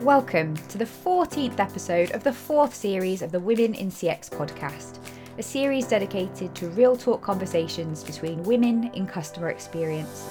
Welcome 0.00 0.56
to 0.68 0.78
the 0.78 0.86
14th 0.86 1.60
episode 1.60 2.12
of 2.12 2.24
the 2.24 2.32
fourth 2.32 2.74
series 2.74 3.20
of 3.20 3.32
the 3.32 3.38
Women 3.38 3.74
in 3.74 3.90
CX 3.90 4.30
podcast, 4.30 4.98
a 5.36 5.42
series 5.42 5.88
dedicated 5.88 6.54
to 6.54 6.70
real 6.70 6.96
talk 6.96 7.20
conversations 7.20 8.02
between 8.02 8.42
women 8.44 8.90
in 8.94 9.06
customer 9.06 9.50
experience. 9.50 10.30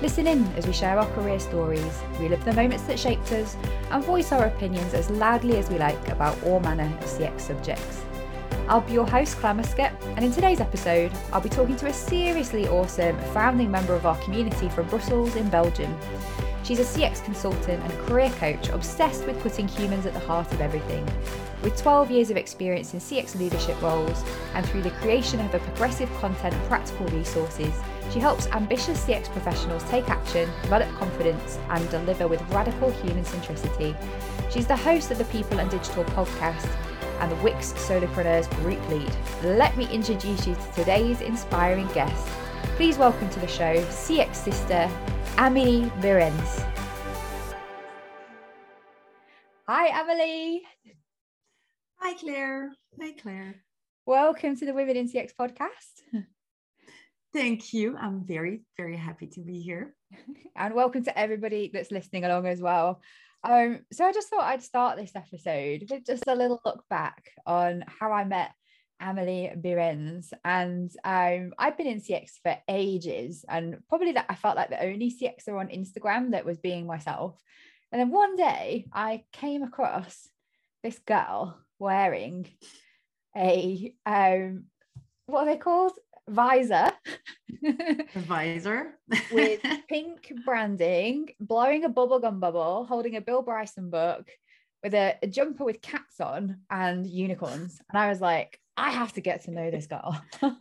Listen 0.00 0.26
in 0.26 0.46
as 0.54 0.66
we 0.66 0.72
share 0.72 0.98
our 0.98 1.06
career 1.12 1.38
stories, 1.38 2.00
relive 2.18 2.42
the 2.46 2.54
moments 2.54 2.84
that 2.84 2.98
shaped 2.98 3.30
us, 3.32 3.58
and 3.90 4.02
voice 4.02 4.32
our 4.32 4.46
opinions 4.46 4.94
as 4.94 5.10
loudly 5.10 5.58
as 5.58 5.68
we 5.68 5.76
like 5.76 6.08
about 6.08 6.42
all 6.44 6.58
manner 6.58 6.90
of 7.02 7.04
CX 7.04 7.42
subjects. 7.42 8.02
I'll 8.68 8.80
be 8.80 8.94
your 8.94 9.06
host, 9.06 9.36
Claire 9.36 9.52
Muscat, 9.52 9.92
and 10.16 10.24
in 10.24 10.32
today's 10.32 10.60
episode, 10.60 11.12
I'll 11.30 11.42
be 11.42 11.50
talking 11.50 11.76
to 11.76 11.88
a 11.88 11.92
seriously 11.92 12.68
awesome 12.68 13.18
founding 13.34 13.70
member 13.70 13.92
of 13.92 14.06
our 14.06 14.16
community 14.22 14.70
from 14.70 14.88
Brussels 14.88 15.36
in 15.36 15.50
Belgium. 15.50 15.94
She's 16.70 16.78
a 16.78 17.00
CX 17.00 17.24
consultant 17.24 17.82
and 17.82 18.06
career 18.06 18.30
coach 18.38 18.68
obsessed 18.68 19.26
with 19.26 19.40
putting 19.40 19.66
humans 19.66 20.06
at 20.06 20.12
the 20.12 20.20
heart 20.20 20.52
of 20.52 20.60
everything. 20.60 21.04
With 21.64 21.76
12 21.76 22.12
years 22.12 22.30
of 22.30 22.36
experience 22.36 22.94
in 22.94 23.00
CX 23.00 23.36
leadership 23.36 23.82
roles 23.82 24.22
and 24.54 24.64
through 24.64 24.82
the 24.82 24.92
creation 24.92 25.40
of 25.40 25.52
a 25.52 25.58
progressive 25.58 26.08
content 26.20 26.54
and 26.54 26.64
practical 26.68 27.06
resources, 27.06 27.74
she 28.12 28.20
helps 28.20 28.46
ambitious 28.52 29.04
CX 29.04 29.24
professionals 29.32 29.82
take 29.90 30.08
action, 30.08 30.48
develop 30.62 30.88
confidence, 30.94 31.58
and 31.70 31.90
deliver 31.90 32.28
with 32.28 32.40
radical 32.52 32.92
human 33.02 33.24
centricity. 33.24 33.96
She's 34.52 34.68
the 34.68 34.76
host 34.76 35.10
of 35.10 35.18
the 35.18 35.24
People 35.24 35.58
and 35.58 35.68
Digital 35.68 36.04
podcast 36.04 36.70
and 37.18 37.32
the 37.32 37.36
WiCX 37.38 37.74
Solopreneurs 37.78 38.48
Group 38.62 38.88
Lead. 38.88 39.12
Let 39.42 39.76
me 39.76 39.88
introduce 39.88 40.46
you 40.46 40.54
to 40.54 40.72
today's 40.76 41.20
inspiring 41.20 41.88
guest. 41.88 42.28
Please 42.80 42.96
welcome 42.96 43.28
to 43.28 43.40
the 43.40 43.46
show 43.46 43.76
CX 43.88 44.34
sister 44.36 44.90
Amelie 45.36 45.92
Behrens. 46.00 46.64
Hi, 49.68 50.00
Amelie. 50.00 50.62
Hi, 51.96 52.14
Claire. 52.14 52.72
Hi, 52.98 53.12
Claire. 53.20 53.56
Welcome 54.06 54.56
to 54.56 54.64
the 54.64 54.72
Women 54.72 54.96
in 54.96 55.12
CX 55.12 55.32
podcast. 55.38 56.24
Thank 57.34 57.74
you. 57.74 57.98
I'm 57.98 58.24
very, 58.24 58.62
very 58.78 58.96
happy 58.96 59.26
to 59.26 59.42
be 59.42 59.60
here. 59.60 59.94
and 60.56 60.72
welcome 60.72 61.04
to 61.04 61.18
everybody 61.18 61.70
that's 61.74 61.90
listening 61.90 62.24
along 62.24 62.46
as 62.46 62.62
well. 62.62 63.02
Um, 63.44 63.80
so 63.92 64.06
I 64.06 64.12
just 64.12 64.30
thought 64.30 64.44
I'd 64.44 64.62
start 64.62 64.96
this 64.96 65.12
episode 65.14 65.84
with 65.90 66.06
just 66.06 66.24
a 66.28 66.34
little 66.34 66.62
look 66.64 66.82
back 66.88 67.30
on 67.44 67.84
how 67.86 68.10
I 68.10 68.24
met 68.24 68.52
Amelie 69.00 69.52
Behrens. 69.60 70.32
And 70.44 70.90
um, 71.04 71.52
I've 71.58 71.76
been 71.76 71.86
in 71.86 72.00
CX 72.00 72.32
for 72.42 72.56
ages, 72.68 73.44
and 73.48 73.78
probably 73.88 74.12
that 74.12 74.26
I 74.28 74.34
felt 74.34 74.56
like 74.56 74.70
the 74.70 74.82
only 74.82 75.10
CXer 75.10 75.58
on 75.58 75.68
Instagram 75.68 76.32
that 76.32 76.44
was 76.44 76.58
being 76.58 76.86
myself. 76.86 77.40
And 77.92 78.00
then 78.00 78.10
one 78.10 78.36
day 78.36 78.86
I 78.92 79.24
came 79.32 79.62
across 79.62 80.28
this 80.82 80.98
girl 80.98 81.58
wearing 81.78 82.46
a 83.36 83.94
um, 84.06 84.64
what 85.26 85.42
are 85.42 85.52
they 85.52 85.56
called? 85.56 85.92
Visor. 86.28 86.92
visor 88.14 88.98
with 89.32 89.60
pink 89.88 90.32
branding, 90.44 91.30
blowing 91.40 91.84
a 91.84 91.90
bubblegum 91.90 92.40
bubble, 92.40 92.84
holding 92.84 93.16
a 93.16 93.20
Bill 93.20 93.42
Bryson 93.42 93.90
book 93.90 94.30
with 94.82 94.94
a, 94.94 95.16
a 95.22 95.26
jumper 95.26 95.64
with 95.64 95.82
cats 95.82 96.20
on 96.20 96.58
and 96.70 97.06
unicorns. 97.06 97.80
And 97.90 97.98
I 97.98 98.08
was 98.08 98.20
like, 98.20 98.60
I 98.80 98.90
have 98.90 99.12
to 99.12 99.20
get 99.20 99.44
to 99.44 99.50
know 99.50 99.70
this 99.70 99.86
girl. 99.86 100.18
and 100.42 100.58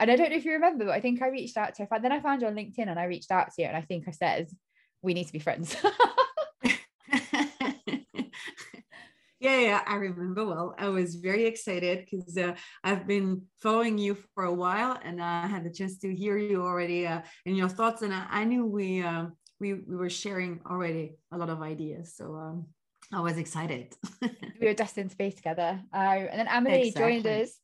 I 0.00 0.16
don't 0.16 0.30
know 0.30 0.36
if 0.36 0.46
you 0.46 0.52
remember, 0.52 0.86
but 0.86 0.94
I 0.94 1.00
think 1.00 1.20
I 1.20 1.28
reached 1.28 1.58
out 1.58 1.74
to 1.74 1.84
her. 1.84 2.00
Then 2.00 2.10
I 2.10 2.20
found 2.20 2.40
you 2.40 2.48
on 2.48 2.54
LinkedIn 2.54 2.88
and 2.88 2.98
I 2.98 3.04
reached 3.04 3.30
out 3.30 3.52
to 3.52 3.62
you 3.62 3.68
and 3.68 3.76
I 3.76 3.82
think 3.82 4.08
I 4.08 4.12
said, 4.12 4.48
we 5.02 5.12
need 5.12 5.26
to 5.26 5.32
be 5.32 5.38
friends. 5.38 5.76
yeah, 9.40 9.60
yeah, 9.60 9.82
I 9.86 9.96
remember 9.96 10.46
well. 10.46 10.74
I 10.78 10.88
was 10.88 11.16
very 11.16 11.44
excited 11.44 12.06
because 12.10 12.38
uh, 12.38 12.54
I've 12.82 13.06
been 13.06 13.42
following 13.60 13.98
you 13.98 14.16
for 14.34 14.44
a 14.44 14.54
while 14.54 14.98
and 15.04 15.22
I 15.22 15.46
had 15.46 15.64
the 15.64 15.70
chance 15.70 15.98
to 15.98 16.14
hear 16.14 16.38
you 16.38 16.62
already 16.62 17.06
uh, 17.06 17.20
in 17.44 17.56
your 17.56 17.68
thoughts. 17.68 18.00
And 18.00 18.14
I, 18.14 18.26
I 18.30 18.44
knew 18.44 18.64
we, 18.64 19.02
uh, 19.02 19.26
we, 19.60 19.74
we 19.74 19.96
were 19.96 20.08
sharing 20.08 20.60
already 20.64 21.16
a 21.30 21.36
lot 21.36 21.50
of 21.50 21.60
ideas. 21.60 22.14
So 22.16 22.34
um, 22.36 22.66
I 23.12 23.20
was 23.20 23.36
excited. 23.36 23.94
we 24.22 24.66
were 24.66 24.74
destined 24.74 25.10
to 25.10 25.16
be 25.16 25.30
together. 25.30 25.80
Uh, 25.92 25.96
and 25.96 26.40
then 26.40 26.48
Amelie 26.48 26.88
exactly. 26.88 27.20
joined 27.20 27.26
us 27.26 27.58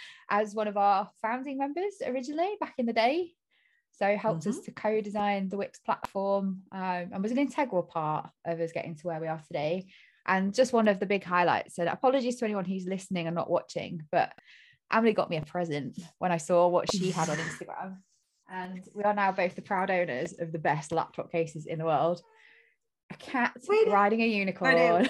as 0.30 0.54
one 0.54 0.68
of 0.68 0.78
our 0.78 1.10
founding 1.20 1.58
members 1.58 1.94
originally 2.04 2.56
back 2.60 2.74
in 2.78 2.86
the 2.86 2.94
day. 2.94 3.32
So 3.92 4.16
helped 4.16 4.40
mm-hmm. 4.40 4.50
us 4.50 4.60
to 4.60 4.72
co-design 4.72 5.50
the 5.50 5.56
WiCX 5.56 5.84
platform 5.84 6.62
um, 6.72 6.80
and 7.12 7.22
was 7.22 7.30
an 7.30 7.38
integral 7.38 7.82
part 7.82 8.30
of 8.44 8.58
us 8.58 8.72
getting 8.72 8.96
to 8.96 9.06
where 9.06 9.20
we 9.20 9.28
are 9.28 9.40
today. 9.46 9.86
And 10.26 10.54
just 10.54 10.72
one 10.72 10.88
of 10.88 10.98
the 10.98 11.06
big 11.06 11.22
highlights. 11.22 11.78
And 11.78 11.88
apologies 11.88 12.36
to 12.36 12.46
anyone 12.46 12.64
who's 12.64 12.86
listening 12.86 13.26
and 13.26 13.36
not 13.36 13.50
watching, 13.50 14.00
but 14.10 14.32
Amelie 14.90 15.12
got 15.12 15.28
me 15.28 15.36
a 15.36 15.42
present 15.42 15.98
when 16.18 16.32
I 16.32 16.38
saw 16.38 16.68
what 16.68 16.90
she 16.90 17.10
had 17.10 17.28
on 17.28 17.36
Instagram. 17.48 17.98
And 18.50 18.82
we 18.94 19.02
are 19.02 19.14
now 19.14 19.32
both 19.32 19.54
the 19.54 19.62
proud 19.62 19.90
owners 19.90 20.34
of 20.38 20.52
the 20.52 20.58
best 20.58 20.90
laptop 20.90 21.30
cases 21.30 21.66
in 21.66 21.78
the 21.78 21.84
world 21.84 22.22
a 23.14 23.16
cat 23.16 23.52
Wait, 23.68 23.88
riding 23.88 24.20
a 24.20 24.26
unicorn. 24.26 25.08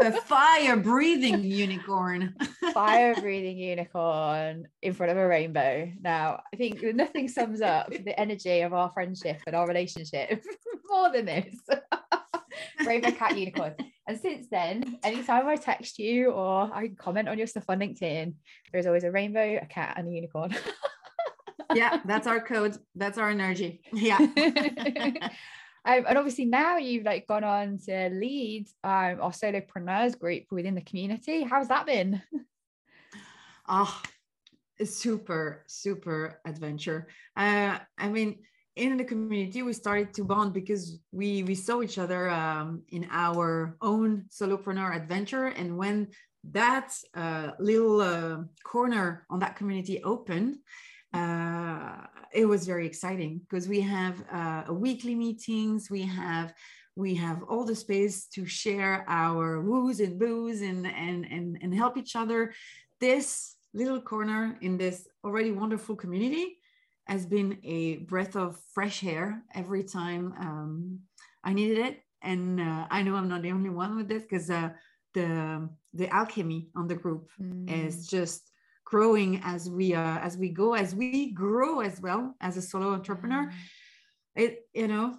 a 0.00 0.12
fire 0.22 0.76
breathing 0.76 1.44
unicorn. 1.44 2.34
fire 2.72 3.14
breathing 3.14 3.58
unicorn 3.58 4.68
in 4.80 4.92
front 4.92 5.12
of 5.12 5.18
a 5.18 5.26
rainbow. 5.26 5.90
Now, 6.00 6.40
I 6.52 6.56
think 6.56 6.82
nothing 6.82 7.28
sums 7.28 7.60
up 7.60 7.90
the 7.90 8.18
energy 8.18 8.60
of 8.60 8.72
our 8.72 8.90
friendship 8.92 9.40
and 9.46 9.56
our 9.56 9.66
relationship 9.66 10.42
more 10.88 11.12
than 11.12 11.26
this. 11.26 11.54
rainbow 12.86 13.10
cat 13.10 13.36
unicorn. 13.36 13.74
And 14.06 14.18
since 14.18 14.48
then, 14.50 14.98
anytime 15.02 15.46
I 15.46 15.56
text 15.56 15.98
you 15.98 16.30
or 16.30 16.70
I 16.72 16.88
comment 16.98 17.28
on 17.28 17.38
your 17.38 17.46
stuff 17.46 17.64
on 17.68 17.80
LinkedIn, 17.80 18.34
there's 18.72 18.86
always 18.86 19.04
a 19.04 19.10
rainbow, 19.10 19.58
a 19.60 19.66
cat, 19.66 19.94
and 19.96 20.08
a 20.08 20.10
unicorn. 20.10 20.54
yeah, 21.74 22.00
that's 22.04 22.26
our 22.26 22.40
code. 22.40 22.76
That's 22.94 23.18
our 23.18 23.30
energy. 23.30 23.82
Yeah. 23.92 24.18
Um, 25.84 26.04
and 26.08 26.16
obviously 26.18 26.44
now 26.44 26.76
you've 26.76 27.04
like 27.04 27.26
gone 27.26 27.44
on 27.44 27.78
to 27.86 28.08
lead 28.10 28.68
um, 28.84 29.18
our 29.20 29.32
solopreneurs 29.32 30.18
group 30.18 30.44
within 30.50 30.74
the 30.74 30.82
community. 30.82 31.42
How's 31.42 31.68
that 31.68 31.86
been? 31.86 32.22
Oh, 33.68 34.02
a 34.80 34.84
super, 34.84 35.62
super 35.68 36.40
adventure. 36.44 37.06
Uh, 37.36 37.78
I 37.96 38.08
mean, 38.08 38.40
in 38.74 38.96
the 38.96 39.04
community, 39.04 39.62
we 39.62 39.72
started 39.72 40.12
to 40.14 40.24
bond 40.24 40.52
because 40.52 40.98
we 41.12 41.44
we 41.44 41.54
saw 41.54 41.80
each 41.82 41.98
other 41.98 42.28
um, 42.28 42.82
in 42.88 43.06
our 43.10 43.76
own 43.80 44.24
solopreneur 44.30 44.96
adventure, 44.96 45.46
and 45.46 45.76
when 45.78 46.08
that 46.50 46.92
uh, 47.14 47.52
little 47.58 48.00
uh, 48.00 48.38
corner 48.64 49.26
on 49.30 49.38
that 49.40 49.56
community 49.56 50.02
opened, 50.02 50.56
uh, 51.14 52.06
it 52.34 52.46
was 52.46 52.66
very 52.66 52.86
exciting 52.86 53.40
because 53.40 53.68
we 53.68 53.80
have 53.80 54.22
uh, 54.32 54.64
weekly 54.72 55.14
meetings 55.14 55.90
we 55.90 56.02
have 56.02 56.52
we 56.94 57.14
have 57.14 57.42
all 57.44 57.64
the 57.64 57.74
space 57.74 58.26
to 58.26 58.44
share 58.44 59.04
our 59.08 59.60
woos 59.62 60.00
and 60.00 60.18
boos 60.18 60.60
and 60.62 60.86
and 60.86 61.24
and, 61.24 61.58
and 61.62 61.74
help 61.74 61.96
each 61.96 62.16
other 62.16 62.52
this 63.00 63.56
little 63.74 64.00
corner 64.00 64.58
in 64.60 64.76
this 64.76 65.08
already 65.24 65.50
wonderful 65.50 65.96
community 65.96 66.58
has 67.06 67.26
been 67.26 67.58
a 67.64 67.96
breath 67.98 68.36
of 68.36 68.58
fresh 68.74 69.02
air 69.04 69.42
every 69.54 69.82
time 69.82 70.34
um, 70.38 70.98
i 71.44 71.52
needed 71.52 71.78
it 71.78 72.00
and 72.22 72.60
uh, 72.60 72.86
i 72.90 73.02
know 73.02 73.16
i'm 73.16 73.28
not 73.28 73.42
the 73.42 73.50
only 73.50 73.70
one 73.70 73.96
with 73.96 74.08
this 74.08 74.22
because 74.22 74.50
uh, 74.50 74.70
the 75.14 75.68
the 75.94 76.08
alchemy 76.08 76.68
on 76.74 76.88
the 76.88 76.94
group 76.94 77.28
mm. 77.40 77.86
is 77.86 78.06
just 78.06 78.51
growing 78.92 79.40
as 79.42 79.70
we 79.70 79.94
uh, 79.94 80.18
as 80.18 80.36
we 80.36 80.50
go 80.50 80.74
as 80.74 80.94
we 80.94 81.32
grow 81.32 81.80
as 81.80 81.98
well 82.02 82.34
as 82.42 82.58
a 82.58 82.62
solo 82.70 82.88
entrepreneur 82.92 83.44
mm. 83.46 83.54
it 84.36 84.68
you 84.74 84.86
know 84.86 85.16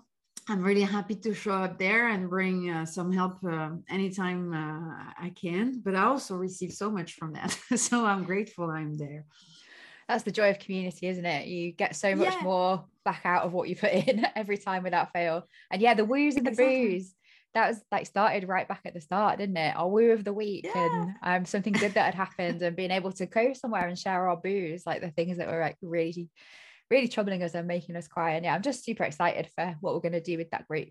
i'm 0.47 0.61
really 0.61 0.85
happy 0.97 1.15
to 1.15 1.33
show 1.33 1.57
up 1.65 1.79
there 1.79 2.09
and 2.09 2.29
bring 2.29 2.69
uh, 2.69 2.85
some 2.85 3.11
help 3.11 3.43
uh, 3.43 3.71
anytime 3.89 4.53
uh, 4.53 5.11
i 5.27 5.29
can 5.43 5.81
but 5.83 5.95
i 5.95 6.03
also 6.03 6.35
receive 6.35 6.71
so 6.71 6.91
much 6.91 7.13
from 7.15 7.33
that 7.33 7.49
so 7.75 8.05
i'm 8.05 8.23
grateful 8.23 8.69
i'm 8.69 8.95
there 8.95 9.25
that's 10.07 10.23
the 10.23 10.37
joy 10.39 10.51
of 10.51 10.59
community 10.59 11.07
isn't 11.07 11.25
it 11.25 11.47
you 11.47 11.71
get 11.71 11.95
so 11.95 12.15
much 12.15 12.35
yeah. 12.35 12.43
more 12.43 12.85
back 13.03 13.21
out 13.25 13.43
of 13.43 13.53
what 13.53 13.67
you 13.69 13.75
put 13.75 13.91
in 13.91 14.23
every 14.35 14.59
time 14.59 14.83
without 14.83 15.11
fail 15.11 15.47
and 15.71 15.81
yeah 15.81 15.95
the 15.95 16.05
woos 16.05 16.35
and 16.35 16.45
the 16.45 16.51
exactly. 16.51 16.89
boos 16.89 17.15
that 17.53 17.69
was 17.69 17.81
like 17.91 18.05
started 18.05 18.47
right 18.47 18.67
back 18.67 18.81
at 18.85 18.93
the 18.93 19.01
start, 19.01 19.37
didn't 19.37 19.57
it? 19.57 19.75
Our 19.75 19.87
woo 19.87 20.11
of 20.11 20.23
the 20.23 20.33
week 20.33 20.65
yeah. 20.65 20.87
and 21.03 21.15
um, 21.23 21.45
something 21.45 21.73
good 21.73 21.93
that 21.93 22.05
had 22.05 22.15
happened 22.15 22.61
and 22.61 22.75
being 22.75 22.91
able 22.91 23.11
to 23.13 23.25
go 23.25 23.53
somewhere 23.53 23.87
and 23.87 23.97
share 23.97 24.27
our 24.27 24.37
boos, 24.37 24.85
like 24.85 25.01
the 25.01 25.11
things 25.11 25.37
that 25.37 25.47
were 25.47 25.59
like 25.59 25.77
really, 25.81 26.29
really 26.89 27.07
troubling 27.07 27.43
us 27.43 27.53
and 27.53 27.67
making 27.67 27.95
us 27.95 28.07
cry. 28.07 28.31
And 28.31 28.45
yeah, 28.45 28.55
I'm 28.55 28.63
just 28.63 28.83
super 28.83 29.03
excited 29.03 29.49
for 29.55 29.75
what 29.81 29.93
we're 29.93 30.01
going 30.01 30.13
to 30.13 30.21
do 30.21 30.37
with 30.37 30.49
that 30.49 30.67
group 30.67 30.89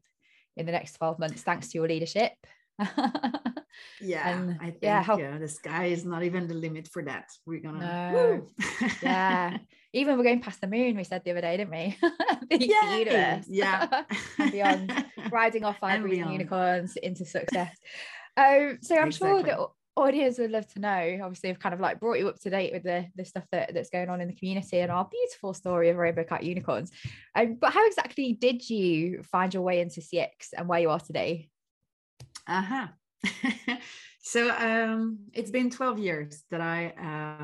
in 0.57 0.67
the 0.67 0.73
next 0.73 0.95
12 0.95 1.19
months, 1.19 1.43
thanks 1.43 1.69
to 1.69 1.79
your 1.79 1.89
leadership. 1.89 2.33
yeah, 4.01 4.29
and, 4.29 4.59
I 4.61 4.67
think 4.67 4.79
yeah, 4.83 5.03
help- 5.03 5.21
the 5.21 5.49
sky 5.49 5.87
is 5.87 6.05
not 6.05 6.23
even 6.23 6.47
the 6.47 6.55
limit 6.55 6.89
for 6.89 7.03
that. 7.03 7.29
We're 7.47 7.61
gonna 7.61 8.13
no. 8.13 8.47
yeah. 9.03 9.59
even 9.93 10.17
we're 10.17 10.25
going 10.25 10.41
past 10.41 10.61
the 10.61 10.67
moon, 10.67 10.97
we 10.97 11.05
said 11.05 11.23
the 11.25 11.33
other 11.33 11.43
day, 11.43 11.57
didn't 11.59 11.71
we? 11.71 11.97
the 12.51 12.67
universe. 12.67 13.47
Yeah. 13.49 14.05
and 14.39 14.53
beyond, 14.53 15.05
riding 15.31 15.65
off 15.65 15.79
five 15.79 16.07
unicorns 16.07 16.97
into 16.97 17.25
success. 17.25 17.77
Um, 18.37 18.79
so 18.81 18.97
I'm 18.97 19.09
exactly. 19.09 19.11
sure 19.11 19.43
that 19.43 19.59
audience 19.95 20.39
would 20.39 20.51
love 20.51 20.67
to 20.73 20.81
know. 20.81 21.19
Obviously, 21.23 21.51
I've 21.51 21.59
kind 21.59 21.75
of 21.75 21.81
like 21.81 22.01
brought 22.01 22.19
you 22.19 22.29
up 22.29 22.41
to 22.41 22.51
date 22.51 22.73
with 22.73 22.85
the, 22.85 23.07
the 23.17 23.25
stuff 23.27 23.45
that, 23.53 23.75
that's 23.75 23.91
going 23.91 24.09
on 24.09 24.23
in 24.23 24.29
the 24.29 24.35
community 24.35 24.79
and 24.79 24.91
our 24.91 25.07
beautiful 25.11 25.53
story 25.53 25.91
of 25.91 25.97
Rainbow 25.99 26.25
Cat 26.25 26.43
Unicorns. 26.43 26.91
Um, 27.35 27.59
but 27.61 27.73
how 27.73 27.87
exactly 27.87 28.33
did 28.33 28.69
you 28.69 29.23
find 29.25 29.53
your 29.53 29.63
way 29.63 29.81
into 29.81 30.01
CX 30.01 30.55
and 30.57 30.69
where 30.69 30.81
you 30.81 30.89
are 30.89 31.01
today? 31.01 31.51
Uh-huh. 32.47 32.89
so 34.23 34.51
um, 34.51 35.19
it's 35.35 35.51
been 35.51 35.69
12 35.69 35.99
years 35.99 36.43
that 36.51 36.63
I 36.63 36.87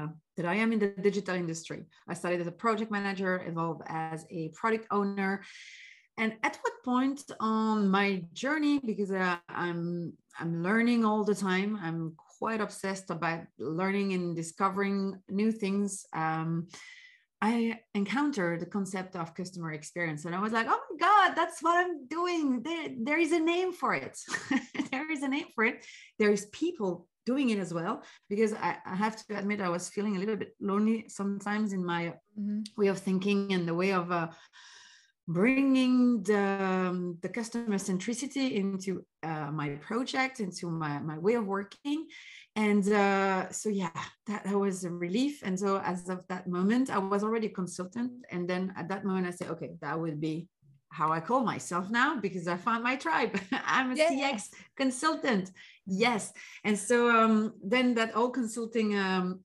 uh, 0.06 0.08
that 0.38 0.46
I 0.46 0.54
am 0.54 0.72
in 0.72 0.78
the 0.78 0.88
digital 0.88 1.34
industry. 1.34 1.84
I 2.08 2.14
started 2.14 2.40
as 2.40 2.46
a 2.46 2.52
project 2.52 2.90
manager, 2.90 3.42
evolved 3.46 3.82
as 3.88 4.24
a 4.30 4.48
product 4.50 4.86
owner. 4.90 5.42
And 6.16 6.34
at 6.42 6.58
what 6.62 6.72
point 6.84 7.22
on 7.38 7.88
my 7.88 8.24
journey, 8.32 8.78
because 8.78 9.12
uh, 9.12 9.36
I'm 9.48 10.14
I'm 10.40 10.62
learning 10.62 11.04
all 11.04 11.24
the 11.24 11.34
time, 11.34 11.78
I'm 11.82 12.14
quite 12.38 12.60
obsessed 12.60 13.10
about 13.10 13.40
learning 13.58 14.14
and 14.14 14.34
discovering 14.34 15.20
new 15.28 15.50
things. 15.52 16.06
Um, 16.14 16.68
I 17.40 17.78
encountered 17.94 18.60
the 18.60 18.66
concept 18.66 19.14
of 19.14 19.34
customer 19.34 19.72
experience 19.72 20.24
and 20.24 20.34
I 20.34 20.40
was 20.40 20.52
like, 20.52 20.66
oh 20.68 20.80
my 20.90 20.96
God, 20.98 21.36
that's 21.36 21.62
what 21.62 21.76
I'm 21.76 22.06
doing. 22.06 22.62
There, 22.62 22.88
there 23.00 23.18
is 23.18 23.32
a 23.32 23.38
name 23.38 23.72
for 23.72 23.94
it. 23.94 24.18
there 24.90 25.10
is 25.10 25.22
a 25.22 25.28
name 25.28 25.46
for 25.54 25.64
it. 25.64 25.84
There's 26.18 26.46
people 26.46 27.06
doing 27.30 27.50
it 27.54 27.58
as 27.58 27.70
well. 27.78 27.94
Because 28.32 28.52
I, 28.68 28.70
I, 28.92 28.96
have 29.04 29.14
to 29.20 29.38
admit, 29.40 29.60
I 29.60 29.74
was 29.76 29.88
feeling 29.94 30.14
a 30.16 30.20
little 30.22 30.38
bit 30.42 30.52
lonely 30.70 30.98
sometimes 31.08 31.68
in 31.72 31.82
my 31.94 32.02
mm-hmm. 32.38 32.60
way 32.80 32.88
of 32.88 32.98
thinking 32.98 33.52
and 33.54 33.64
the 33.68 33.78
way 33.82 33.92
of 33.92 34.06
uh, 34.20 34.28
bringing 35.40 36.22
the, 36.22 36.46
um, 36.72 36.98
the 37.24 37.28
customer 37.38 37.78
centricity 37.90 38.46
into 38.62 38.90
uh, 39.30 39.50
my 39.60 39.68
project, 39.88 40.40
into 40.40 40.66
my, 40.70 40.94
my 41.10 41.18
way 41.18 41.34
of 41.34 41.44
working. 41.46 42.06
And 42.56 42.84
uh, 42.90 43.50
so, 43.60 43.68
yeah, 43.68 43.96
that, 44.26 44.40
that 44.44 44.58
was 44.66 44.84
a 44.84 44.90
relief. 44.90 45.34
And 45.46 45.56
so, 45.64 45.70
as 45.92 46.08
of 46.08 46.20
that 46.30 46.48
moment, 46.48 46.90
I 46.90 46.98
was 46.98 47.22
already 47.22 47.48
a 47.48 47.58
consultant. 47.60 48.10
And 48.32 48.48
then 48.50 48.62
at 48.80 48.88
that 48.88 49.04
moment, 49.04 49.28
I 49.28 49.30
said, 49.30 49.48
okay, 49.54 49.70
that 49.82 50.00
would 50.00 50.18
be 50.20 50.48
how 50.90 51.12
I 51.12 51.20
call 51.20 51.40
myself 51.40 51.90
now 51.90 52.18
because 52.20 52.48
I 52.48 52.56
found 52.56 52.82
my 52.82 52.96
tribe. 52.96 53.38
I'm 53.52 53.92
a 53.92 53.94
yeah. 53.94 54.10
CX 54.10 54.50
consultant. 54.76 55.50
Yes. 55.86 56.32
And 56.64 56.78
so 56.78 57.10
um, 57.10 57.54
then 57.62 57.94
that 57.94 58.14
all 58.14 58.30
consulting 58.30 58.98
um, 58.98 59.40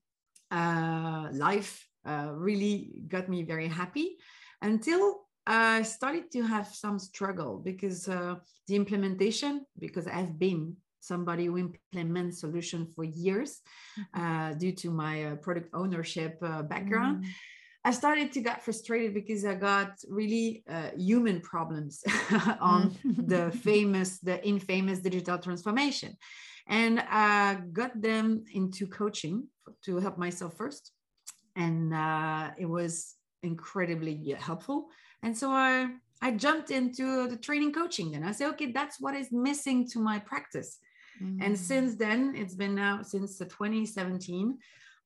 uh, 0.50 1.28
life 1.32 1.86
uh, 2.06 2.30
really 2.32 2.92
got 3.08 3.28
me 3.28 3.42
very 3.42 3.68
happy 3.68 4.16
until 4.62 5.24
I 5.46 5.82
started 5.82 6.30
to 6.32 6.42
have 6.42 6.68
some 6.68 6.98
struggle 6.98 7.58
because 7.58 8.08
uh, 8.08 8.36
the 8.66 8.76
implementation, 8.76 9.66
because 9.78 10.06
I've 10.06 10.38
been 10.38 10.76
somebody 11.00 11.46
who 11.46 11.58
implements 11.58 12.40
solution 12.40 12.86
for 12.86 13.04
years 13.04 13.60
mm-hmm. 13.98 14.22
uh, 14.22 14.54
due 14.54 14.72
to 14.72 14.90
my 14.90 15.24
uh, 15.24 15.36
product 15.36 15.68
ownership 15.74 16.38
uh, 16.42 16.62
background. 16.62 17.24
Mm. 17.24 17.28
I 17.84 17.90
started 17.90 18.32
to 18.32 18.40
get 18.40 18.64
frustrated 18.64 19.12
because 19.12 19.44
I 19.44 19.54
got 19.54 19.98
really 20.08 20.64
uh, 20.68 20.90
human 20.96 21.40
problems 21.40 22.02
on 22.60 22.90
mm. 22.90 23.28
the 23.28 23.50
famous, 23.62 24.18
the 24.20 24.44
infamous 24.46 25.00
digital 25.00 25.38
transformation. 25.38 26.16
And 26.66 27.00
I 27.00 27.58
got 27.72 28.00
them 28.00 28.44
into 28.52 28.86
coaching 28.86 29.48
to 29.84 29.98
help 29.98 30.16
myself 30.16 30.56
first. 30.56 30.92
And 31.56 31.92
uh, 31.92 32.50
it 32.56 32.66
was 32.66 33.16
incredibly 33.42 34.34
helpful 34.38 34.88
and 35.24 35.36
so 35.36 35.50
I, 35.50 35.88
I 36.20 36.32
jumped 36.32 36.70
into 36.70 37.26
the 37.28 37.38
training 37.38 37.72
coaching. 37.72 38.12
Then 38.12 38.24
I 38.24 38.32
said, 38.32 38.50
okay, 38.50 38.72
that's 38.72 39.00
what 39.00 39.14
is 39.14 39.32
missing 39.32 39.88
to 39.88 39.98
my 39.98 40.18
practice. 40.18 40.78
Mm. 41.22 41.38
And 41.40 41.58
since 41.58 41.96
then, 41.96 42.34
it's 42.36 42.54
been 42.54 42.74
now 42.74 43.00
since 43.00 43.38
the 43.38 43.46
2017, 43.46 44.58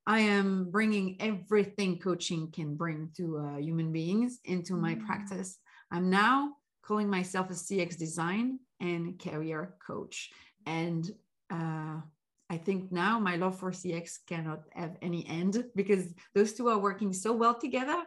I 0.08 0.20
am 0.20 0.70
bringing 0.70 1.18
everything 1.20 1.98
coaching 1.98 2.50
can 2.50 2.76
bring 2.76 3.10
to 3.18 3.36
uh, 3.36 3.58
human 3.58 3.92
beings 3.92 4.38
into 4.46 4.74
my 4.74 4.94
mm. 4.94 5.04
practice. 5.04 5.58
I'm 5.92 6.08
now 6.08 6.54
calling 6.82 7.10
myself 7.10 7.50
a 7.50 7.52
CX 7.52 7.98
design 7.98 8.58
and 8.80 9.18
career 9.18 9.74
coach. 9.86 10.30
And 10.64 11.06
uh, 11.50 12.00
I 12.48 12.56
think 12.56 12.90
now 12.90 13.18
my 13.18 13.36
love 13.36 13.58
for 13.58 13.70
CX 13.70 14.20
cannot 14.26 14.62
have 14.72 14.96
any 15.02 15.28
end 15.28 15.62
because 15.76 16.06
those 16.34 16.54
two 16.54 16.68
are 16.68 16.78
working 16.78 17.12
so 17.12 17.34
well 17.34 17.60
together 17.60 18.02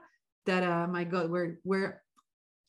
that 0.47 0.63
uh, 0.63 0.87
my 0.87 1.03
God, 1.03 1.29
we're 1.29 1.59
we're 1.63 2.01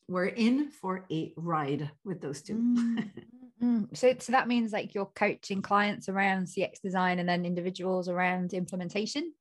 we're 0.08 0.26
in 0.26 0.70
for 0.70 1.06
a 1.10 1.32
ride 1.38 1.90
with 2.04 2.20
those 2.20 2.42
2 2.42 2.54
mm-hmm. 2.54 2.98
So, 3.62 4.14
so 4.18 4.32
that 4.32 4.48
means 4.48 4.72
like 4.72 4.94
you're 4.94 5.10
coaching 5.14 5.62
clients 5.62 6.08
around 6.08 6.46
CX 6.46 6.80
design 6.82 7.20
and 7.20 7.28
then 7.28 7.44
individuals 7.44 8.08
around 8.08 8.54
implementation. 8.54 9.32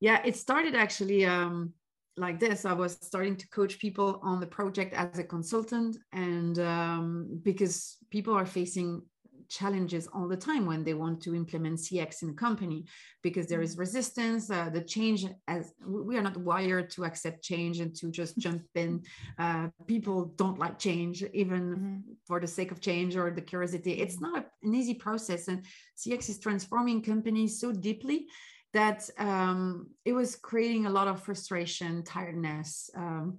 Yeah, 0.00 0.20
it 0.24 0.36
started 0.36 0.74
actually 0.74 1.24
um, 1.24 1.72
like 2.16 2.38
this. 2.38 2.66
I 2.66 2.74
was 2.74 2.98
starting 3.00 3.36
to 3.36 3.48
coach 3.48 3.78
people 3.78 4.20
on 4.22 4.40
the 4.40 4.46
project 4.46 4.92
as 4.94 5.18
a 5.18 5.24
consultant, 5.24 5.96
and 6.12 6.58
um, 6.58 7.40
because 7.42 7.96
people 8.10 8.34
are 8.34 8.44
facing 8.44 9.02
challenges 9.48 10.08
all 10.12 10.28
the 10.28 10.36
time 10.36 10.66
when 10.66 10.84
they 10.84 10.94
want 10.94 11.20
to 11.22 11.34
implement 11.34 11.78
CX 11.78 12.22
in 12.22 12.30
a 12.30 12.34
company 12.34 12.84
because 13.22 13.46
there 13.46 13.62
is 13.62 13.72
mm-hmm. 13.72 13.80
resistance. 13.80 14.50
Uh, 14.50 14.70
the 14.70 14.80
change, 14.80 15.26
as 15.48 15.72
we 15.86 16.16
are 16.16 16.22
not 16.22 16.36
wired 16.36 16.90
to 16.90 17.04
accept 17.04 17.42
change 17.42 17.80
and 17.80 17.94
to 17.96 18.10
just 18.10 18.38
jump 18.46 18.62
in. 18.74 19.02
Uh, 19.38 19.68
people 19.86 20.32
don't 20.36 20.58
like 20.58 20.78
change, 20.78 21.22
even 21.32 21.60
mm-hmm. 21.60 21.96
for 22.26 22.40
the 22.40 22.46
sake 22.46 22.70
of 22.70 22.80
change 22.80 23.16
or 23.16 23.30
the 23.30 23.40
curiosity. 23.40 23.92
It's 23.92 24.20
not 24.20 24.46
an 24.62 24.74
easy 24.74 24.94
process, 24.94 25.48
and 25.48 25.64
CX 25.96 26.28
is 26.28 26.38
transforming 26.38 27.02
companies 27.02 27.60
so 27.60 27.72
deeply 27.72 28.26
that 28.72 29.08
um, 29.18 29.88
it 30.04 30.12
was 30.12 30.36
creating 30.36 30.86
a 30.86 30.90
lot 30.90 31.08
of 31.08 31.22
frustration, 31.22 32.02
tiredness. 32.02 32.90
Um, 32.96 33.38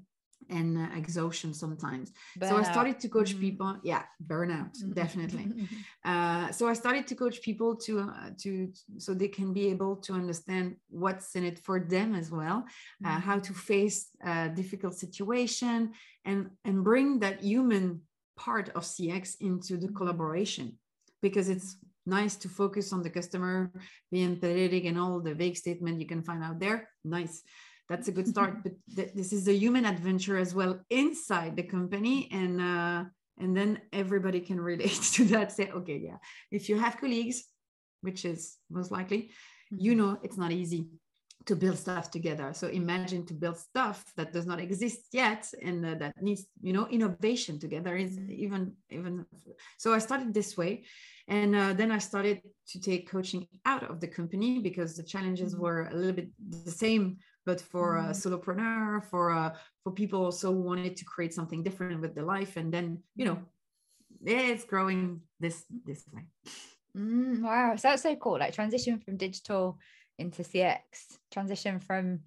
and 0.49 0.77
uh, 0.77 0.87
exhaustion 0.95 1.53
sometimes. 1.53 2.11
Burnout. 2.39 2.49
So 2.49 2.57
I 2.57 2.63
started 2.63 2.99
to 2.99 3.09
coach 3.09 3.31
mm-hmm. 3.31 3.41
people. 3.41 3.77
Yeah, 3.83 4.03
burnout, 4.25 4.73
mm-hmm. 4.77 4.93
definitely. 4.93 5.67
uh, 6.05 6.51
so 6.51 6.67
I 6.67 6.73
started 6.73 7.07
to 7.07 7.15
coach 7.15 7.41
people 7.41 7.75
to 7.85 7.99
uh, 8.01 8.29
to 8.43 8.71
so 8.97 9.13
they 9.13 9.27
can 9.27 9.53
be 9.53 9.67
able 9.67 9.95
to 9.97 10.13
understand 10.13 10.75
what's 10.89 11.35
in 11.35 11.43
it 11.43 11.59
for 11.59 11.79
them 11.79 12.15
as 12.15 12.31
well, 12.31 12.65
uh, 13.05 13.09
mm-hmm. 13.09 13.19
how 13.19 13.39
to 13.39 13.53
face 13.53 14.09
a 14.25 14.49
difficult 14.49 14.93
situation, 14.95 15.91
and 16.25 16.49
and 16.65 16.83
bring 16.83 17.19
that 17.19 17.41
human 17.41 18.01
part 18.35 18.69
of 18.69 18.83
CX 18.83 19.35
into 19.41 19.77
the 19.77 19.87
mm-hmm. 19.87 19.95
collaboration, 19.95 20.77
because 21.21 21.49
it's 21.49 21.77
nice 22.05 22.35
to 22.35 22.49
focus 22.49 22.91
on 22.91 23.01
the 23.01 23.09
customer, 23.09 23.71
be 24.11 24.27
empathetic, 24.27 24.87
and 24.87 24.99
all 24.99 25.19
the 25.19 25.33
vague 25.33 25.55
statement 25.55 25.99
you 26.01 26.07
can 26.07 26.21
find 26.21 26.43
out 26.43 26.59
there. 26.59 26.89
Nice 27.05 27.43
that's 27.93 28.07
a 28.07 28.17
good 28.17 28.27
start 28.27 28.63
but 28.63 28.73
th- 28.95 29.13
this 29.13 29.31
is 29.31 29.47
a 29.47 29.53
human 29.53 29.85
adventure 29.85 30.37
as 30.45 30.51
well 30.55 30.73
inside 30.89 31.55
the 31.55 31.67
company 31.75 32.27
and 32.31 32.59
uh, 32.59 33.03
and 33.41 33.55
then 33.57 33.79
everybody 33.91 34.39
can 34.49 34.59
relate 34.59 35.01
to 35.15 35.23
that 35.25 35.51
say 35.51 35.69
okay 35.79 35.99
yeah 36.09 36.17
if 36.57 36.69
you 36.69 36.75
have 36.79 36.99
colleagues 37.03 37.37
which 38.01 38.25
is 38.25 38.57
most 38.77 38.89
likely 38.97 39.29
you 39.69 39.91
mm-hmm. 39.91 39.99
know 39.99 40.19
it's 40.23 40.37
not 40.37 40.51
easy 40.51 40.87
to 41.45 41.55
build 41.55 41.77
stuff 41.77 42.09
together 42.09 42.49
so 42.53 42.65
imagine 42.67 43.25
to 43.25 43.33
build 43.33 43.57
stuff 43.57 43.97
that 44.17 44.33
does 44.35 44.47
not 44.51 44.59
exist 44.59 45.01
yet 45.11 45.43
and 45.61 45.85
uh, 45.85 45.93
that 46.01 46.13
needs 46.21 46.45
you 46.61 46.73
know 46.73 46.87
innovation 46.87 47.59
together 47.59 47.95
is 47.95 48.17
mm-hmm. 48.17 48.43
even 48.45 48.61
even 48.89 49.13
so 49.77 49.93
i 49.93 49.99
started 49.99 50.33
this 50.33 50.57
way 50.57 50.83
and 51.27 51.55
uh, 51.55 51.73
then 51.73 51.91
i 51.91 51.97
started 51.97 52.41
to 52.71 52.79
take 52.79 53.11
coaching 53.15 53.45
out 53.65 53.83
of 53.91 53.99
the 53.99 54.07
company 54.07 54.59
because 54.59 54.95
the 54.95 55.07
challenges 55.13 55.53
mm-hmm. 55.53 55.63
were 55.63 55.81
a 55.91 55.95
little 55.99 56.17
bit 56.19 56.29
the 56.65 56.71
same 56.71 57.17
but 57.45 57.61
for 57.61 57.97
a 57.97 58.03
mm-hmm. 58.03 58.11
solopreneur, 58.11 59.03
for 59.05 59.31
uh, 59.31 59.55
for 59.83 59.91
people 59.91 60.25
also 60.25 60.51
who 60.51 60.61
wanted 60.61 60.97
to 60.97 61.05
create 61.05 61.33
something 61.33 61.63
different 61.63 62.01
with 62.01 62.15
their 62.15 62.23
life, 62.23 62.57
and 62.57 62.73
then 62.73 62.99
you 63.15 63.25
know, 63.25 63.39
it's 64.25 64.65
growing 64.65 65.21
this 65.39 65.63
this 65.85 66.05
way. 66.11 66.23
Mm, 66.97 67.41
wow, 67.41 67.75
so 67.75 67.89
that's 67.89 68.03
so 68.03 68.15
cool. 68.15 68.39
Like 68.39 68.53
transition 68.53 68.99
from 68.99 69.17
digital 69.17 69.79
into 70.19 70.43
CX, 70.43 70.79
transition 71.31 71.79
from 71.79 72.19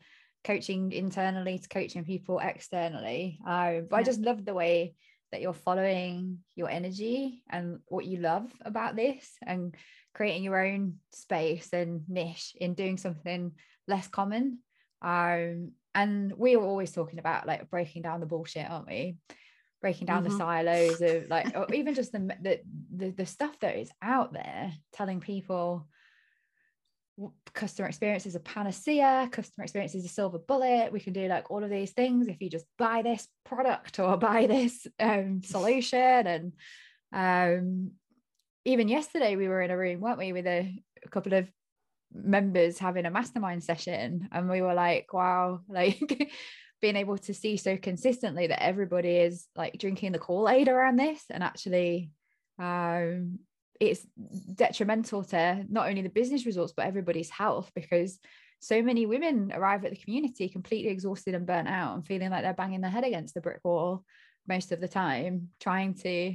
coaching 0.44 0.92
internally 0.92 1.58
to 1.58 1.68
coaching 1.68 2.04
people 2.04 2.38
externally. 2.38 3.38
Um, 3.46 3.86
but 3.90 3.96
yeah. 3.96 4.00
I 4.00 4.02
just 4.02 4.20
love 4.20 4.44
the 4.44 4.54
way 4.54 4.94
that 5.32 5.40
you're 5.40 5.52
following 5.52 6.38
your 6.54 6.70
energy 6.70 7.42
and 7.50 7.80
what 7.88 8.06
you 8.06 8.18
love 8.18 8.50
about 8.64 8.96
this 8.96 9.28
and 9.44 9.74
creating 10.14 10.44
your 10.44 10.64
own 10.64 10.94
space 11.12 11.72
and 11.72 12.02
niche 12.08 12.54
in 12.60 12.74
doing 12.74 12.96
something 12.96 13.52
less 13.88 14.08
common 14.08 14.60
um, 15.06 15.70
and 15.94 16.32
we 16.36 16.56
were 16.56 16.64
always 16.64 16.90
talking 16.90 17.20
about 17.20 17.46
like 17.46 17.70
breaking 17.70 18.02
down 18.02 18.20
the 18.20 18.26
bullshit, 18.26 18.68
aren't 18.68 18.88
we? 18.88 19.16
Breaking 19.80 20.06
down 20.06 20.24
mm-hmm. 20.24 20.32
the 20.32 20.38
silos 20.38 21.00
of 21.00 21.28
like, 21.30 21.56
or 21.56 21.72
even 21.72 21.94
just 21.94 22.10
the, 22.10 22.18
the 22.42 22.60
the 22.94 23.10
the 23.10 23.26
stuff 23.26 23.58
that 23.60 23.76
is 23.76 23.90
out 24.02 24.32
there, 24.32 24.72
telling 24.92 25.20
people 25.20 25.86
customer 27.54 27.88
experience 27.88 28.26
is 28.26 28.34
a 28.34 28.40
panacea 28.40 29.26
customer 29.32 29.64
experience 29.64 29.94
is 29.94 30.04
a 30.04 30.08
silver 30.08 30.38
bullet 30.38 30.92
we 30.92 31.00
can 31.00 31.14
do 31.14 31.26
like 31.28 31.50
all 31.50 31.64
of 31.64 31.70
these 31.70 31.92
things 31.92 32.28
if 32.28 32.42
you 32.42 32.50
just 32.50 32.66
buy 32.76 33.00
this 33.00 33.26
product 33.42 33.98
or 33.98 34.16
buy 34.18 34.46
this 34.46 34.86
um, 35.00 35.40
solution 35.42 35.98
and 35.98 36.52
um, 37.14 37.92
even 38.66 38.86
yesterday 38.86 39.34
we 39.34 39.48
were 39.48 39.62
in 39.62 39.70
a 39.70 39.78
room 39.78 40.02
weren't 40.02 40.18
we 40.18 40.34
with 40.34 40.46
a, 40.46 40.78
a 41.06 41.08
couple 41.08 41.32
of 41.32 41.50
members 42.24 42.78
having 42.78 43.06
a 43.06 43.10
mastermind 43.10 43.62
session 43.62 44.28
and 44.32 44.48
we 44.48 44.62
were 44.62 44.74
like 44.74 45.12
wow 45.12 45.60
like 45.68 46.30
being 46.80 46.96
able 46.96 47.16
to 47.16 47.32
see 47.32 47.56
so 47.56 47.76
consistently 47.76 48.46
that 48.46 48.62
everybody 48.62 49.16
is 49.16 49.46
like 49.56 49.78
drinking 49.78 50.12
the 50.12 50.18
kool-aid 50.18 50.68
around 50.68 50.96
this. 50.96 51.24
And 51.30 51.42
actually 51.42 52.10
um 52.58 53.38
it's 53.78 54.06
detrimental 54.54 55.22
to 55.22 55.64
not 55.68 55.88
only 55.88 56.00
the 56.00 56.08
business 56.08 56.46
results 56.46 56.72
but 56.74 56.86
everybody's 56.86 57.28
health 57.28 57.70
because 57.74 58.18
so 58.60 58.82
many 58.82 59.04
women 59.04 59.52
arrive 59.54 59.84
at 59.84 59.90
the 59.90 59.98
community 59.98 60.48
completely 60.48 60.90
exhausted 60.90 61.34
and 61.34 61.46
burnt 61.46 61.68
out 61.68 61.94
and 61.94 62.06
feeling 62.06 62.30
like 62.30 62.42
they're 62.42 62.54
banging 62.54 62.80
their 62.80 62.90
head 62.90 63.04
against 63.04 63.34
the 63.34 63.42
brick 63.42 63.60
wall 63.64 64.02
most 64.48 64.72
of 64.72 64.80
the 64.80 64.88
time 64.88 65.48
trying 65.60 65.92
to 65.92 66.34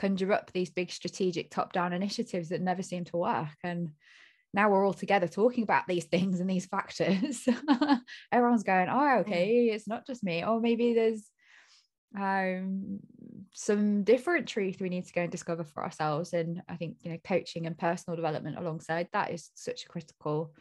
conjure 0.00 0.32
up 0.32 0.50
these 0.52 0.70
big 0.70 0.90
strategic 0.90 1.50
top 1.50 1.74
down 1.74 1.92
initiatives 1.92 2.48
that 2.48 2.62
never 2.62 2.82
seem 2.82 3.04
to 3.04 3.18
work. 3.18 3.48
And 3.62 3.90
now 4.52 4.68
we're 4.68 4.84
all 4.84 4.92
together 4.92 5.28
talking 5.28 5.62
about 5.62 5.86
these 5.86 6.04
things 6.04 6.40
and 6.40 6.50
these 6.50 6.66
factors. 6.66 7.48
Everyone's 8.32 8.64
going 8.64 8.88
oh 8.88 9.18
okay 9.20 9.66
it's 9.66 9.88
not 9.88 10.06
just 10.06 10.24
me. 10.24 10.44
Or 10.44 10.60
maybe 10.60 10.94
there's 10.94 11.30
um 12.18 12.98
some 13.54 14.02
different 14.02 14.48
truth 14.48 14.80
we 14.80 14.88
need 14.88 15.06
to 15.06 15.12
go 15.12 15.22
and 15.22 15.30
discover 15.30 15.64
for 15.64 15.84
ourselves. 15.84 16.32
And 16.32 16.62
i 16.68 16.76
think 16.76 16.96
you 17.02 17.12
know 17.12 17.18
coaching 17.24 17.66
and 17.66 17.78
personal 17.78 18.16
development 18.16 18.58
alongside 18.58 19.08
that 19.12 19.30
is 19.32 19.50
such 19.54 19.84
a 19.84 19.88
critical 19.88 20.52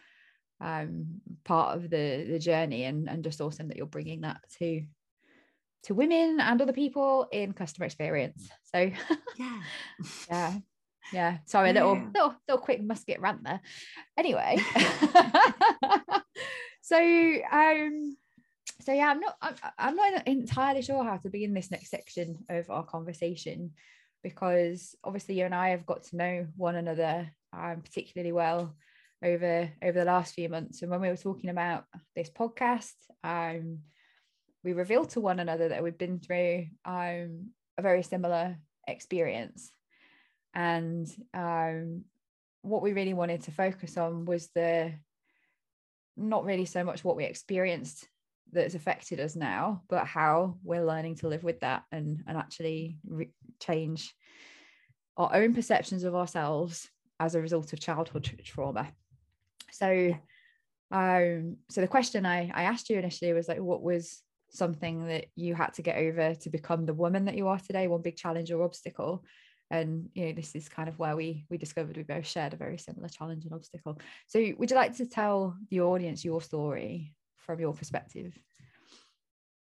um 0.61 1.21
part 1.45 1.77
of 1.77 1.89
the 1.89 2.27
the 2.29 2.39
journey 2.39 2.83
and 2.83 3.09
and 3.09 3.23
just 3.23 3.41
awesome 3.41 3.69
that 3.69 3.77
you're 3.77 3.85
bringing 3.85 4.21
that 4.21 4.41
to 4.59 4.83
to 5.83 5.93
women 5.93 6.39
and 6.39 6.61
other 6.61 6.73
people 6.73 7.27
in 7.31 7.53
customer 7.53 7.85
experience. 7.85 8.49
So 8.73 8.91
yeah. 9.37 9.61
yeah 10.29 10.57
yeah 11.11 11.37
sorry 11.45 11.69
yeah. 11.69 11.73
little 11.73 11.95
little 12.13 12.35
little 12.47 12.63
quick 12.63 12.81
Muscat 12.83 13.21
rant 13.21 13.43
there. 13.43 13.61
Anyway. 14.17 14.57
So 16.89 16.97
um 17.51 18.17
so 18.81 18.91
yeah 18.93 19.09
i'm 19.09 19.19
not 19.19 19.35
I'm, 19.43 19.55
I'm 19.77 19.95
not 19.95 20.27
entirely 20.27 20.81
sure 20.81 21.03
how 21.03 21.17
to 21.17 21.29
begin 21.29 21.53
this 21.53 21.69
next 21.69 21.91
section 21.91 22.45
of 22.49 22.67
our 22.71 22.83
conversation 22.83 23.73
because 24.23 24.95
obviously 25.03 25.37
you 25.37 25.45
and 25.45 25.53
i 25.53 25.69
have 25.69 25.85
got 25.85 26.05
to 26.05 26.15
know 26.17 26.47
one 26.57 26.75
another 26.75 27.29
um, 27.53 27.81
particularly 27.81 28.31
well 28.31 28.75
over 29.23 29.69
over 29.83 29.99
the 29.99 30.05
last 30.05 30.33
few 30.33 30.49
months. 30.49 30.81
And 30.81 30.89
when 30.89 31.01
we 31.01 31.09
were 31.09 31.15
talking 31.15 31.51
about 31.51 31.85
this 32.15 32.31
podcast 32.31 32.93
um 33.23 33.81
we 34.63 34.73
revealed 34.73 35.11
to 35.11 35.19
one 35.19 35.39
another 35.39 35.69
that 35.69 35.83
we've 35.83 35.97
been 35.97 36.19
through 36.19 36.65
um 36.85 37.51
a 37.77 37.83
very 37.83 38.01
similar 38.01 38.57
experience 38.87 39.71
and 40.53 41.07
um, 41.33 42.03
what 42.61 42.81
we 42.81 42.93
really 42.93 43.13
wanted 43.13 43.41
to 43.41 43.51
focus 43.51 43.97
on 43.97 44.25
was 44.25 44.49
the 44.55 44.93
not 46.17 46.45
really 46.45 46.65
so 46.65 46.83
much 46.83 47.03
what 47.03 47.15
we 47.15 47.23
experienced 47.23 48.07
that's 48.51 48.75
affected 48.75 49.19
us 49.19 49.35
now 49.35 49.83
but 49.89 50.05
how 50.05 50.57
we're 50.63 50.85
learning 50.85 51.15
to 51.15 51.27
live 51.27 51.43
with 51.43 51.59
that 51.59 51.83
and 51.91 52.23
and 52.27 52.37
actually 52.37 52.97
re- 53.07 53.31
change 53.61 54.13
our 55.17 55.35
own 55.35 55.53
perceptions 55.53 56.03
of 56.03 56.15
ourselves 56.15 56.89
as 57.19 57.35
a 57.35 57.41
result 57.41 57.73
of 57.73 57.79
childhood 57.79 58.29
trauma. 58.43 58.87
So 59.71 60.15
um 60.91 61.57
so 61.69 61.81
the 61.81 61.87
question 61.87 62.25
i 62.25 62.49
i 62.55 62.63
asked 62.63 62.89
you 62.89 62.97
initially 62.97 63.31
was 63.31 63.47
like 63.47 63.59
what 63.59 63.83
was 63.83 64.23
something 64.49 65.05
that 65.05 65.25
you 65.35 65.53
had 65.53 65.71
to 65.75 65.83
get 65.83 65.97
over 65.97 66.33
to 66.33 66.49
become 66.49 66.85
the 66.85 66.93
woman 66.93 67.25
that 67.25 67.37
you 67.37 67.47
are 67.47 67.59
today? 67.59 67.87
One 67.87 68.01
big 68.01 68.17
challenge 68.17 68.51
or 68.51 68.63
obstacle 68.63 69.23
and 69.71 70.09
you 70.13 70.25
know 70.25 70.33
this 70.33 70.55
is 70.55 70.69
kind 70.69 70.89
of 70.89 70.97
where 70.97 71.15
we 71.15 71.45
we 71.49 71.57
discovered 71.57 71.97
we 71.97 72.03
both 72.03 72.25
shared 72.25 72.53
a 72.53 72.57
very 72.57 72.77
similar 72.77 73.07
challenge 73.07 73.45
and 73.45 73.53
obstacle. 73.53 73.99
So 74.27 74.39
would 74.57 74.69
you 74.69 74.75
like 74.75 74.95
to 74.97 75.05
tell 75.05 75.57
the 75.69 75.81
audience 75.81 76.25
your 76.25 76.41
story 76.41 77.13
from 77.37 77.59
your 77.59 77.73
perspective? 77.73 78.37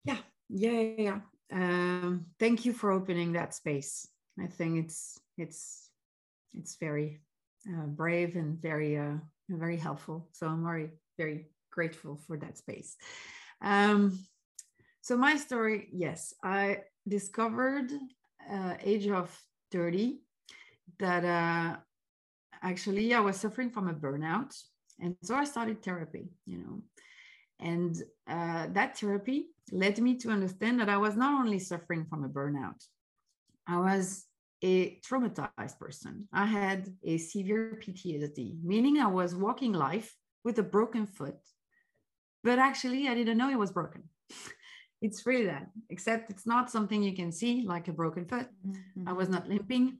Yeah. 0.05 0.17
Yeah 0.49 0.81
yeah 0.97 1.19
um, 1.51 2.25
thank 2.39 2.65
you 2.65 2.73
for 2.73 2.91
opening 2.91 3.33
that 3.33 3.53
space. 3.53 4.07
I 4.39 4.47
think 4.47 4.85
it's 4.85 5.19
it's 5.37 5.89
it's 6.53 6.77
very 6.77 7.21
uh, 7.67 7.85
brave 7.85 8.35
and 8.35 8.61
very 8.61 8.97
uh, 8.97 9.17
very 9.49 9.77
helpful. 9.77 10.29
So 10.31 10.47
i'm 10.47 10.63
very 10.63 10.91
very 11.17 11.47
grateful 11.71 12.15
for 12.15 12.37
that 12.37 12.57
space. 12.57 12.95
Um, 13.61 14.19
so 15.01 15.17
my 15.17 15.37
story 15.37 15.87
yes 15.91 16.33
i 16.43 16.79
discovered 17.07 17.91
uh, 18.51 18.75
age 18.81 19.07
of 19.07 19.35
30 19.71 20.19
that 20.99 21.23
uh, 21.23 21.77
actually 22.61 23.13
I 23.13 23.19
was 23.19 23.37
suffering 23.37 23.69
from 23.69 23.87
a 23.87 23.93
burnout. 23.93 24.55
And 24.99 25.15
so 25.23 25.35
I 25.35 25.45
started 25.45 25.81
therapy, 25.81 26.29
you 26.45 26.57
know. 26.57 26.81
And 27.59 28.01
uh, 28.27 28.67
that 28.71 28.97
therapy 28.97 29.49
led 29.71 29.99
me 29.99 30.15
to 30.17 30.29
understand 30.29 30.79
that 30.79 30.89
I 30.89 30.97
was 30.97 31.15
not 31.15 31.39
only 31.39 31.59
suffering 31.59 32.05
from 32.09 32.23
a 32.23 32.29
burnout, 32.29 32.81
I 33.67 33.77
was 33.77 34.25
a 34.63 34.99
traumatized 34.99 35.79
person. 35.79 36.27
I 36.33 36.45
had 36.45 36.89
a 37.03 37.17
severe 37.17 37.79
PTSD, 37.81 38.63
meaning 38.63 38.99
I 38.99 39.07
was 39.07 39.35
walking 39.35 39.73
life 39.73 40.15
with 40.43 40.59
a 40.59 40.63
broken 40.63 41.05
foot, 41.05 41.37
but 42.43 42.59
actually 42.59 43.07
I 43.07 43.15
didn't 43.15 43.37
know 43.37 43.49
it 43.49 43.59
was 43.59 43.71
broken. 43.71 44.03
it's 45.01 45.25
really 45.25 45.45
that 45.45 45.67
except 45.89 46.29
it's 46.29 46.45
not 46.45 46.69
something 46.69 47.01
you 47.01 47.15
can 47.15 47.31
see 47.31 47.63
like 47.65 47.87
a 47.87 47.93
broken 47.93 48.25
foot. 48.25 48.47
Mm-hmm. 48.67 49.07
i 49.07 49.13
was 49.13 49.29
not 49.29 49.47
limping 49.47 49.99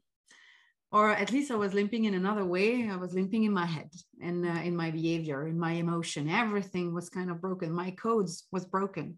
or 0.92 1.12
at 1.12 1.32
least 1.32 1.52
i 1.52 1.56
was 1.56 1.74
limping 1.74 2.06
in 2.06 2.16
another 2.16 2.46
way. 2.46 2.90
I 2.90 2.96
was 2.96 3.14
limping 3.14 3.44
in 3.44 3.54
my 3.54 3.66
head 3.66 3.92
and 4.22 4.46
uh, 4.46 4.62
in 4.68 4.76
my 4.76 4.90
behavior 4.92 5.48
in 5.48 5.60
my 5.60 5.74
emotion. 5.74 6.30
Everything 6.30 6.94
was 6.94 7.10
kind 7.10 7.30
of 7.30 7.42
broken. 7.42 7.72
My 7.72 7.92
codes 7.92 8.48
was 8.52 8.66
broken 8.66 9.18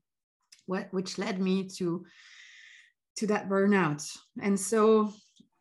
what 0.66 0.88
which 0.92 1.18
led 1.18 1.40
me 1.40 1.68
to 1.78 2.06
to 3.18 3.28
that 3.28 3.50
burnout. 3.50 4.04
And 4.42 4.60
so 4.60 5.14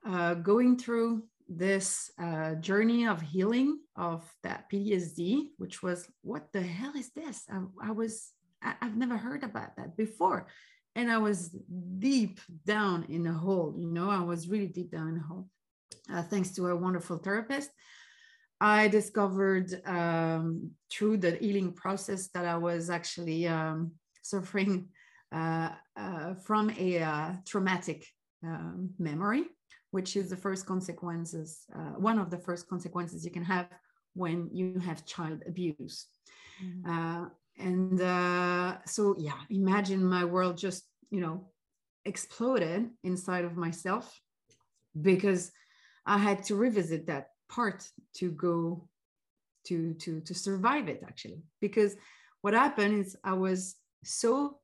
uh, 0.07 0.35
going 0.35 0.79
through 0.79 1.25
this 1.49 2.11
uh, 2.23 2.55
journey 2.55 3.07
of 3.09 3.21
healing 3.21 3.81
of 3.97 4.23
that 4.45 4.71
ptsd 4.71 5.49
which 5.59 5.83
was 5.83 6.09
what 6.23 6.45
the 6.53 6.63
hell 6.63 6.95
is 6.97 7.11
this? 7.11 7.45
I, 7.51 7.89
I 7.89 7.91
was 7.91 8.33
I, 8.63 8.75
have 8.83 8.97
never 8.97 9.17
heard 9.17 9.43
about 9.43 9.77
that 9.77 9.97
before. 9.97 10.47
And 10.97 11.11
I 11.11 11.19
was 11.19 11.57
deep 11.99 12.41
down 12.67 13.07
in 13.09 13.27
a 13.27 13.33
hole, 13.33 13.75
you 13.79 13.87
know, 13.87 14.11
I 14.11 14.21
was 14.21 14.49
really 14.49 14.67
deep 14.67 14.91
down 14.91 15.09
in 15.09 15.15
the 15.15 15.23
hole. 15.23 15.49
Uh, 16.13 16.23
thanks 16.23 16.51
to 16.53 16.67
a 16.67 16.77
wonderful 16.77 17.19
therapist. 17.19 17.71
I 18.61 18.89
discovered 18.89 19.81
um, 19.87 20.73
through 20.91 21.19
the 21.19 21.33
healing 21.37 21.73
process 21.73 22.29
that 22.35 22.45
I 22.45 22.57
was 22.57 22.91
actually 22.91 23.47
um, 23.49 23.93
suffering 24.23 24.89
uh, 25.33 25.71
uh, 25.97 26.35
from 26.35 26.71
a 26.79 26.99
uh, 26.99 27.33
traumatic 27.47 28.07
um, 28.45 28.91
memory, 28.99 29.45
which 29.93 30.17
is 30.17 30.29
the 30.29 30.37
first 30.37 30.67
consequences, 30.67 31.65
uh, 31.75 31.95
one 31.99 32.19
of 32.19 32.31
the 32.31 32.39
first 32.39 32.69
consequences 32.69 33.25
you 33.25 33.31
can 33.31 33.45
have 33.45 33.69
when 34.15 34.49
you 34.53 34.79
have 34.81 35.07
child 35.07 35.43
abuse. 35.47 36.07
Mm-hmm. 36.63 36.91
Uh, 36.91 37.29
and 37.61 38.01
uh, 38.01 38.79
so 38.87 39.15
yeah 39.19 39.41
imagine 39.51 40.05
my 40.05 40.25
world 40.25 40.57
just 40.57 40.85
you 41.11 41.21
know 41.21 41.49
exploded 42.05 42.89
inside 43.05 43.45
of 43.45 43.57
myself 43.57 44.21
because 45.01 45.53
i 46.07 46.17
had 46.17 46.43
to 46.43 46.55
revisit 46.57 47.07
that 47.07 47.29
part 47.49 47.87
to 48.15 48.31
go 48.31 48.89
to 49.65 49.95
to 49.95 50.21
to 50.21 50.35
survive 50.35 50.89
it 50.89 51.03
actually. 51.07 51.43
Because 51.61 51.97
what 52.41 52.55
happened 52.55 52.95
is 53.01 53.17
i 53.25 53.33
was 53.33 53.77
so 54.05 54.59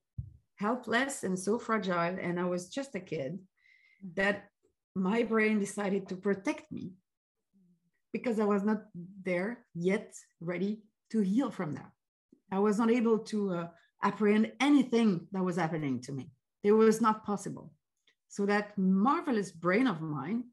helpless 0.57 1.23
and 1.23 1.39
so 1.39 1.59
fragile 1.59 2.17
and 2.21 2.41
i 2.41 2.45
was 2.45 2.69
just 2.69 2.95
a 2.95 3.01
kid 3.01 3.39
that 4.15 4.49
my 4.95 5.23
brain 5.23 5.59
decided 5.59 6.09
to 6.09 6.17
protect 6.17 6.73
me 6.73 6.93
because 8.13 8.41
i 8.41 8.45
was 8.45 8.65
not 8.65 8.85
there 9.23 9.67
yet 9.75 10.15
ready 10.41 10.81
to 11.11 11.21
heal 11.21 11.51
from 11.51 11.75
that 11.75 11.93
I 12.51 12.59
was 12.59 12.79
not 12.79 12.91
able 12.91 13.19
to 13.19 13.55
uh, 13.55 13.69
apprehend 14.03 14.53
anything 14.61 15.27
that 15.33 15.43
was 15.43 15.57
happening 15.57 16.01
to 16.03 16.13
me. 16.13 16.31
It 16.63 16.73
was 16.73 17.01
not 17.01 17.25
possible. 17.25 17.73
So 18.29 18.47
that 18.47 18.77
marvelous 18.77 19.51
brain 19.51 19.87
of 19.87 20.01
mine, 20.01 20.45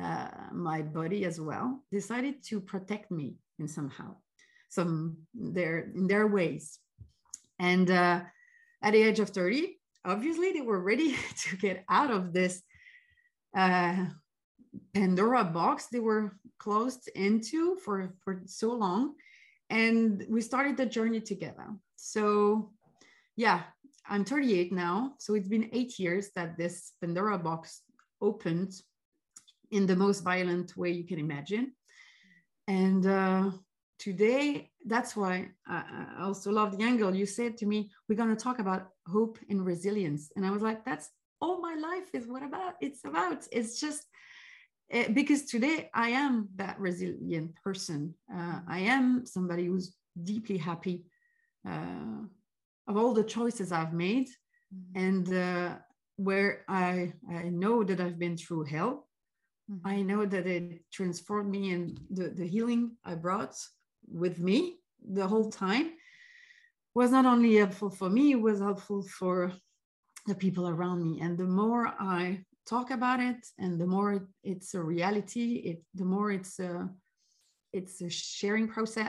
uh, 0.00 0.28
my 0.52 0.82
body 0.82 1.24
as 1.24 1.40
well, 1.40 1.82
decided 1.90 2.42
to 2.44 2.60
protect 2.60 3.10
me 3.10 3.36
in 3.58 3.68
somehow, 3.68 4.16
some 4.68 5.16
their 5.34 5.90
in 5.94 6.06
their 6.06 6.26
ways. 6.26 6.78
And 7.58 7.90
uh, 7.90 8.20
at 8.82 8.92
the 8.92 9.02
age 9.02 9.20
of 9.20 9.30
30, 9.30 9.78
obviously 10.04 10.52
they 10.52 10.62
were 10.62 10.80
ready 10.80 11.16
to 11.48 11.56
get 11.56 11.84
out 11.88 12.10
of 12.10 12.32
this 12.32 12.62
uh, 13.56 14.06
Pandora 14.94 15.44
box 15.44 15.86
they 15.86 15.98
were 15.98 16.36
closed 16.58 17.08
into 17.14 17.76
for 17.76 18.14
for 18.22 18.42
so 18.46 18.72
long, 18.72 19.14
and 19.70 20.26
we 20.28 20.40
started 20.40 20.76
the 20.76 20.86
journey 20.86 21.20
together. 21.20 21.68
So, 21.96 22.72
yeah, 23.36 23.62
I'm 24.08 24.24
38 24.24 24.72
now, 24.72 25.14
so 25.18 25.34
it's 25.34 25.48
been 25.48 25.70
eight 25.72 25.98
years 25.98 26.30
that 26.34 26.58
this 26.58 26.92
Pandora 27.00 27.38
box 27.38 27.82
opened 28.20 28.72
in 29.70 29.86
the 29.86 29.96
most 29.96 30.20
violent 30.22 30.76
way 30.76 30.90
you 30.90 31.04
can 31.04 31.18
imagine, 31.18 31.72
and. 32.68 33.06
Uh, 33.06 33.50
today 34.00 34.70
that's 34.86 35.14
why 35.14 35.50
I, 35.68 35.84
also 36.22 36.50
love 36.50 36.76
the 36.76 36.82
angle 36.82 37.14
you 37.14 37.26
said 37.26 37.58
to 37.58 37.66
me 37.66 37.90
we're 38.08 38.16
going 38.16 38.34
to 38.34 38.42
talk 38.42 38.58
about 38.58 38.88
hope 39.06 39.38
and 39.50 39.64
resilience 39.64 40.32
and 40.36 40.46
i 40.46 40.50
was 40.50 40.62
like 40.62 40.84
that's 40.86 41.10
all 41.40 41.60
my 41.60 41.74
life 41.74 42.08
is 42.14 42.26
what 42.26 42.42
about 42.42 42.74
it's 42.80 43.04
about 43.04 43.46
it's 43.52 43.78
just 43.78 44.06
uh, 44.94 45.08
because 45.12 45.44
today 45.44 45.90
i 45.94 46.08
am 46.08 46.48
that 46.56 46.78
resilient 46.78 47.54
person 47.62 48.14
uh, 48.34 48.60
i 48.68 48.78
am 48.78 49.24
somebody 49.24 49.66
who's 49.66 49.94
deeply 50.22 50.58
happy 50.58 51.04
uh, 51.68 52.22
of 52.88 52.96
all 52.96 53.12
the 53.12 53.24
choices 53.24 53.72
i've 53.72 53.92
made 53.92 54.28
mm-hmm. 54.74 55.06
and 55.06 55.34
uh, 55.34 55.74
where 56.16 56.64
i 56.68 57.12
i 57.30 57.44
know 57.44 57.82
that 57.84 58.00
i've 58.00 58.18
been 58.18 58.36
through 58.36 58.64
hell 58.64 59.08
mm-hmm. 59.70 59.86
I 59.86 60.02
know 60.02 60.26
that 60.26 60.46
it 60.46 60.82
transformed 60.92 61.50
me 61.50 61.72
and 61.72 61.98
the, 62.10 62.28
the 62.30 62.46
healing 62.46 62.96
I 63.04 63.14
brought 63.14 63.54
with 64.12 64.38
me 64.38 64.80
the 65.08 65.26
whole 65.26 65.50
time 65.50 65.92
was 66.94 67.10
not 67.10 67.26
only 67.26 67.56
helpful 67.56 67.90
for 67.90 68.10
me, 68.10 68.32
it 68.32 68.40
was 68.40 68.60
helpful 68.60 69.02
for 69.02 69.52
the 70.26 70.34
people 70.34 70.68
around 70.68 71.02
me. 71.02 71.20
And 71.20 71.38
the 71.38 71.44
more 71.44 71.86
I 71.98 72.44
talk 72.70 72.90
about 72.92 73.20
it 73.20 73.42
and 73.58 73.80
the 73.80 73.86
more 73.86 74.28
it's 74.44 74.74
a 74.74 74.80
reality, 74.80 75.46
it 75.70 75.82
the 75.94 76.04
more 76.04 76.30
it's 76.30 76.58
a 76.60 76.88
it's 77.72 78.00
a 78.00 78.10
sharing 78.10 78.68
process. 78.68 79.08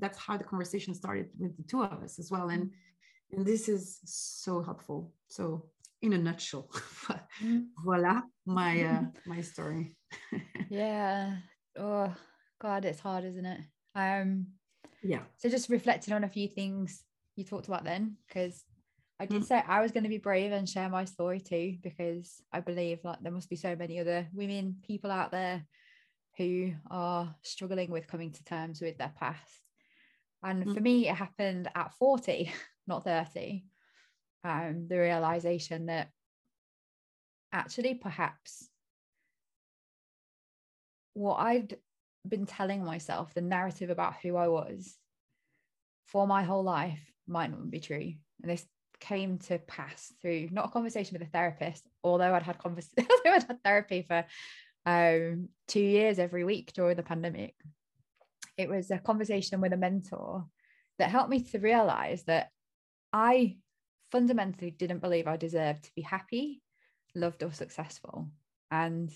That's 0.00 0.18
how 0.18 0.36
the 0.36 0.44
conversation 0.44 0.94
started 0.94 1.28
with 1.38 1.56
the 1.56 1.64
two 1.64 1.82
of 1.82 2.02
us 2.02 2.18
as 2.18 2.30
well. 2.30 2.48
And 2.48 2.70
and 3.32 3.44
this 3.44 3.68
is 3.68 4.00
so 4.04 4.62
helpful. 4.62 5.12
So 5.28 5.66
in 6.02 6.12
a 6.12 6.18
nutshell, 6.18 6.68
mm. 7.42 7.66
voila 7.84 8.22
my 8.46 8.82
uh, 8.82 9.02
my 9.26 9.40
story. 9.40 9.96
yeah. 10.70 11.36
Oh 11.76 12.14
God, 12.60 12.84
it's 12.84 13.00
hard, 13.00 13.24
isn't 13.24 13.46
it? 13.46 13.60
Um, 13.94 14.46
yeah. 15.02 15.22
So 15.38 15.48
just 15.48 15.68
reflecting 15.68 16.14
on 16.14 16.24
a 16.24 16.28
few 16.28 16.48
things 16.48 17.02
you 17.36 17.44
talked 17.44 17.68
about 17.68 17.84
then, 17.84 18.16
because 18.28 18.64
I 19.20 19.26
did 19.26 19.42
mm. 19.42 19.46
say 19.46 19.62
I 19.68 19.82
was 19.82 19.92
going 19.92 20.04
to 20.04 20.08
be 20.08 20.16
brave 20.16 20.50
and 20.50 20.66
share 20.66 20.88
my 20.88 21.04
story 21.04 21.40
too, 21.40 21.76
because 21.82 22.42
I 22.50 22.60
believe 22.60 23.00
like 23.04 23.20
there 23.20 23.30
must 23.30 23.50
be 23.50 23.56
so 23.56 23.76
many 23.76 24.00
other 24.00 24.26
women, 24.32 24.76
people 24.86 25.10
out 25.10 25.30
there 25.30 25.62
who 26.38 26.72
are 26.90 27.34
struggling 27.42 27.90
with 27.90 28.08
coming 28.08 28.32
to 28.32 28.44
terms 28.44 28.80
with 28.80 28.96
their 28.96 29.12
past. 29.14 29.60
And 30.42 30.64
mm. 30.64 30.74
for 30.74 30.80
me, 30.80 31.06
it 31.06 31.14
happened 31.14 31.68
at 31.74 31.92
40, 31.98 32.50
not 32.86 33.04
30. 33.04 33.66
Um, 34.42 34.86
the 34.88 34.96
realization 34.96 35.86
that 35.86 36.08
actually 37.52 37.92
perhaps 37.92 38.70
what 41.12 41.34
I'd 41.34 41.76
been 42.26 42.46
telling 42.46 42.82
myself 42.82 43.34
the 43.34 43.42
narrative 43.42 43.90
about 43.90 44.14
who 44.22 44.36
I 44.36 44.48
was 44.48 44.96
for 46.06 46.26
my 46.26 46.42
whole 46.42 46.62
life 46.62 47.00
might 47.26 47.50
not 47.50 47.70
be 47.70 47.80
true. 47.80 48.14
And 48.42 48.50
this 48.50 48.64
came 49.00 49.38
to 49.38 49.58
pass 49.58 50.12
through 50.20 50.48
not 50.52 50.66
a 50.66 50.70
conversation 50.70 51.18
with 51.18 51.26
a 51.26 51.30
therapist, 51.30 51.88
although 52.04 52.34
I'd 52.34 52.42
had 52.42 52.58
convers- 52.58 52.90
I'd 52.98 53.44
had 53.48 53.64
therapy 53.64 54.02
for 54.02 54.24
um, 54.86 55.48
two 55.66 55.80
years 55.80 56.18
every 56.18 56.44
week 56.44 56.72
during 56.72 56.96
the 56.96 57.02
pandemic. 57.02 57.54
It 58.56 58.68
was 58.68 58.90
a 58.90 58.98
conversation 58.98 59.60
with 59.60 59.72
a 59.72 59.76
mentor 59.76 60.44
that 60.98 61.10
helped 61.10 61.30
me 61.30 61.42
to 61.44 61.58
realize 61.58 62.24
that 62.24 62.50
I 63.12 63.56
fundamentally 64.12 64.70
didn't 64.70 65.00
believe 65.00 65.26
I 65.26 65.36
deserved 65.36 65.84
to 65.84 65.94
be 65.94 66.02
happy, 66.02 66.62
loved, 67.14 67.42
or 67.42 67.52
successful. 67.52 68.28
And 68.70 69.10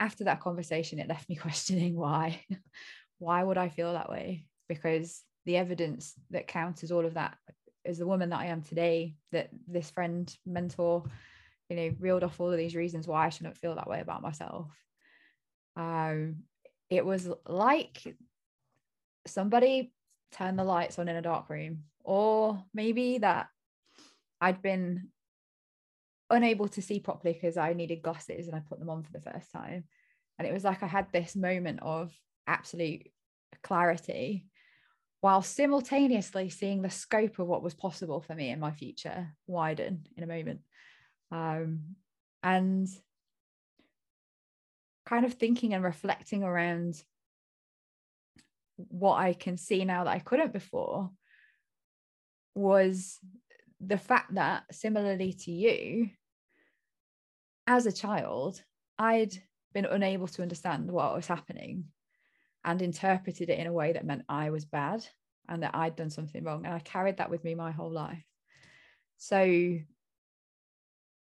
after 0.00 0.24
that 0.24 0.40
conversation, 0.40 0.98
it 0.98 1.08
left 1.08 1.28
me 1.28 1.36
questioning 1.46 1.94
why. 1.94 2.42
why 3.18 3.42
would 3.42 3.58
I 3.58 3.68
feel 3.68 3.92
that 3.92 4.10
way? 4.10 4.46
Because 4.68 5.22
the 5.44 5.56
evidence 5.56 6.14
that 6.30 6.46
counters 6.46 6.92
all 6.92 7.06
of 7.06 7.14
that 7.14 7.36
is 7.84 7.98
the 7.98 8.06
woman 8.06 8.30
that 8.30 8.40
I 8.40 8.46
am 8.46 8.62
today, 8.62 9.14
that 9.32 9.50
this 9.66 9.90
friend, 9.90 10.34
mentor, 10.46 11.04
you 11.68 11.76
know, 11.76 11.94
reeled 12.00 12.24
off 12.24 12.40
all 12.40 12.50
of 12.50 12.58
these 12.58 12.74
reasons 12.74 13.06
why 13.06 13.26
I 13.26 13.28
shouldn't 13.28 13.58
feel 13.58 13.74
that 13.74 13.88
way 13.88 14.00
about 14.00 14.22
myself. 14.22 14.70
Um, 15.76 16.44
it 16.90 17.04
was 17.04 17.28
like 17.46 18.16
somebody 19.26 19.92
turned 20.32 20.58
the 20.58 20.64
lights 20.64 20.98
on 20.98 21.08
in 21.08 21.16
a 21.16 21.22
dark 21.22 21.50
room, 21.50 21.84
or 22.04 22.62
maybe 22.74 23.18
that 23.18 23.48
I'd 24.40 24.62
been 24.62 25.08
unable 26.30 26.68
to 26.68 26.82
see 26.82 27.00
properly 27.00 27.32
because 27.32 27.56
I 27.56 27.72
needed 27.72 28.02
glasses 28.02 28.46
and 28.46 28.56
I 28.56 28.60
put 28.60 28.78
them 28.78 28.90
on 28.90 29.02
for 29.02 29.12
the 29.12 29.20
first 29.20 29.50
time. 29.50 29.84
And 30.38 30.46
it 30.46 30.52
was 30.52 30.64
like 30.64 30.82
I 30.82 30.86
had 30.86 31.06
this 31.12 31.34
moment 31.34 31.80
of 31.82 32.12
absolute 32.46 33.08
clarity 33.62 34.46
while 35.20 35.42
simultaneously 35.42 36.48
seeing 36.48 36.82
the 36.82 36.90
scope 36.90 37.38
of 37.38 37.46
what 37.46 37.62
was 37.62 37.74
possible 37.74 38.20
for 38.20 38.34
me 38.34 38.50
in 38.50 38.60
my 38.60 38.70
future 38.70 39.28
widen 39.46 40.06
in 40.16 40.22
a 40.22 40.26
moment. 40.26 40.60
Um, 41.30 41.96
and 42.42 42.88
kind 45.06 45.24
of 45.24 45.34
thinking 45.34 45.74
and 45.74 45.82
reflecting 45.82 46.44
around 46.44 47.02
what 48.76 49.16
I 49.16 49.32
can 49.32 49.56
see 49.56 49.84
now 49.84 50.04
that 50.04 50.10
I 50.14 50.20
couldn't 50.20 50.52
before 50.52 51.10
was 52.54 53.18
the 53.80 53.98
fact 53.98 54.34
that 54.34 54.64
similarly 54.72 55.32
to 55.32 55.52
you 55.52 56.10
as 57.66 57.86
a 57.86 57.92
child 57.92 58.60
i'd 58.98 59.32
been 59.72 59.84
unable 59.84 60.26
to 60.26 60.42
understand 60.42 60.90
what 60.90 61.14
was 61.14 61.26
happening 61.26 61.84
and 62.68 62.82
interpreted 62.82 63.50
it 63.50 63.58
in 63.58 63.66
a 63.66 63.72
way 63.72 63.92
that 63.92 64.04
meant 64.04 64.22
i 64.28 64.50
was 64.50 64.64
bad 64.64 65.04
and 65.48 65.62
that 65.62 65.74
i'd 65.74 65.96
done 65.96 66.10
something 66.10 66.44
wrong 66.44 66.64
and 66.64 66.74
i 66.74 66.78
carried 66.80 67.16
that 67.16 67.30
with 67.30 67.42
me 67.44 67.54
my 67.54 67.70
whole 67.70 67.90
life 67.90 68.24
so 69.16 69.78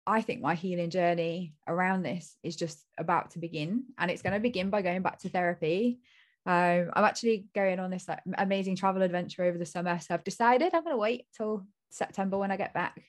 i 0.07 0.21
think 0.21 0.41
my 0.41 0.55
healing 0.55 0.91
journey 0.91 1.55
around 1.69 2.03
this 2.03 2.37
is 2.43 2.57
just 2.57 2.85
about 2.99 3.31
to 3.31 3.39
begin 3.39 3.85
and 3.99 4.11
it's 4.11 4.23
going 4.23 4.33
to 4.33 4.41
begin 4.41 4.71
by 4.71 4.83
going 4.83 5.03
back 5.03 5.19
to 5.19 5.29
therapy 5.29 6.01
um, 6.47 6.91
i'm 6.95 7.05
actually 7.05 7.47
going 7.55 7.79
on 7.79 7.91
this 7.91 8.09
like 8.09 8.21
amazing 8.39 8.77
travel 8.77 9.03
adventure 9.03 9.45
over 9.45 9.59
the 9.59 9.67
summer 9.67 9.99
so 10.01 10.15
i've 10.15 10.25
decided 10.25 10.75
i'm 10.75 10.83
going 10.83 10.95
to 10.95 10.99
wait 10.99 11.27
till 11.37 11.67
September 11.95 12.37
when 12.37 12.51
I 12.51 12.57
get 12.57 12.75
back. 12.75 13.01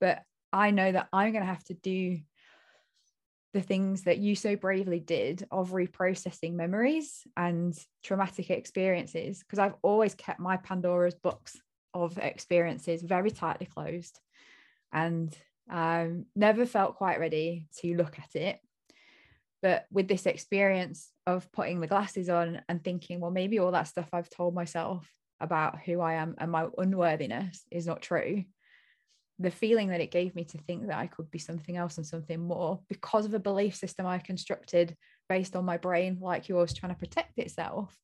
But 0.00 0.22
I 0.52 0.70
know 0.70 0.90
that 0.92 1.08
I'm 1.12 1.32
going 1.32 1.42
to 1.42 1.48
have 1.48 1.64
to 1.64 1.74
do 1.74 2.18
the 3.56 3.62
things 3.62 4.02
that 4.02 4.18
you 4.18 4.36
so 4.36 4.54
bravely 4.54 5.00
did 5.00 5.46
of 5.50 5.70
reprocessing 5.70 6.52
memories 6.52 7.26
and 7.38 7.74
traumatic 8.04 8.50
experiences 8.50 9.38
because 9.38 9.58
I've 9.58 9.76
always 9.80 10.14
kept 10.14 10.38
my 10.38 10.58
Pandora's 10.58 11.14
box 11.14 11.56
of 11.94 12.18
experiences 12.18 13.00
very 13.00 13.30
tightly 13.30 13.64
closed 13.64 14.20
and 14.92 15.34
um, 15.70 16.26
never 16.36 16.66
felt 16.66 16.96
quite 16.96 17.18
ready 17.18 17.66
to 17.78 17.96
look 17.96 18.18
at 18.18 18.36
it. 18.38 18.60
But 19.62 19.86
with 19.90 20.06
this 20.06 20.26
experience 20.26 21.10
of 21.26 21.50
putting 21.50 21.80
the 21.80 21.86
glasses 21.86 22.28
on 22.28 22.60
and 22.68 22.84
thinking, 22.84 23.20
well, 23.20 23.30
maybe 23.30 23.58
all 23.58 23.72
that 23.72 23.88
stuff 23.88 24.10
I've 24.12 24.28
told 24.28 24.54
myself 24.54 25.10
about 25.40 25.78
who 25.80 26.02
I 26.02 26.14
am 26.14 26.34
and 26.36 26.52
my 26.52 26.66
unworthiness 26.76 27.64
is 27.70 27.86
not 27.86 28.02
true, 28.02 28.44
the 29.38 29.50
feeling 29.50 29.88
that 29.88 30.00
it 30.00 30.10
gave 30.10 30.34
me 30.34 30.44
to 30.44 30.58
think 30.58 30.86
that 30.86 30.96
I 30.96 31.06
could 31.06 31.30
be 31.30 31.38
something 31.38 31.76
else 31.76 31.98
and 31.98 32.06
something 32.06 32.40
more 32.40 32.80
because 32.88 33.26
of 33.26 33.34
a 33.34 33.38
belief 33.38 33.76
system 33.76 34.06
I 34.06 34.18
constructed 34.18 34.96
based 35.28 35.54
on 35.56 35.64
my 35.64 35.76
brain, 35.76 36.18
like 36.20 36.48
yours, 36.48 36.72
trying 36.72 36.94
to 36.94 36.98
protect 36.98 37.38
itself, 37.38 37.94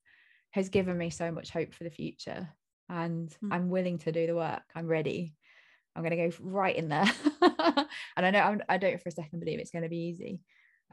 has 0.50 0.68
given 0.68 0.98
me 0.98 1.08
so 1.08 1.32
much 1.32 1.50
hope 1.50 1.72
for 1.72 1.84
the 1.84 1.90
future. 1.90 2.48
And 2.88 3.34
mm. 3.42 3.48
I'm 3.50 3.70
willing 3.70 3.98
to 3.98 4.12
do 4.12 4.26
the 4.26 4.34
work. 4.34 4.62
I'm 4.74 4.86
ready. 4.86 5.34
I'm 5.96 6.02
going 6.02 6.16
to 6.16 6.28
go 6.28 6.36
right 6.42 6.76
in 6.76 6.88
there. 6.88 7.10
and 8.16 8.26
I 8.26 8.30
know 8.30 8.40
I'm, 8.40 8.62
I 8.68 8.76
do 8.76 8.90
not 8.90 9.00
for 9.00 9.08
a 9.08 9.12
second 9.12 9.40
believe 9.40 9.58
it's 9.58 9.70
going 9.70 9.84
to 9.84 9.88
be 9.88 10.08
easy. 10.08 10.40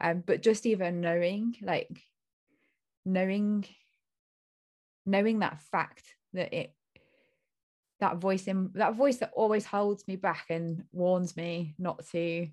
Um, 0.00 0.22
but 0.26 0.40
just 0.40 0.64
even 0.64 1.02
knowing, 1.02 1.56
like, 1.60 2.00
knowing, 3.04 3.66
knowing 5.04 5.40
that 5.40 5.60
fact 5.70 6.04
that 6.32 6.54
it 6.54 6.74
that 8.00 8.16
voice 8.16 8.46
in 8.46 8.70
that 8.74 8.94
voice 8.96 9.18
that 9.18 9.32
always 9.34 9.64
holds 9.64 10.06
me 10.08 10.16
back 10.16 10.46
and 10.50 10.84
warns 10.92 11.36
me 11.36 11.74
not 11.78 12.04
to 12.08 12.48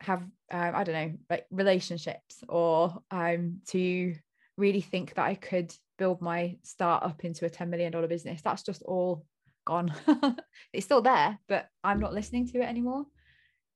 have 0.00 0.22
um, 0.22 0.74
I 0.74 0.84
don't 0.84 0.94
know 0.94 1.12
like 1.30 1.46
relationships 1.50 2.42
or 2.48 3.02
um 3.10 3.60
to 3.68 4.14
really 4.56 4.80
think 4.80 5.14
that 5.14 5.24
I 5.24 5.34
could 5.34 5.74
build 5.98 6.20
my 6.20 6.58
startup 6.62 7.24
into 7.24 7.46
a 7.46 7.50
10 7.50 7.70
million 7.70 7.92
dollar 7.92 8.08
business. 8.08 8.42
That's 8.42 8.62
just 8.62 8.82
all 8.82 9.24
gone. 9.64 9.94
It's 10.72 10.86
still 10.86 11.02
there 11.02 11.38
but 11.48 11.68
I'm 11.84 12.00
not 12.00 12.14
listening 12.14 12.48
to 12.48 12.58
it 12.58 12.68
anymore. 12.68 13.06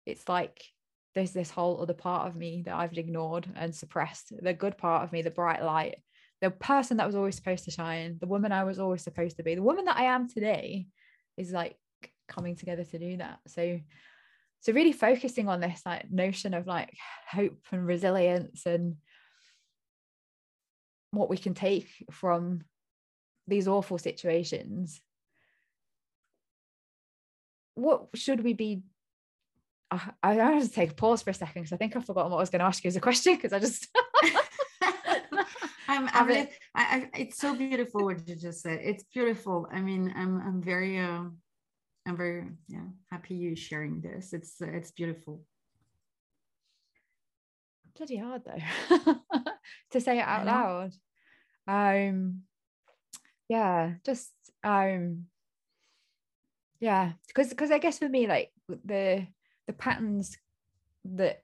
It's 0.04 0.28
like 0.28 0.62
there's 1.14 1.32
this 1.32 1.50
whole 1.50 1.80
other 1.80 1.94
part 1.94 2.26
of 2.26 2.36
me 2.36 2.62
that 2.66 2.74
I've 2.74 2.96
ignored 2.98 3.46
and 3.56 3.74
suppressed. 3.74 4.32
The 4.38 4.52
good 4.52 4.76
part 4.76 5.02
of 5.02 5.12
me, 5.12 5.22
the 5.22 5.30
bright 5.30 5.62
light, 5.62 5.96
the 6.40 6.50
person 6.50 6.98
that 6.98 7.06
was 7.06 7.16
always 7.16 7.36
supposed 7.36 7.64
to 7.64 7.70
shine, 7.70 8.18
the 8.20 8.26
woman 8.26 8.52
I 8.52 8.64
was 8.64 8.78
always 8.78 9.02
supposed 9.02 9.36
to 9.36 9.42
be, 9.42 9.54
the 9.54 9.62
woman 9.62 9.86
that 9.86 9.96
I 9.96 10.04
am 10.04 10.28
today 10.28 10.86
is 11.36 11.52
like 11.52 11.76
coming 12.28 12.56
together 12.56 12.84
to 12.84 12.98
do 12.98 13.16
that. 13.18 13.38
So 13.46 13.80
so 14.60 14.72
really 14.72 14.92
focusing 14.92 15.48
on 15.48 15.60
this 15.60 15.82
like 15.86 16.10
notion 16.10 16.52
of 16.52 16.66
like 16.66 16.92
hope 17.30 17.58
and 17.70 17.86
resilience 17.86 18.66
and 18.66 18.96
what 21.12 21.30
we 21.30 21.36
can 21.36 21.54
take 21.54 21.88
from 22.10 22.62
these 23.46 23.68
awful 23.68 23.96
situations 23.96 25.00
what 27.76 28.08
should 28.14 28.42
we 28.42 28.54
be 28.54 28.82
I, 29.88 30.00
I 30.20 30.34
have 30.34 30.64
to 30.64 30.68
take 30.68 30.90
a 30.90 30.94
pause 30.94 31.22
for 31.22 31.30
a 31.30 31.34
second 31.34 31.62
because 31.62 31.72
I 31.72 31.76
think 31.76 31.94
I've 31.94 32.04
forgotten 32.04 32.32
what 32.32 32.38
I 32.38 32.40
was 32.40 32.50
going 32.50 32.58
to 32.58 32.66
ask 32.66 32.82
you 32.82 32.88
as 32.88 32.96
a 32.96 33.00
question 33.00 33.36
because 33.36 33.52
I 33.52 33.60
just 33.60 33.86
I'm, 35.88 36.08
I'm 36.12 36.30
I, 36.30 36.48
I, 36.74 37.10
it's 37.14 37.38
so 37.38 37.54
beautiful 37.54 38.04
what 38.04 38.26
you 38.28 38.36
just 38.36 38.62
said. 38.62 38.80
It's 38.82 39.04
beautiful. 39.04 39.68
I 39.72 39.80
mean, 39.80 40.12
I'm 40.16 40.40
I'm 40.40 40.62
very 40.62 40.98
um 40.98 41.38
I'm 42.06 42.16
very 42.16 42.48
yeah 42.68 42.86
happy 43.10 43.34
you 43.34 43.56
sharing 43.56 44.00
this. 44.00 44.32
It's 44.32 44.60
uh, 44.60 44.66
it's 44.66 44.90
beautiful. 44.90 45.42
Bloody 47.96 48.18
hard 48.18 48.42
though 48.44 48.96
to 49.92 50.00
say 50.00 50.18
it 50.18 50.26
out 50.26 50.46
loud. 50.46 50.92
Um, 51.68 52.42
yeah, 53.48 53.94
just 54.04 54.30
um, 54.62 55.26
yeah, 56.80 57.12
because 57.28 57.48
because 57.48 57.70
I 57.70 57.78
guess 57.78 57.98
for 57.98 58.08
me 58.08 58.26
like 58.26 58.52
the 58.68 59.26
the 59.66 59.72
patterns 59.72 60.36
that 61.04 61.42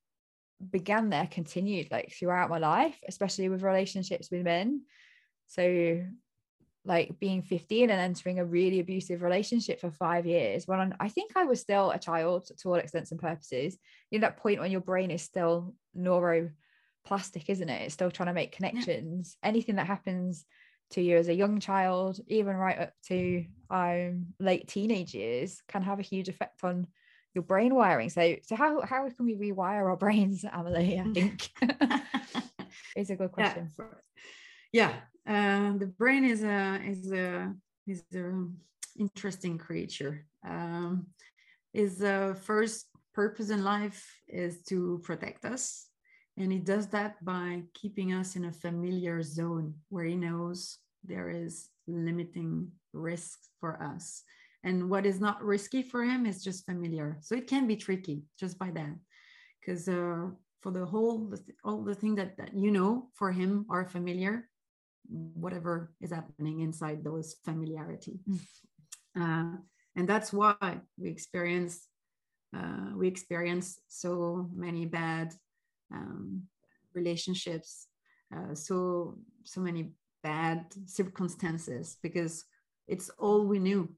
began 0.70 1.11
there 1.11 1.29
continued 1.31 1.88
like 1.90 2.12
throughout 2.12 2.51
my 2.51 2.59
life, 2.59 2.98
especially 3.09 3.48
with 3.48 3.62
relationships 3.62 4.31
with 4.31 4.42
men. 4.42 4.83
So 5.48 6.05
like 6.85 7.18
being 7.20 7.42
15 7.42 7.90
and 7.90 8.01
entering 8.01 8.38
a 8.38 8.44
really 8.44 8.81
abusive 8.81 9.22
relationship 9.22 9.81
for 9.81 9.90
five 9.90 10.27
years 10.27 10.66
when 10.66 10.94
I 10.98 11.09
think 11.09 11.33
I 11.37 11.44
was 11.44 11.61
still 11.61 11.90
a 11.90 11.98
child 11.98 12.51
to 12.59 12.68
all 12.68 12.75
extents 12.75 13.12
and 13.12 13.20
purposes. 13.20 13.79
You 14.11 14.18
know, 14.18 14.27
that 14.27 14.38
point 14.38 14.61
when 14.61 14.72
your 14.72 14.81
brain 14.81 15.11
is 15.11 15.22
still 15.22 15.75
neuroplastic, 15.96 17.44
isn't 17.48 17.68
it? 17.68 17.83
It's 17.83 17.94
still 17.94 18.11
trying 18.11 18.29
to 18.29 18.33
make 18.33 18.53
connections. 18.53 19.37
Yeah. 19.42 19.48
Anything 19.48 19.77
that 19.77 19.87
happens 19.87 20.44
to 20.90 21.01
you 21.01 21.16
as 21.16 21.29
a 21.29 21.35
young 21.35 21.61
child, 21.61 22.18
even 22.27 22.57
right 22.57 22.79
up 22.79 22.92
to 23.09 23.44
um, 23.70 24.27
late 24.40 24.66
teenage 24.66 25.14
years, 25.14 25.62
can 25.68 25.83
have 25.83 26.01
a 26.01 26.03
huge 26.03 26.29
effect 26.29 26.64
on 26.64 26.87
your 27.35 27.42
brain 27.42 27.75
wiring. 27.75 28.11
So, 28.11 28.37
so 28.42 28.57
how 28.57 28.81
how 28.83 29.09
can 29.09 29.27
we 29.27 29.35
rewire 29.35 29.87
our 29.87 29.97
brains, 29.97 30.45
Amelie? 30.53 31.01
I 31.01 31.05
think 31.14 31.51
is 32.97 33.11
a 33.11 33.16
good 33.16 33.33
question. 33.33 33.71
Yeah, 34.73 34.92
yeah. 35.27 35.73
Uh, 35.73 35.79
the 35.79 35.87
brain 35.87 36.25
is 36.25 36.42
a 36.42 36.81
is 36.85 37.12
a 37.12 37.55
is 37.87 38.05
a 38.14 38.47
interesting 38.99 39.59
creature. 39.59 40.27
Um, 40.47 41.07
is 41.73 41.99
the 41.99 42.37
first 42.42 42.87
purpose 43.14 43.51
in 43.51 43.64
life 43.64 44.05
is 44.29 44.62
to 44.64 45.01
protect 45.05 45.45
us, 45.45 45.88
and 46.37 46.53
it 46.53 46.64
does 46.64 46.88
that 46.88 47.25
by 47.25 47.62
keeping 47.75 48.12
us 48.12 48.37
in 48.37 48.45
a 48.45 48.53
familiar 48.53 49.23
zone 49.23 49.75
where 49.88 50.05
he 50.05 50.16
knows 50.16 50.79
there 51.05 51.31
is 51.31 51.68
limiting 51.87 52.71
risks 52.92 53.49
for 53.61 53.83
us 53.83 54.23
and 54.64 54.88
what 54.88 55.07
is 55.07 55.20
not 55.20 55.42
risky 55.42 55.83
for 55.83 56.05
him 56.05 56.27
is 56.27 56.42
just 56.42 56.64
familiar. 56.66 57.18
So 57.20 57.35
it 57.35 57.46
can 57.46 57.66
be 57.66 57.77
tricky 57.77 58.22
just 58.38 58.59
by 58.59 58.70
that 58.70 58.94
because 59.61 59.88
uh, 59.88 60.29
for 60.61 60.70
the 60.70 60.87
whole 60.87 61.33
all 61.64 61.83
the 61.83 61.94
things 61.94 62.16
that, 62.16 62.37
that 62.37 62.55
you 62.55 62.70
know 62.70 63.09
for 63.14 63.33
him 63.33 63.66
are 63.68 63.85
familiar 63.85 64.48
whatever 65.35 65.92
is 66.01 66.12
happening 66.12 66.61
inside 66.61 67.03
those 67.03 67.37
familiarity. 67.44 68.20
Mm. 68.29 68.38
uh, 69.20 69.57
and 69.96 70.09
that's 70.09 70.33
why 70.33 70.81
we 70.96 71.11
experience 71.11 71.88
uh, 72.57 72.90
we 72.94 73.09
experience 73.09 73.81
so 73.88 74.48
many 74.55 74.87
bad 74.87 75.35
um, 75.92 76.42
relationships 76.94 77.88
uh, 78.35 78.55
so 78.55 79.18
so 79.44 79.61
many 79.61 79.92
bad 80.22 80.64
circumstances 80.87 81.96
because 82.03 82.44
it's 82.87 83.11
all 83.18 83.46
we 83.46 83.59
knew 83.59 83.88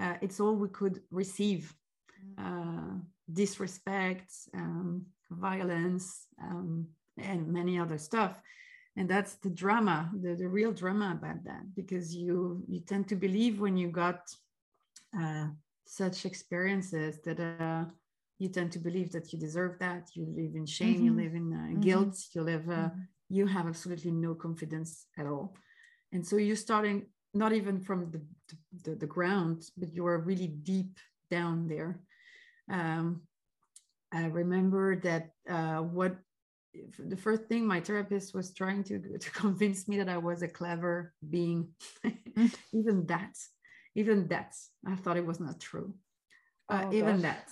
uh, 0.00 0.14
it's 0.20 0.40
all 0.40 0.54
we 0.54 0.68
could 0.68 1.00
receive 1.10 1.74
mm. 2.24 2.38
uh, 2.38 2.98
disrespect 3.32 4.32
um, 4.54 5.06
violence 5.30 6.26
um, 6.42 6.86
and 7.18 7.46
many 7.46 7.78
other 7.78 7.98
stuff 7.98 8.40
and 8.96 9.08
that's 9.08 9.34
the 9.36 9.50
drama 9.50 10.10
the, 10.20 10.34
the 10.34 10.48
real 10.48 10.72
drama 10.72 11.16
about 11.18 11.42
that 11.44 11.62
because 11.74 12.14
you 12.14 12.62
you 12.68 12.80
tend 12.80 13.08
to 13.08 13.16
believe 13.16 13.60
when 13.60 13.76
you 13.76 13.88
got 13.88 14.20
uh, 15.18 15.46
such 15.86 16.24
experiences 16.24 17.18
that 17.24 17.40
uh, 17.40 17.84
you 18.38 18.48
tend 18.48 18.72
to 18.72 18.78
believe 18.78 19.12
that 19.12 19.32
you 19.32 19.38
deserve 19.38 19.78
that 19.78 20.08
you 20.14 20.26
live 20.36 20.54
in 20.54 20.66
shame 20.66 20.96
mm-hmm. 20.96 21.04
you 21.04 21.12
live 21.12 21.34
in 21.34 21.52
uh, 21.52 21.56
mm-hmm. 21.56 21.80
guilt 21.80 22.16
you 22.34 22.42
live 22.42 22.68
uh, 22.68 22.88
mm-hmm. 22.88 23.00
you 23.28 23.46
have 23.46 23.66
absolutely 23.66 24.10
no 24.10 24.34
confidence 24.34 25.06
at 25.18 25.26
all 25.26 25.54
and 26.12 26.26
so 26.26 26.36
you're 26.36 26.56
starting 26.56 27.06
not 27.34 27.52
even 27.52 27.80
from 27.80 28.10
the, 28.10 28.20
the, 28.84 28.96
the 28.96 29.06
ground, 29.06 29.68
but 29.76 29.94
you 29.94 30.06
are 30.06 30.18
really 30.18 30.48
deep 30.48 30.98
down 31.30 31.66
there. 31.68 32.00
Um, 32.70 33.22
I 34.12 34.26
remember 34.26 34.96
that 34.96 35.30
uh, 35.48 35.78
what 35.78 36.16
the 36.98 37.16
first 37.16 37.44
thing 37.44 37.66
my 37.66 37.80
therapist 37.80 38.34
was 38.34 38.52
trying 38.54 38.84
to, 38.84 38.98
to 39.18 39.30
convince 39.44 39.88
me 39.88 39.98
that 39.98 40.08
I 40.08 40.18
was 40.18 40.42
a 40.42 40.48
clever 40.48 41.12
being. 41.28 41.68
even 42.72 43.06
that, 43.06 43.36
even 43.94 44.28
that, 44.28 44.54
I 44.86 44.96
thought 44.96 45.16
it 45.16 45.26
was 45.26 45.40
not 45.40 45.60
true. 45.60 45.94
Uh, 46.68 46.84
oh, 46.86 46.92
even 46.92 47.22
that. 47.22 47.50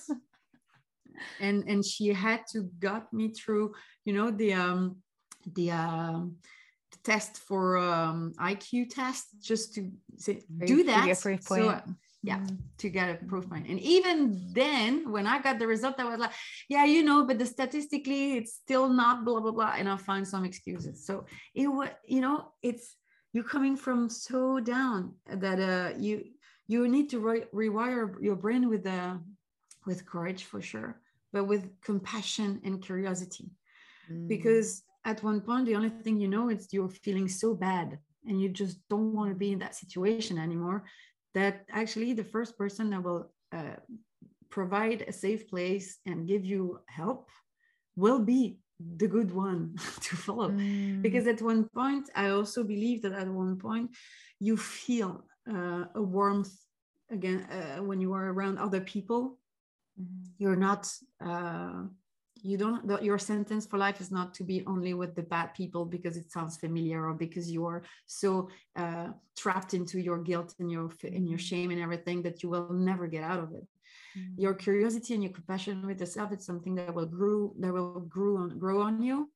and 1.40 1.64
and 1.68 1.84
she 1.84 2.08
had 2.08 2.46
to 2.52 2.62
got 2.78 3.12
me 3.12 3.28
through, 3.28 3.74
you 4.04 4.12
know, 4.12 4.30
the 4.30 4.54
um 4.54 4.96
the 5.54 5.70
um 5.70 6.36
test 7.04 7.38
for 7.38 7.78
um, 7.78 8.32
IQ 8.38 8.90
test 8.90 9.26
just 9.40 9.74
to 9.74 9.90
say, 10.16 10.42
do 10.64 10.84
that. 10.84 11.06
So, 11.16 11.80
yeah, 12.22 12.36
mm-hmm. 12.36 12.56
to 12.78 12.90
get 12.90 13.08
a 13.10 13.24
proof 13.24 13.48
point. 13.48 13.66
And 13.66 13.80
even 13.80 14.50
then, 14.52 15.10
when 15.10 15.26
I 15.26 15.40
got 15.40 15.58
the 15.58 15.66
result, 15.66 15.94
I 15.98 16.04
was 16.04 16.18
like, 16.18 16.32
yeah, 16.68 16.84
you 16.84 17.02
know, 17.02 17.24
but 17.24 17.38
the 17.38 17.46
statistically, 17.46 18.36
it's 18.36 18.52
still 18.52 18.88
not 18.88 19.24
blah 19.24 19.40
blah 19.40 19.52
blah, 19.52 19.74
and 19.76 19.88
I'll 19.88 19.96
find 19.96 20.26
some 20.28 20.44
excuses. 20.44 21.06
So 21.06 21.24
it 21.54 21.68
was, 21.68 21.88
you 22.06 22.20
know, 22.20 22.52
it's 22.62 22.96
you're 23.32 23.44
coming 23.44 23.76
from 23.76 24.10
so 24.10 24.60
down 24.60 25.14
that 25.28 25.60
uh, 25.60 25.96
you 25.98 26.24
you 26.66 26.88
need 26.88 27.08
to 27.10 27.20
re- 27.20 27.46
rewire 27.54 28.14
your 28.20 28.36
brain 28.36 28.68
with 28.68 28.86
uh, 28.86 29.16
with 29.86 30.04
courage 30.04 30.44
for 30.44 30.60
sure, 30.60 31.00
but 31.32 31.44
with 31.44 31.80
compassion 31.80 32.60
and 32.64 32.82
curiosity, 32.82 33.50
mm. 34.12 34.28
because 34.28 34.82
at 35.04 35.22
one 35.22 35.40
point 35.40 35.66
the 35.66 35.74
only 35.74 35.90
thing 35.90 36.20
you 36.20 36.28
know 36.28 36.50
is 36.50 36.68
you're 36.72 36.88
feeling 36.88 37.28
so 37.28 37.54
bad 37.54 37.98
and 38.26 38.40
you 38.40 38.48
just 38.48 38.78
don't 38.88 39.14
want 39.14 39.30
to 39.30 39.34
be 39.34 39.52
in 39.52 39.58
that 39.58 39.74
situation 39.74 40.38
anymore 40.38 40.84
that 41.34 41.64
actually 41.70 42.12
the 42.12 42.24
first 42.24 42.58
person 42.58 42.90
that 42.90 43.02
will 43.02 43.30
uh, 43.52 43.76
provide 44.50 45.02
a 45.02 45.12
safe 45.12 45.48
place 45.48 45.98
and 46.06 46.26
give 46.26 46.44
you 46.44 46.80
help 46.88 47.28
will 47.96 48.18
be 48.18 48.58
the 48.96 49.06
good 49.06 49.32
one 49.32 49.74
to 50.00 50.16
follow 50.16 50.50
mm. 50.50 51.00
because 51.02 51.26
at 51.26 51.42
one 51.42 51.64
point 51.74 52.08
i 52.14 52.30
also 52.30 52.62
believe 52.62 53.02
that 53.02 53.12
at 53.12 53.28
one 53.28 53.56
point 53.56 53.90
you 54.38 54.56
feel 54.56 55.24
uh, 55.50 55.84
a 55.94 56.02
warmth 56.02 56.52
again 57.10 57.46
uh, 57.50 57.82
when 57.82 58.00
you 58.00 58.12
are 58.12 58.32
around 58.32 58.58
other 58.58 58.80
people 58.80 59.38
mm. 60.00 60.06
you're 60.38 60.56
not 60.56 60.90
uh, 61.24 61.82
you 62.42 62.56
don't 62.56 63.02
your 63.02 63.18
sentence 63.18 63.66
for 63.66 63.78
life 63.78 64.00
is 64.00 64.10
not 64.10 64.34
to 64.34 64.44
be 64.44 64.64
only 64.66 64.94
with 64.94 65.14
the 65.14 65.22
bad 65.22 65.54
people 65.54 65.84
because 65.84 66.16
it 66.16 66.30
sounds 66.30 66.56
familiar 66.56 67.06
or 67.06 67.14
because 67.14 67.50
you 67.50 67.66
are 67.66 67.82
so 68.06 68.48
uh, 68.76 69.08
trapped 69.36 69.74
into 69.74 70.00
your 70.00 70.18
guilt 70.18 70.54
and 70.58 70.70
your 70.70 70.90
in 71.04 71.26
your 71.26 71.38
mm-hmm. 71.38 71.44
shame 71.44 71.70
and 71.70 71.80
everything 71.80 72.22
that 72.22 72.42
you 72.42 72.48
will 72.48 72.72
never 72.72 73.06
get 73.06 73.22
out 73.22 73.38
of 73.38 73.52
it 73.52 73.66
mm-hmm. 74.16 74.40
your 74.40 74.54
curiosity 74.54 75.14
and 75.14 75.22
your 75.22 75.32
compassion 75.32 75.86
with 75.86 76.00
yourself 76.00 76.32
it's 76.32 76.46
something 76.46 76.74
that 76.74 76.94
will 76.94 77.06
grow 77.06 77.52
that 77.58 77.72
will 77.72 78.00
grow 78.00 78.36
on 78.36 78.58
grow 78.58 78.80
on 78.82 79.02
you 79.02 79.30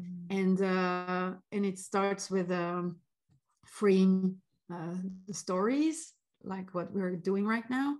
mm-hmm. 0.00 0.38
and 0.38 0.62
uh, 0.62 1.32
and 1.52 1.64
it 1.64 1.78
starts 1.78 2.30
with 2.30 2.50
um, 2.50 2.96
freeing 3.66 4.36
uh, 4.72 4.94
the 5.26 5.34
stories 5.34 6.12
like 6.42 6.74
what 6.74 6.92
we're 6.92 7.16
doing 7.16 7.46
right 7.46 7.68
now 7.70 7.96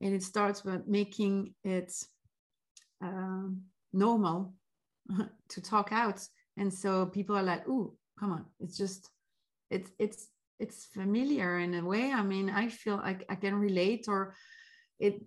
and 0.00 0.14
it 0.14 0.22
starts 0.22 0.64
with 0.64 0.86
making 0.86 1.54
it 1.64 1.92
um, 3.02 3.62
normal 3.92 4.54
to 5.48 5.60
talk 5.60 5.90
out. 5.92 6.26
And 6.56 6.72
so 6.72 7.06
people 7.06 7.36
are 7.36 7.42
like 7.42 7.68
oh 7.68 7.94
come 8.18 8.32
on. 8.32 8.46
It's 8.60 8.76
just 8.76 9.10
it's 9.70 9.90
it's 9.98 10.28
it's 10.58 10.86
familiar 10.86 11.58
in 11.58 11.74
a 11.74 11.84
way. 11.84 12.12
I 12.12 12.22
mean 12.22 12.50
i 12.50 12.68
feel 12.68 12.96
like 12.96 13.24
i 13.28 13.34
can 13.34 13.54
relate 13.54 14.06
or 14.08 14.34
it 14.98 15.22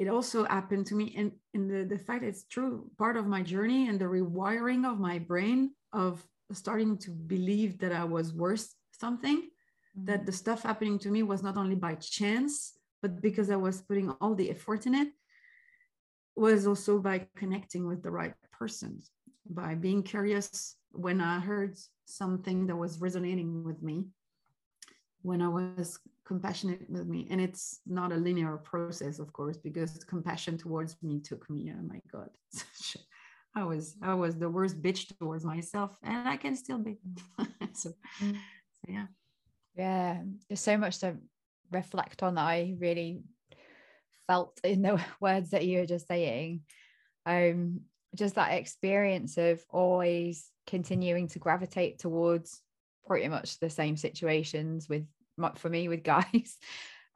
it 0.00 0.08
also 0.08 0.44
happened 0.44 0.86
to 0.86 0.94
me. 0.94 1.14
And, 1.14 1.32
and 1.52 1.70
the, 1.70 1.84
the 1.84 1.98
fact 1.98 2.24
it's 2.24 2.44
true 2.44 2.90
part 2.96 3.16
of 3.18 3.26
my 3.26 3.42
journey 3.42 3.88
and 3.88 3.98
the 3.98 4.06
rewiring 4.06 4.90
of 4.90 4.98
my 4.98 5.18
brain 5.18 5.72
of 5.92 6.24
starting 6.52 6.96
to 6.98 7.10
believe 7.10 7.78
that 7.78 7.92
i 7.92 8.04
was 8.04 8.32
worth 8.32 8.74
something 8.92 9.38
mm-hmm. 9.38 10.04
that 10.04 10.26
the 10.26 10.32
stuff 10.32 10.62
happening 10.62 10.98
to 10.98 11.10
me 11.10 11.22
was 11.22 11.42
not 11.42 11.56
only 11.56 11.74
by 11.74 11.94
chance 11.94 12.72
but 13.02 13.20
because 13.20 13.50
i 13.50 13.56
was 13.56 13.82
putting 13.82 14.10
all 14.20 14.34
the 14.34 14.50
effort 14.50 14.86
in 14.86 14.94
it 14.94 15.08
was 16.36 16.66
also 16.66 16.98
by 16.98 17.26
connecting 17.36 17.86
with 17.86 18.02
the 18.02 18.10
right 18.10 18.34
persons 18.52 19.10
by 19.48 19.74
being 19.74 20.02
curious. 20.02 20.76
When 20.92 21.20
i 21.20 21.38
heard 21.38 21.76
something 22.04 22.66
that 22.66 22.76
was 22.76 23.00
resonating 23.00 23.62
with 23.62 23.80
me 23.82 24.06
when 25.22 25.42
i 25.42 25.48
was 25.48 25.98
compassionate 26.24 26.88
with 26.88 27.06
me 27.06 27.26
and 27.30 27.40
it's 27.40 27.80
not 27.86 28.12
a 28.12 28.16
linear 28.16 28.56
process 28.56 29.18
of 29.18 29.32
course 29.32 29.56
because 29.56 30.02
compassion 30.04 30.56
towards 30.56 30.96
me 31.02 31.20
took 31.20 31.48
me 31.50 31.72
oh 31.76 31.82
my 31.82 32.00
god. 32.12 32.30
I 33.54 33.64
was 33.64 33.96
i 34.02 34.14
was 34.14 34.36
the 34.36 34.48
worst 34.48 34.80
bitch 34.80 35.12
towards 35.18 35.44
myself 35.44 35.96
and 36.02 36.28
i 36.28 36.36
can 36.36 36.56
still 36.56 36.78
be. 36.78 36.98
So, 37.72 37.90
mm. 38.20 38.32
so 38.32 38.86
yeah. 38.88 39.06
Yeah 39.76 40.22
there's 40.48 40.60
so 40.60 40.76
much 40.76 40.98
to 40.98 41.16
reflect 41.70 42.22
on 42.22 42.34
that 42.34 42.46
i 42.46 42.74
really 42.78 43.22
felt 44.30 44.60
in 44.62 44.82
the 44.82 45.00
words 45.20 45.50
that 45.50 45.66
you 45.66 45.80
were 45.80 45.86
just 45.86 46.06
saying 46.06 46.60
um 47.26 47.80
just 48.14 48.36
that 48.36 48.52
experience 48.52 49.36
of 49.36 49.64
always 49.68 50.48
continuing 50.68 51.26
to 51.26 51.40
gravitate 51.40 51.98
towards 51.98 52.60
pretty 53.06 53.26
much 53.26 53.58
the 53.58 53.68
same 53.68 53.96
situations 53.96 54.88
with 54.88 55.04
for 55.56 55.68
me 55.68 55.88
with 55.88 56.04
guys 56.14 56.58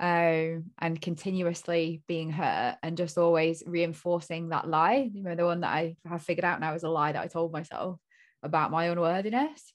um, 0.01 0.65
and 0.81 1.01
continuously 1.01 2.03
being 2.09 2.31
hurt 2.31 2.79
and 2.83 2.97
just 2.97 3.17
always 3.17 3.63
reinforcing 3.65 4.49
that 4.49 4.67
lie. 4.67 5.09
You 5.13 5.23
know 5.23 5.37
the 5.37 5.45
one 5.45 5.61
that 5.61 5.73
i 5.73 5.97
have 6.05 6.23
figured 6.23 6.45
out 6.45 6.59
now 6.59 6.75
is 6.75 6.83
a 6.83 6.89
lie 6.89 7.13
that 7.13 7.23
i 7.23 7.29
told 7.29 7.53
myself 7.53 8.01
about 8.43 8.73
my 8.73 8.87
unworthiness. 8.87 9.73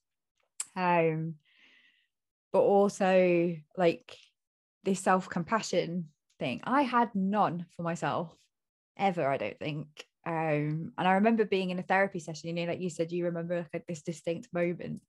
Um 0.75 1.35
but 2.51 2.61
also 2.61 3.55
like 3.77 4.17
this 4.83 4.99
self-compassion 4.99 6.09
thing 6.39 6.61
i 6.63 6.81
had 6.81 7.13
none 7.13 7.65
for 7.75 7.83
myself 7.83 8.33
ever 8.97 9.27
i 9.27 9.37
don't 9.37 9.59
think 9.59 9.87
um 10.25 10.91
and 10.97 11.07
i 11.07 11.13
remember 11.13 11.45
being 11.45 11.69
in 11.69 11.79
a 11.79 11.83
therapy 11.83 12.19
session 12.19 12.49
you 12.49 12.53
know 12.55 12.71
like 12.71 12.81
you 12.81 12.89
said 12.89 13.11
you 13.11 13.25
remember 13.25 13.65
like 13.73 13.85
this 13.87 14.01
distinct 14.01 14.47
moment 14.53 15.01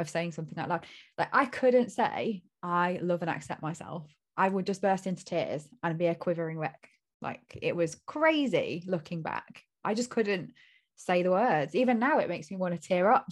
of 0.00 0.08
saying 0.08 0.32
something 0.32 0.58
out 0.58 0.68
loud. 0.68 0.86
Like 1.18 1.28
I 1.32 1.46
couldn't 1.46 1.90
say 1.90 2.42
I 2.62 2.98
love 3.02 3.22
and 3.22 3.30
accept 3.30 3.62
myself. 3.62 4.12
I 4.36 4.48
would 4.48 4.66
just 4.66 4.82
burst 4.82 5.06
into 5.06 5.24
tears 5.24 5.68
and 5.82 5.98
be 5.98 6.06
a 6.06 6.14
quivering 6.14 6.58
wreck. 6.58 6.88
Like 7.20 7.42
it 7.60 7.76
was 7.76 8.00
crazy 8.06 8.82
looking 8.86 9.22
back. 9.22 9.62
I 9.84 9.94
just 9.94 10.10
couldn't 10.10 10.52
say 10.96 11.22
the 11.22 11.30
words. 11.30 11.74
Even 11.74 11.98
now 11.98 12.18
it 12.18 12.28
makes 12.28 12.50
me 12.50 12.56
want 12.56 12.74
to 12.74 12.88
tear 12.88 13.12
up. 13.12 13.26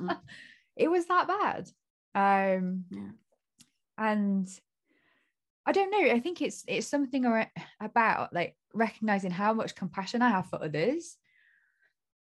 it 0.76 0.88
was 0.88 1.06
that 1.06 1.28
bad. 1.28 1.70
Um 2.14 2.84
yeah. 2.90 3.10
and 3.98 4.48
I 5.64 5.72
don't 5.72 5.90
know. 5.90 6.12
I 6.12 6.20
think 6.20 6.42
it's 6.42 6.64
it's 6.66 6.88
something 6.88 7.24
about 7.80 8.32
like 8.32 8.56
recognizing 8.74 9.30
how 9.30 9.52
much 9.52 9.74
compassion 9.74 10.22
I 10.22 10.30
have 10.30 10.46
for 10.46 10.62
others 10.62 11.16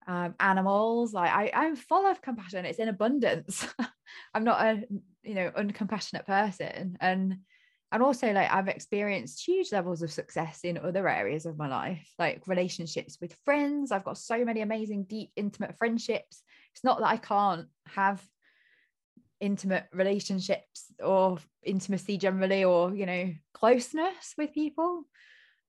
um, 0.06 0.34
animals. 0.40 1.12
Like 1.12 1.30
I, 1.30 1.50
I'm 1.54 1.76
full 1.76 2.06
of 2.06 2.22
compassion. 2.22 2.64
It's 2.64 2.78
in 2.78 2.88
abundance. 2.88 3.66
I'm 4.34 4.44
not 4.44 4.60
a 4.60 4.82
you 5.22 5.34
know 5.34 5.50
uncompassionate 5.50 6.26
person, 6.26 6.96
and 7.00 7.36
and 7.92 8.02
also 8.02 8.32
like 8.32 8.50
I've 8.50 8.68
experienced 8.68 9.46
huge 9.46 9.72
levels 9.72 10.02
of 10.02 10.12
success 10.12 10.60
in 10.64 10.78
other 10.78 11.08
areas 11.08 11.46
of 11.46 11.58
my 11.58 11.68
life, 11.68 12.12
like 12.18 12.46
relationships 12.46 13.18
with 13.20 13.36
friends. 13.44 13.92
I've 13.92 14.04
got 14.04 14.18
so 14.18 14.44
many 14.44 14.62
amazing, 14.62 15.04
deep, 15.04 15.30
intimate 15.36 15.76
friendships. 15.78 16.42
It's 16.74 16.84
not 16.84 16.98
that 16.98 17.08
I 17.08 17.16
can't 17.16 17.66
have 17.88 18.22
intimate 19.40 19.86
relationships 19.92 20.92
or 21.02 21.38
intimacy 21.62 22.18
generally 22.18 22.64
or 22.64 22.94
you 22.94 23.06
know 23.06 23.32
closeness 23.54 24.34
with 24.36 24.52
people 24.52 25.04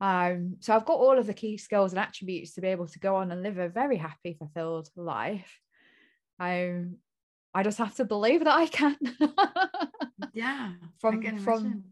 um, 0.01 0.57
so 0.61 0.75
I've 0.75 0.85
got 0.85 0.97
all 0.97 1.17
of 1.17 1.27
the 1.27 1.33
key 1.33 1.57
skills 1.57 1.93
and 1.93 1.99
attributes 1.99 2.55
to 2.55 2.61
be 2.61 2.69
able 2.69 2.87
to 2.87 2.99
go 2.99 3.17
on 3.17 3.31
and 3.31 3.43
live 3.43 3.59
a 3.59 3.69
very 3.69 3.97
happy, 3.97 4.33
fulfilled 4.33 4.89
life. 4.95 5.59
Um, 6.39 6.97
I 7.53 7.61
just 7.61 7.77
have 7.77 7.95
to 7.95 8.05
believe 8.05 8.43
that 8.43 8.57
I 8.57 8.65
can. 8.65 8.97
yeah. 10.33 10.71
From 10.99 11.37
from 11.37 11.83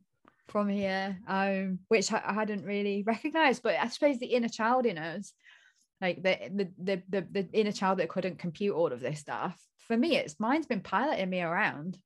from 0.48 0.70
here, 0.70 1.20
um, 1.28 1.80
which 1.90 2.12
I, 2.12 2.24
I 2.26 2.34
hadn't 2.34 2.66
really 2.66 3.04
recognized, 3.06 3.62
but 3.62 3.76
I 3.76 3.88
suppose 3.90 4.18
the 4.18 4.34
inner 4.34 4.50
child 4.50 4.88
in 4.88 4.98
us, 4.98 5.32
like 6.02 6.24
the, 6.24 6.50
the 6.52 6.70
the 6.80 7.04
the 7.10 7.28
the 7.30 7.50
inner 7.54 7.72
child 7.72 8.00
that 8.00 8.10
couldn't 8.10 8.40
compute 8.40 8.76
all 8.76 8.92
of 8.92 9.02
this 9.02 9.20
stuff. 9.20 9.56
For 9.90 9.98
me, 9.98 10.16
it's 10.16 10.40
mine's 10.40 10.68
been 10.68 10.82
piloting 10.82 11.30
me 11.30 11.42
around 11.42 11.98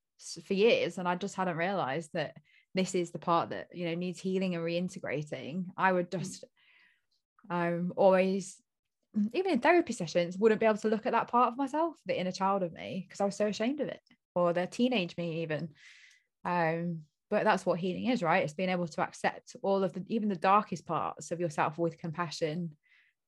for 0.46 0.54
years, 0.54 0.98
and 0.98 1.08
I 1.08 1.16
just 1.16 1.36
hadn't 1.36 1.58
realized 1.58 2.12
that 2.14 2.36
this 2.74 2.96
is 2.96 3.12
the 3.12 3.20
part 3.20 3.50
that 3.50 3.68
you 3.74 3.86
know 3.86 3.94
needs 3.94 4.20
healing 4.20 4.56
and 4.56 4.64
reintegrating. 4.64 5.66
I 5.78 5.92
would 5.92 6.10
mm. 6.10 6.20
just 6.20 6.46
um 7.50 7.94
always 7.98 8.56
even 9.34 9.52
in 9.52 9.60
therapy 9.60 9.94
sessions 9.94 10.38
wouldn't 10.38 10.62
be 10.62 10.66
able 10.66 10.78
to 10.78 10.88
look 10.88 11.06
at 11.06 11.12
that 11.12 11.28
part 11.28 11.50
of 11.50 11.58
myself 11.58 11.96
the 12.06 12.18
inner 12.18 12.32
child 12.32 12.64
of 12.64 12.72
me 12.72 13.06
because 13.06 13.22
i 13.22 13.26
was 13.26 13.36
so 13.36 13.46
ashamed 13.46 13.80
of 13.80 13.88
it 13.88 14.00
or 14.34 14.54
the 14.54 14.66
teenage 14.66 15.16
me 15.18 15.44
even. 15.44 15.70
Um 16.46 17.02
but 17.30 17.46
that's 17.46 17.66
what 17.66 17.80
healing 17.80 18.06
is 18.06 18.22
right? 18.22 18.44
It's 18.44 18.54
being 18.54 18.70
able 18.70 18.88
to 18.88 19.02
accept 19.02 19.56
all 19.64 19.84
of 19.84 19.94
the 19.94 20.04
even 20.08 20.30
the 20.30 20.36
darkest 20.36 20.86
parts 20.86 21.32
of 21.32 21.40
yourself 21.40 21.78
with 21.78 21.98
compassion 21.98 22.76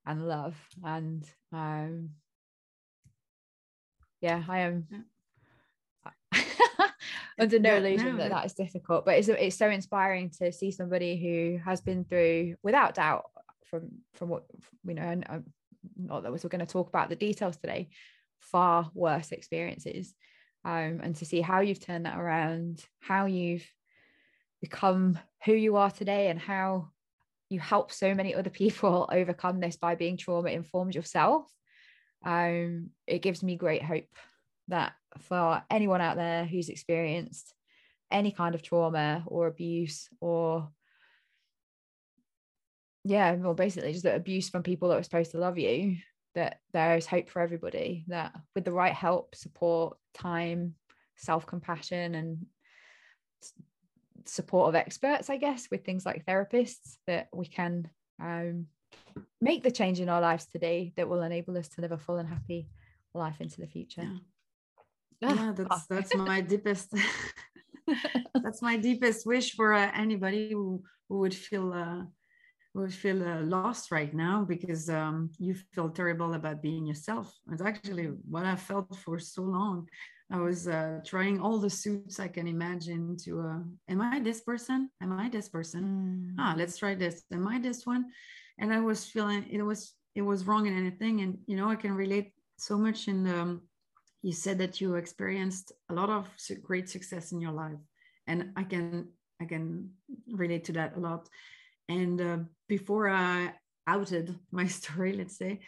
and 0.06 0.28
love 0.28 0.56
and 0.84 1.26
um 1.52 2.12
yeah 4.22 4.44
i 4.48 4.60
am. 4.60 4.88
Under 7.38 7.60
no 7.60 7.76
illusion 7.76 8.16
no, 8.16 8.18
that 8.18 8.30
that 8.30 8.46
is 8.46 8.54
difficult 8.54 9.06
but 9.06 9.16
it's, 9.18 9.28
it's 9.28 9.58
so 9.58 9.70
inspiring 9.70 10.30
to 10.40 10.52
see 10.52 10.72
somebody 10.72 11.18
who 11.18 11.60
has 11.64 11.82
been 11.82 12.06
through 12.06 12.56
without 12.64 12.96
doubt 12.96 13.26
from 13.66 13.90
from 14.14 14.30
what 14.30 14.46
we 14.86 14.94
know 14.94 15.02
and 15.02 15.26
um, 15.30 15.44
not 15.98 16.24
that 16.24 16.32
we're 16.32 16.38
going 16.50 16.60
to 16.60 16.66
talk 16.66 16.88
about 16.88 17.10
the 17.10 17.16
details 17.16 17.58
today 17.58 17.90
far 18.40 18.90
worse 18.94 19.32
experiences 19.32 20.14
um, 20.64 21.00
and 21.04 21.16
to 21.18 21.26
see 21.26 21.42
how 21.42 21.60
you've 21.60 21.80
turned 21.80 22.06
that 22.06 22.18
around 22.18 22.84
how 23.00 23.26
you've 23.26 23.68
become 24.62 25.20
who 25.46 25.54
you 25.54 25.76
are 25.76 25.92
today 25.92 26.30
and 26.30 26.40
how 26.40 26.90
you 27.50 27.60
help 27.60 27.92
so 27.92 28.16
many 28.16 28.34
other 28.34 28.50
people 28.50 29.08
overcome 29.12 29.60
this 29.60 29.76
by 29.76 29.96
being 29.96 30.18
trauma 30.18 30.50
informed 30.50 30.96
yourself 30.96 31.46
um, 32.26 32.90
it 33.06 33.22
gives 33.22 33.44
me 33.44 33.56
great 33.56 33.84
hope 33.84 34.10
that 34.68 34.94
for 35.20 35.64
anyone 35.70 36.02
out 36.02 36.18
there 36.18 36.44
who's 36.46 36.70
experienced 36.70 37.54
any 38.12 38.32
kind 38.32 38.56
of 38.56 38.62
trauma 38.62 39.24
or 39.28 39.48
abuse 39.48 40.10
or 40.20 40.70
yeah 43.04 43.34
well 43.34 43.54
basically 43.54 43.94
just 43.94 44.06
abuse 44.06 44.50
from 44.50 44.64
people 44.64 44.90
that 44.90 44.96
were 44.96 45.04
supposed 45.04 45.32
to 45.32 45.38
love 45.38 45.58
you 45.58 45.98
that 46.34 46.60
there 46.74 46.98
is 46.98 47.06
hope 47.06 47.30
for 47.30 47.42
everybody 47.42 48.04
that 48.08 48.34
with 48.56 48.66
the 48.66 48.72
right 48.72 48.94
help 48.94 49.36
support 49.36 49.98
time 50.14 50.74
self-compassion 51.16 52.16
and 52.16 52.46
support 54.26 54.70
of 54.70 54.76
experts 54.76 55.30
i 55.30 55.38
guess 55.38 55.68
with 55.70 55.86
things 55.86 56.06
like 56.06 56.26
therapists 56.26 56.98
that 57.06 57.28
we 57.34 57.46
can 57.46 57.88
um, 58.20 58.66
make 59.42 59.64
the 59.64 59.72
change 59.72 60.00
in 60.00 60.10
our 60.10 60.22
lives 60.22 60.46
today 60.46 60.94
that 60.98 61.08
will 61.08 61.22
enable 61.22 61.58
us 61.58 61.68
to 61.70 61.82
live 61.82 61.92
a 61.92 61.98
full 61.98 62.18
and 62.18 62.30
happy 62.30 62.68
life 63.14 63.40
into 63.40 63.62
the 63.62 63.68
future 63.68 64.10
yeah 65.22 65.34
yeah 65.34 65.54
that's 65.56 65.88
that's 65.88 66.14
my 66.16 66.42
deepest 66.54 66.94
that's 68.44 68.62
my 68.62 68.78
deepest 68.78 69.26
wish 69.26 69.54
for 69.54 69.74
uh, 69.74 69.92
anybody 69.96 70.52
who, 70.52 70.84
who 71.10 71.20
would 71.20 71.34
feel 71.34 71.74
uh, 71.74 72.04
would 72.76 72.94
feel 72.94 73.24
uh, 73.24 73.42
lost 73.42 73.90
right 73.90 74.14
now 74.14 74.44
because 74.44 74.90
um, 74.90 75.32
you 75.40 75.56
feel 75.74 75.90
terrible 75.90 76.34
about 76.34 76.62
being 76.62 76.86
yourself. 76.86 77.34
It's 77.52 77.62
actually 77.62 78.08
what 78.30 78.46
I 78.46 78.58
felt 78.58 78.94
for 78.98 79.18
so 79.18 79.44
long. 79.44 79.88
I 80.30 80.40
was 80.40 80.68
uh, 80.68 81.00
trying 81.06 81.40
all 81.40 81.58
the 81.60 81.70
suits 81.70 82.20
I 82.20 82.28
can 82.28 82.48
imagine 82.48 83.16
to, 83.24 83.40
uh, 83.40 83.60
am 83.88 84.02
I 84.02 84.20
this 84.20 84.42
person? 84.42 84.90
Am 85.02 85.14
I 85.14 85.30
this 85.30 85.48
person? 85.48 85.84
Mm. 85.84 86.36
Ah, 86.38 86.54
let's 86.58 86.78
try 86.78 86.96
this. 86.96 87.24
Am 87.32 87.48
I 87.48 87.60
this 87.60 87.86
one? 87.86 88.06
And 88.58 88.74
I 88.74 88.80
was 88.80 89.06
feeling 89.06 89.46
it 89.50 89.62
was, 89.62 89.94
it 90.16 90.22
was 90.22 90.46
wrong 90.48 90.66
in 90.66 90.78
anything. 90.78 91.22
And, 91.22 91.38
you 91.48 91.58
know, 91.58 91.70
I 91.70 91.76
can 91.76 91.94
relate 91.94 92.34
so 92.58 92.78
much 92.78 93.08
in 93.08 93.24
the, 93.24 93.40
um, 93.40 93.62
you 94.22 94.32
said 94.32 94.58
that 94.58 94.82
you 94.82 94.96
experienced 94.96 95.72
a 95.90 95.94
lot 95.94 96.10
of 96.10 96.28
great 96.64 96.90
success 96.90 97.32
in 97.32 97.40
your 97.40 97.52
life. 97.52 97.78
And 98.28 98.52
i 98.56 98.64
can 98.64 99.10
i 99.40 99.46
can 99.46 99.92
relate 100.32 100.64
to 100.66 100.74
that 100.74 100.96
a 100.96 101.00
lot. 101.00 101.30
And 101.90 102.20
uh, 102.20 102.38
before 102.68 103.10
i 103.10 103.54
outed 103.88 104.36
my 104.52 104.68
story 104.68 105.14
let's 105.14 105.38
say 105.38 105.60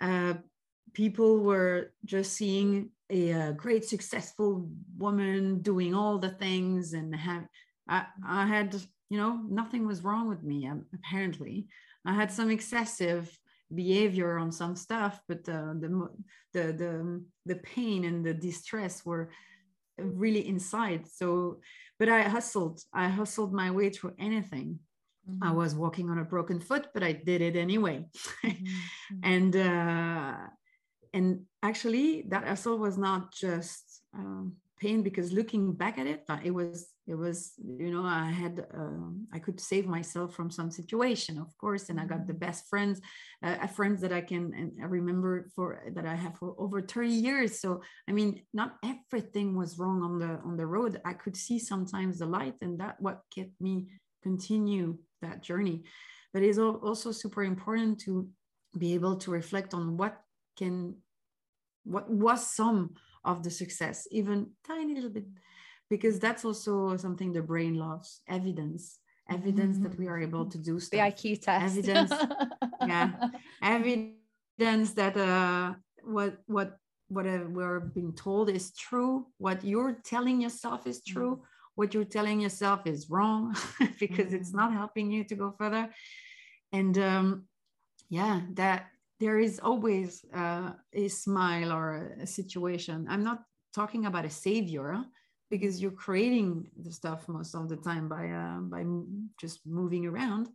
uh, 0.00 0.34
people 0.92 1.40
were 1.40 1.92
just 2.04 2.34
seeing 2.34 2.90
a, 3.10 3.30
a, 3.30 3.52
great 3.52 3.84
successful 3.84 4.68
woman 4.96 5.60
doing 5.60 5.94
all 5.94 6.18
the 6.18 6.30
things 6.30 6.92
and 6.92 7.14
have 7.14 7.46
I, 7.88 8.06
I 8.26 8.46
had 8.46 8.74
you 9.10 9.18
know 9.18 9.40
nothing 9.48 9.86
was 9.86 10.04
wrong 10.04 10.28
with 10.28 10.42
me 10.42 10.68
um, 10.68 10.86
apparently 10.94 11.66
I 12.04 12.14
had 12.14 12.30
some 12.30 12.50
excessive 12.50 13.36
behavior 13.74 14.38
on 14.38 14.52
some 14.52 14.76
stuff, 14.76 15.20
but 15.28 15.48
uh, 15.48 15.74
the, 15.80 16.08
the, 16.52 16.72
the, 16.72 17.24
the 17.46 17.56
pain 17.56 18.04
and 18.04 18.24
the 18.24 18.34
distress 18.34 19.04
were 19.04 19.30
really 19.98 20.46
inside. 20.46 21.06
So, 21.08 21.60
but 21.98 22.08
I 22.08 22.22
hustled, 22.22 22.80
I 22.92 23.08
hustled 23.08 23.52
my 23.52 23.70
way 23.70 23.90
through 23.90 24.14
anything. 24.18 24.78
Mm-hmm. 25.28 25.42
I 25.42 25.52
was 25.52 25.74
walking 25.74 26.10
on 26.10 26.18
a 26.18 26.24
broken 26.24 26.60
foot, 26.60 26.88
but 26.92 27.02
I 27.02 27.12
did 27.12 27.40
it 27.40 27.56
anyway. 27.56 28.04
mm-hmm. 28.44 29.20
and, 29.22 29.56
uh, 29.56 30.36
and 31.12 31.42
actually 31.62 32.24
that 32.28 32.46
hustle 32.46 32.78
was 32.78 32.98
not 32.98 33.32
just 33.32 34.02
um, 34.14 34.54
pain 34.78 35.02
because 35.02 35.32
looking 35.32 35.72
back 35.72 35.96
at 35.98 36.06
it, 36.06 36.24
it 36.44 36.50
was 36.50 36.88
it 37.06 37.14
was 37.14 37.52
you 37.78 37.90
know 37.90 38.04
i 38.04 38.30
had 38.30 38.66
um, 38.74 39.26
i 39.32 39.38
could 39.38 39.60
save 39.60 39.86
myself 39.86 40.34
from 40.34 40.50
some 40.50 40.70
situation 40.70 41.38
of 41.38 41.56
course 41.58 41.90
and 41.90 42.00
i 42.00 42.04
got 42.04 42.26
the 42.26 42.32
mm-hmm. 42.32 42.46
best 42.46 42.66
friends 42.68 43.00
uh, 43.42 43.66
friends 43.66 44.00
that 44.00 44.12
i 44.12 44.20
can 44.20 44.52
and 44.56 44.72
i 44.82 44.86
remember 44.86 45.48
for 45.54 45.82
that 45.94 46.06
i 46.06 46.14
have 46.14 46.36
for 46.36 46.54
over 46.58 46.80
30 46.80 47.08
years. 47.08 47.60
So 47.60 47.82
i 48.08 48.12
mean 48.12 48.42
not 48.52 48.76
everything 48.84 49.56
was 49.56 49.78
wrong 49.78 50.02
on 50.02 50.18
the 50.18 50.40
on 50.44 50.56
the 50.56 50.66
road. 50.66 51.00
I 51.04 51.12
could 51.12 51.36
see 51.36 51.58
sometimes 51.58 52.18
the 52.18 52.26
light 52.26 52.54
and 52.60 52.78
that 52.80 53.00
what 53.00 53.22
kept 53.34 53.60
me 53.60 53.86
continue 54.22 54.98
that 55.22 55.42
journey. 55.42 55.84
But 56.32 56.42
it's 56.42 56.58
also 56.58 57.12
super 57.12 57.44
important 57.44 58.00
to 58.00 58.28
be 58.76 58.94
able 58.94 59.16
to 59.16 59.30
reflect 59.30 59.74
on 59.74 59.96
what 59.96 60.20
can 60.56 60.96
what 61.84 62.10
was 62.10 62.40
some 62.60 62.94
of 63.24 63.42
the 63.42 63.50
success 63.50 64.06
even 64.10 64.50
tiny 64.66 64.94
little 64.94 65.10
bit 65.10 65.26
because 65.94 66.18
that's 66.18 66.44
also 66.44 66.96
something 66.96 67.32
the 67.32 67.46
brain 67.52 67.74
loves 67.86 68.08
evidence 68.28 68.98
evidence 69.30 69.76
mm-hmm. 69.76 69.84
that 69.84 69.98
we 70.00 70.06
are 70.08 70.20
able 70.28 70.44
to 70.54 70.58
do 70.58 70.74
stuff. 70.80 70.98
the 70.98 71.02
iq 71.12 71.40
test 71.40 71.62
evidence 71.70 72.12
yeah 72.92 73.08
evidence 73.76 74.88
that 75.00 75.14
uh 75.16 75.72
what 76.16 76.32
what 76.46 76.68
what 77.14 77.26
uh, 77.26 77.46
we're 77.56 77.80
being 77.96 78.12
told 78.26 78.46
is 78.58 78.72
true 78.86 79.14
what 79.38 79.58
you're 79.70 79.96
telling 80.12 80.40
yourself 80.40 80.80
is 80.92 80.98
true 81.12 81.34
mm-hmm. 81.36 81.76
what 81.76 81.94
you're 81.94 82.12
telling 82.18 82.40
yourself 82.40 82.80
is 82.94 83.08
wrong 83.08 83.54
because 84.02 84.26
mm-hmm. 84.26 84.38
it's 84.38 84.52
not 84.60 84.72
helping 84.72 85.06
you 85.14 85.22
to 85.22 85.36
go 85.42 85.54
further 85.56 85.84
and 86.72 86.98
um 86.98 87.44
yeah 88.10 88.40
that 88.60 88.80
there 89.20 89.38
is 89.38 89.60
always 89.60 90.24
uh, 90.34 90.70
a 90.92 91.06
smile 91.08 91.70
or 91.78 92.16
a 92.20 92.26
situation 92.26 93.06
i'm 93.08 93.24
not 93.30 93.38
talking 93.78 94.06
about 94.06 94.24
a 94.24 94.34
savior 94.46 95.04
because 95.50 95.80
you're 95.80 95.90
creating 95.90 96.68
the 96.76 96.92
stuff 96.92 97.28
most 97.28 97.54
of 97.54 97.68
the 97.68 97.76
time 97.76 98.08
by 98.08 98.28
uh, 98.28 98.58
by 98.60 98.84
just 99.40 99.60
moving 99.66 100.06
around. 100.06 100.48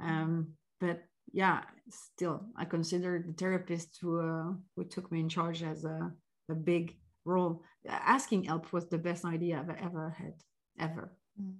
Um, 0.00 0.54
but 0.80 1.02
yeah 1.32 1.62
still 1.88 2.42
i 2.56 2.64
consider 2.64 3.22
the 3.24 3.32
therapist 3.32 3.98
who 4.00 4.20
uh, 4.20 4.52
who 4.76 4.84
took 4.84 5.10
me 5.12 5.20
in 5.20 5.28
charge 5.28 5.62
as 5.62 5.84
a, 5.84 6.12
a 6.50 6.54
big 6.54 6.96
role. 7.24 7.62
Asking 7.88 8.44
help 8.44 8.72
was 8.72 8.88
the 8.88 8.98
best 8.98 9.24
idea 9.24 9.58
i've 9.58 9.76
ever 9.82 10.10
had 10.10 10.34
ever. 10.78 11.12
Mm. 11.40 11.54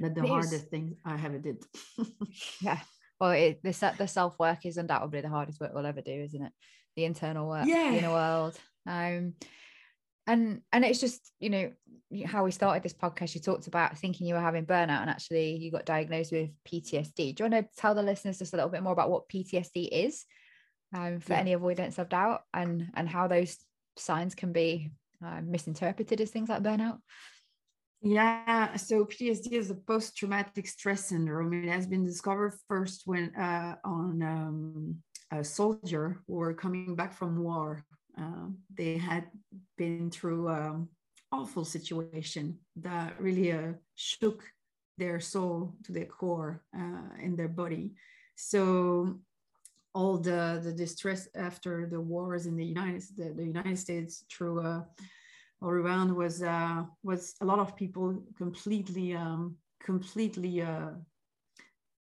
but 0.00 0.14
the 0.14 0.26
hardest 0.26 0.68
thing 0.68 0.96
i 1.04 1.14
ever 1.14 1.38
did. 1.38 1.62
Yeah. 2.60 2.80
Well 3.20 3.32
it, 3.32 3.60
the, 3.62 3.94
the 3.98 4.06
self-work 4.06 4.64
is 4.64 4.76
undoubtedly 4.76 5.20
the 5.20 5.28
hardest 5.28 5.60
work 5.60 5.72
we'll 5.74 5.86
ever 5.86 6.00
do 6.00 6.12
isn't 6.12 6.42
it? 6.42 6.52
The 6.96 7.04
internal 7.04 7.48
work 7.48 7.66
yeah. 7.66 7.92
in 7.92 8.04
a 8.04 8.12
world. 8.12 8.58
Um 8.86 9.34
and 10.28 10.60
and 10.72 10.84
it's 10.84 11.00
just 11.00 11.32
you 11.40 11.50
know 11.50 11.72
how 12.24 12.44
we 12.44 12.50
started 12.50 12.82
this 12.82 12.94
podcast 12.94 13.34
you 13.34 13.40
talked 13.40 13.66
about 13.66 13.98
thinking 13.98 14.26
you 14.26 14.34
were 14.34 14.40
having 14.40 14.64
burnout 14.64 15.00
and 15.00 15.10
actually 15.10 15.56
you 15.56 15.70
got 15.70 15.84
diagnosed 15.84 16.32
with 16.32 16.50
ptsd 16.66 17.34
do 17.34 17.44
you 17.44 17.50
want 17.50 17.54
to 17.54 17.80
tell 17.80 17.94
the 17.94 18.02
listeners 18.02 18.38
just 18.38 18.52
a 18.52 18.56
little 18.56 18.70
bit 18.70 18.82
more 18.82 18.92
about 18.92 19.10
what 19.10 19.28
ptsd 19.28 19.88
is 19.90 20.24
um, 20.94 21.18
for 21.18 21.32
yeah. 21.32 21.40
any 21.40 21.52
avoidance 21.54 21.98
of 21.98 22.08
doubt 22.08 22.42
and 22.54 22.86
and 22.94 23.08
how 23.08 23.26
those 23.26 23.56
signs 23.96 24.34
can 24.34 24.52
be 24.52 24.90
uh, 25.24 25.40
misinterpreted 25.42 26.20
as 26.20 26.30
things 26.30 26.48
like 26.48 26.62
burnout 26.62 26.98
yeah, 28.00 28.76
so 28.76 29.04
PTSD 29.04 29.54
is 29.54 29.72
a 29.72 29.74
post-traumatic 29.74 30.68
stress 30.68 31.06
syndrome. 31.06 31.52
It 31.52 31.68
has 31.68 31.84
been 31.84 32.06
discovered 32.06 32.54
first 32.68 33.02
when 33.06 33.34
uh, 33.34 33.74
on 33.84 34.22
um, 34.22 34.96
a 35.32 35.42
soldier 35.42 36.22
who 36.28 36.34
were 36.34 36.54
coming 36.54 36.94
back 36.94 37.12
from 37.12 37.42
war 37.42 37.84
uh, 38.18 38.48
they 38.74 38.98
had 38.98 39.24
been 39.76 40.10
through 40.10 40.48
an 40.48 40.88
awful 41.32 41.64
situation 41.64 42.58
that 42.76 43.14
really 43.20 43.52
uh, 43.52 43.72
shook 43.94 44.42
their 44.96 45.20
soul 45.20 45.74
to 45.84 45.92
their 45.92 46.06
core 46.06 46.62
uh, 46.76 47.22
in 47.22 47.36
their 47.36 47.48
body. 47.48 47.94
So 48.34 49.18
all 49.94 50.18
the, 50.18 50.60
the 50.62 50.72
distress 50.72 51.28
after 51.34 51.86
the 51.86 52.00
wars 52.00 52.46
in 52.46 52.56
the 52.56 52.64
United 52.64 53.02
the, 53.16 53.30
the 53.30 53.44
United 53.44 53.78
States 53.78 54.24
through 54.30 54.60
uh, 54.60 54.82
all 55.62 55.70
around 55.70 56.14
was 56.14 56.42
uh, 56.42 56.84
was 57.02 57.34
a 57.40 57.44
lot 57.44 57.58
of 57.58 57.76
people 57.76 58.22
completely 58.36 59.14
um, 59.14 59.56
completely 59.82 60.62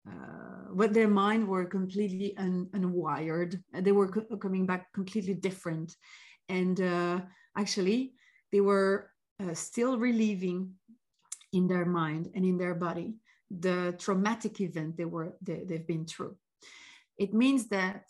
uh, 0.08 0.74
what 0.74 0.94
their 0.94 1.08
mind 1.08 1.48
were 1.48 1.66
completely 1.66 2.36
un, 2.38 2.68
unwired. 2.74 3.62
They 3.74 3.92
were 3.92 4.10
co- 4.10 4.38
coming 4.38 4.66
back 4.66 4.92
completely 4.94 5.34
different, 5.36 5.96
and 6.50 6.80
uh, 6.82 7.22
actually 7.58 8.14
they 8.52 8.62
were 8.62 9.10
uh, 9.40 9.54
still 9.54 9.98
relieving 9.98 10.74
in 11.54 11.68
their 11.68 11.86
mind 11.86 12.32
and 12.36 12.46
in 12.46 12.58
their 12.58 12.76
body 12.76 13.16
the 13.60 13.96
traumatic 14.00 14.62
event 14.62 14.98
they 14.98 15.06
were 15.06 15.36
they, 15.42 15.64
they've 15.66 15.88
been 15.88 16.06
through. 16.06 16.36
It 17.18 17.34
means 17.34 17.68
that, 17.70 18.06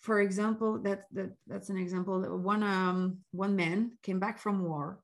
for 0.00 0.20
example, 0.20 0.78
that, 0.80 1.04
that 1.12 1.32
that's 1.46 1.70
an 1.70 1.78
example. 1.78 2.20
One 2.38 2.62
um, 2.62 3.18
one 3.30 3.56
man 3.56 3.92
came 4.02 4.18
back 4.18 4.38
from 4.38 4.64
war, 4.64 4.98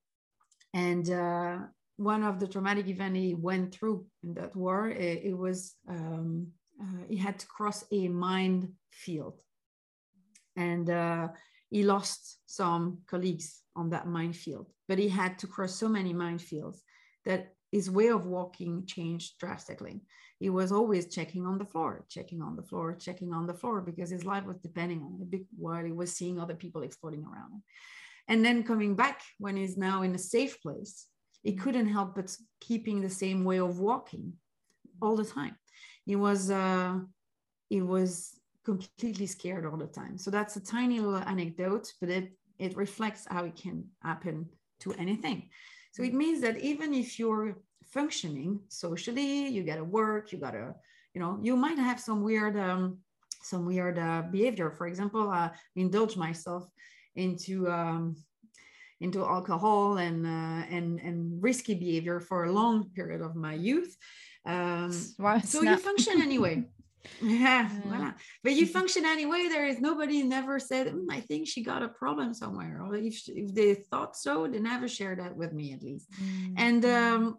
and 0.75 1.09
uh, 1.11 1.59
one 1.99 2.23
of 2.23 2.39
the 2.39 2.47
traumatic 2.47 2.87
events 2.87 3.19
he 3.19 3.35
went 3.35 3.75
through 3.75 4.07
in 4.23 4.33
that 4.35 4.55
war, 4.55 4.89
it, 4.89 5.23
it 5.25 5.37
was 5.37 5.75
um, 5.89 6.47
uh, 6.81 7.05
he 7.09 7.17
had 7.17 7.39
to 7.41 7.47
cross 7.47 7.85
a 7.91 8.09
mine 8.09 8.73
field, 8.93 9.41
and 10.57 10.89
uh, 10.89 11.29
he 11.71 11.83
lost 11.83 12.39
some 12.47 12.99
colleagues 13.07 13.63
on 13.75 13.91
that 13.91 14.07
minefield. 14.07 14.67
But 14.87 14.99
he 14.99 15.09
had 15.09 15.39
to 15.41 15.49
cross 15.49 15.75
so 15.75 15.89
many 15.89 16.15
minefields 16.15 16.79
that 17.25 17.53
his 17.73 17.91
way 17.91 18.09
of 18.09 18.27
walking 18.27 18.87
changed 18.87 19.39
drastically. 19.41 20.01
He 20.39 20.51
was 20.51 20.71
always 20.71 21.13
checking 21.13 21.47
on 21.47 21.59
the 21.59 21.65
floor, 21.65 22.05
checking 22.09 22.43
on 22.43 22.55
the 22.55 22.63
floor, 22.63 22.95
checking 22.95 23.33
on 23.33 23.47
the 23.47 23.55
floor 23.55 23.81
because 23.81 24.09
his 24.09 24.25
life 24.25 24.45
was 24.45 24.59
depending 24.59 25.03
on 25.03 25.29
it 25.33 25.43
while 25.57 25.85
he 25.85 25.93
was 25.93 26.15
seeing 26.15 26.39
other 26.39 26.55
people 26.55 26.83
exploding 26.83 27.25
around. 27.25 27.63
And 28.29 28.45
then 28.45 28.63
coming 28.63 28.95
back 28.95 29.21
when 29.39 29.57
he's 29.57 29.77
now 29.77 30.03
in 30.03 30.15
a 30.15 30.19
safe 30.19 30.63
place, 30.63 31.07
he 31.43 31.55
couldn't 31.55 31.89
help 31.89 32.15
but 32.15 32.37
keeping 32.61 33.01
the 33.01 33.11
same 33.11 33.45
way 33.45 33.59
of 33.59 33.79
walking 33.79 34.33
all 35.01 35.17
the 35.17 35.25
time. 35.25 35.57
He 36.05 36.17
was 36.17 36.51
uh, 36.51 36.99
he 37.69 37.83
was 37.83 38.39
completely 38.65 39.27
scared 39.27 39.65
all 39.67 39.77
the 39.77 39.87
time. 39.87 40.19
So 40.19 40.31
that's 40.31 40.57
a 40.57 40.65
tiny 40.65 41.01
little 41.01 41.29
anecdote, 41.29 41.93
but 42.01 42.09
it 42.09 42.33
it 42.59 42.77
reflects 42.77 43.27
how 43.31 43.45
it 43.45 43.57
can 43.57 43.85
happen 44.03 44.47
to 44.81 44.93
anything. 44.95 45.49
So 45.93 46.03
it 46.03 46.15
means 46.15 46.41
that 46.43 46.59
even 46.59 46.93
if 46.95 47.19
you're 47.19 47.59
functioning 47.85 48.61
socially, 48.69 49.49
you 49.49 49.63
gotta 49.65 49.85
work, 49.85 50.33
you 50.33 50.39
gotta, 50.39 50.75
you 51.15 51.21
know, 51.21 51.39
you 51.43 51.57
might 51.57 51.79
have 51.79 52.01
some 52.01 52.23
weird 52.23 52.57
um, 52.57 52.99
some 53.43 53.65
weird 53.65 53.99
uh, 53.99 54.23
behavior. 54.31 54.71
For 54.71 54.87
example, 54.87 55.31
uh, 55.31 55.51
indulge 55.77 56.17
myself 56.17 56.69
into 57.15 57.69
um, 57.71 58.17
into 59.01 59.25
alcohol 59.25 59.99
and 59.99 60.27
uh, 60.27 60.67
and 60.71 61.01
and 61.01 61.43
risky 61.43 61.75
behavior 61.75 62.21
for 62.21 62.45
a 62.45 62.53
long 62.53 62.91
period 62.91 63.21
of 63.21 63.37
my 63.37 63.55
youth. 63.55 63.97
Um, 64.45 64.93
so 65.45 65.63
you 65.63 65.77
function 65.77 66.23
anyway. 66.23 66.65
yeah, 67.23 67.71
yeah. 67.87 68.13
but 68.43 68.55
you 68.55 68.67
function 68.67 69.05
anyway. 69.05 69.47
There 69.49 69.67
is 69.67 69.81
nobody 69.81 70.23
never 70.23 70.59
said, 70.59 70.89
mm, 70.89 71.07
I 71.11 71.21
think 71.21 71.47
she 71.47 71.63
got 71.63 71.83
a 71.83 71.89
problem 71.89 72.35
somewhere. 72.35 72.83
Or 72.83 72.95
if, 72.97 73.23
if 73.29 73.55
they 73.55 73.75
thought 73.75 74.17
so, 74.17 74.47
they 74.47 74.59
never 74.59 74.89
shared 74.89 75.21
that 75.21 75.37
with 75.37 75.53
me 75.53 75.73
at 75.73 75.83
least. 75.83 76.11
Mm-hmm. 76.13 76.55
And 76.57 76.85
um, 76.85 77.39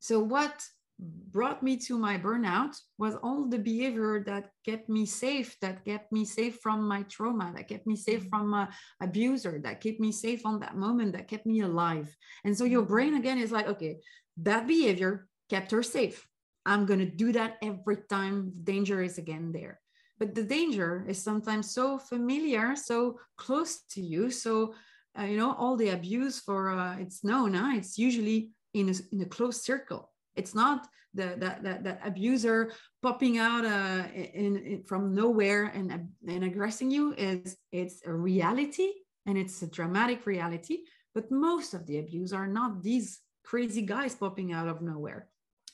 so 0.00 0.20
what 0.20 0.62
brought 1.00 1.62
me 1.62 1.76
to 1.76 1.96
my 1.96 2.18
burnout 2.18 2.76
was 2.98 3.14
all 3.22 3.48
the 3.48 3.58
behavior 3.58 4.22
that 4.26 4.50
kept 4.66 4.88
me 4.88 5.06
safe 5.06 5.56
that 5.60 5.84
kept 5.84 6.12
me 6.12 6.24
safe 6.24 6.58
from 6.60 6.86
my 6.86 7.02
trauma 7.04 7.52
that 7.54 7.68
kept 7.68 7.86
me 7.86 7.96
safe 7.96 8.20
mm-hmm. 8.20 8.28
from 8.28 8.54
a 8.54 8.68
abuser 9.00 9.60
that 9.62 9.80
kept 9.80 10.00
me 10.00 10.12
safe 10.12 10.44
on 10.44 10.60
that 10.60 10.76
moment 10.76 11.12
that 11.12 11.28
kept 11.28 11.46
me 11.46 11.60
alive. 11.60 12.14
And 12.44 12.56
so 12.56 12.64
your 12.64 12.82
brain 12.82 13.14
again 13.14 13.38
is 13.38 13.52
like 13.52 13.68
okay 13.68 13.98
that 14.38 14.66
behavior 14.66 15.26
kept 15.48 15.70
her 15.70 15.82
safe. 15.82 16.26
I'm 16.66 16.86
going 16.86 17.00
to 17.00 17.06
do 17.06 17.32
that 17.32 17.56
every 17.62 17.98
time 18.08 18.52
danger 18.62 19.02
is 19.02 19.18
again 19.18 19.52
there. 19.52 19.80
But 20.18 20.34
the 20.34 20.44
danger 20.44 21.04
is 21.08 21.22
sometimes 21.22 21.70
so 21.70 21.98
familiar 21.98 22.76
so 22.76 23.18
close 23.38 23.80
to 23.92 24.02
you 24.02 24.30
so 24.30 24.74
uh, 25.18 25.24
you 25.24 25.36
know 25.36 25.54
all 25.54 25.76
the 25.76 25.90
abuse 25.90 26.40
for 26.40 26.70
uh, 26.70 26.96
it's 26.98 27.24
known 27.24 27.54
huh? 27.54 27.72
it's 27.74 27.98
usually 27.98 28.50
in 28.74 28.88
a, 28.90 28.94
in 29.12 29.22
a 29.22 29.26
close 29.26 29.64
circle 29.64 30.09
it's 30.36 30.54
not 30.54 30.86
the 31.14 31.34
that 31.38 31.62
that, 31.62 31.84
that 31.84 32.00
abuser 32.04 32.72
popping 33.02 33.38
out 33.38 33.64
uh, 33.64 34.04
in, 34.14 34.56
in 34.56 34.82
from 34.84 35.14
nowhere 35.14 35.64
and 35.66 36.08
and 36.28 36.44
aggressing 36.44 36.90
you. 36.90 37.14
Is 37.16 37.56
it's 37.72 38.00
a 38.06 38.12
reality 38.12 38.90
and 39.26 39.36
it's 39.36 39.62
a 39.62 39.66
dramatic 39.66 40.26
reality 40.26 40.78
but 41.14 41.30
most 41.30 41.74
of 41.74 41.86
the 41.86 41.98
abuse 41.98 42.32
are 42.32 42.46
not 42.46 42.82
these 42.82 43.20
crazy 43.44 43.82
guys 43.82 44.14
popping 44.14 44.52
out 44.52 44.68
of 44.68 44.82
nowhere. 44.82 45.28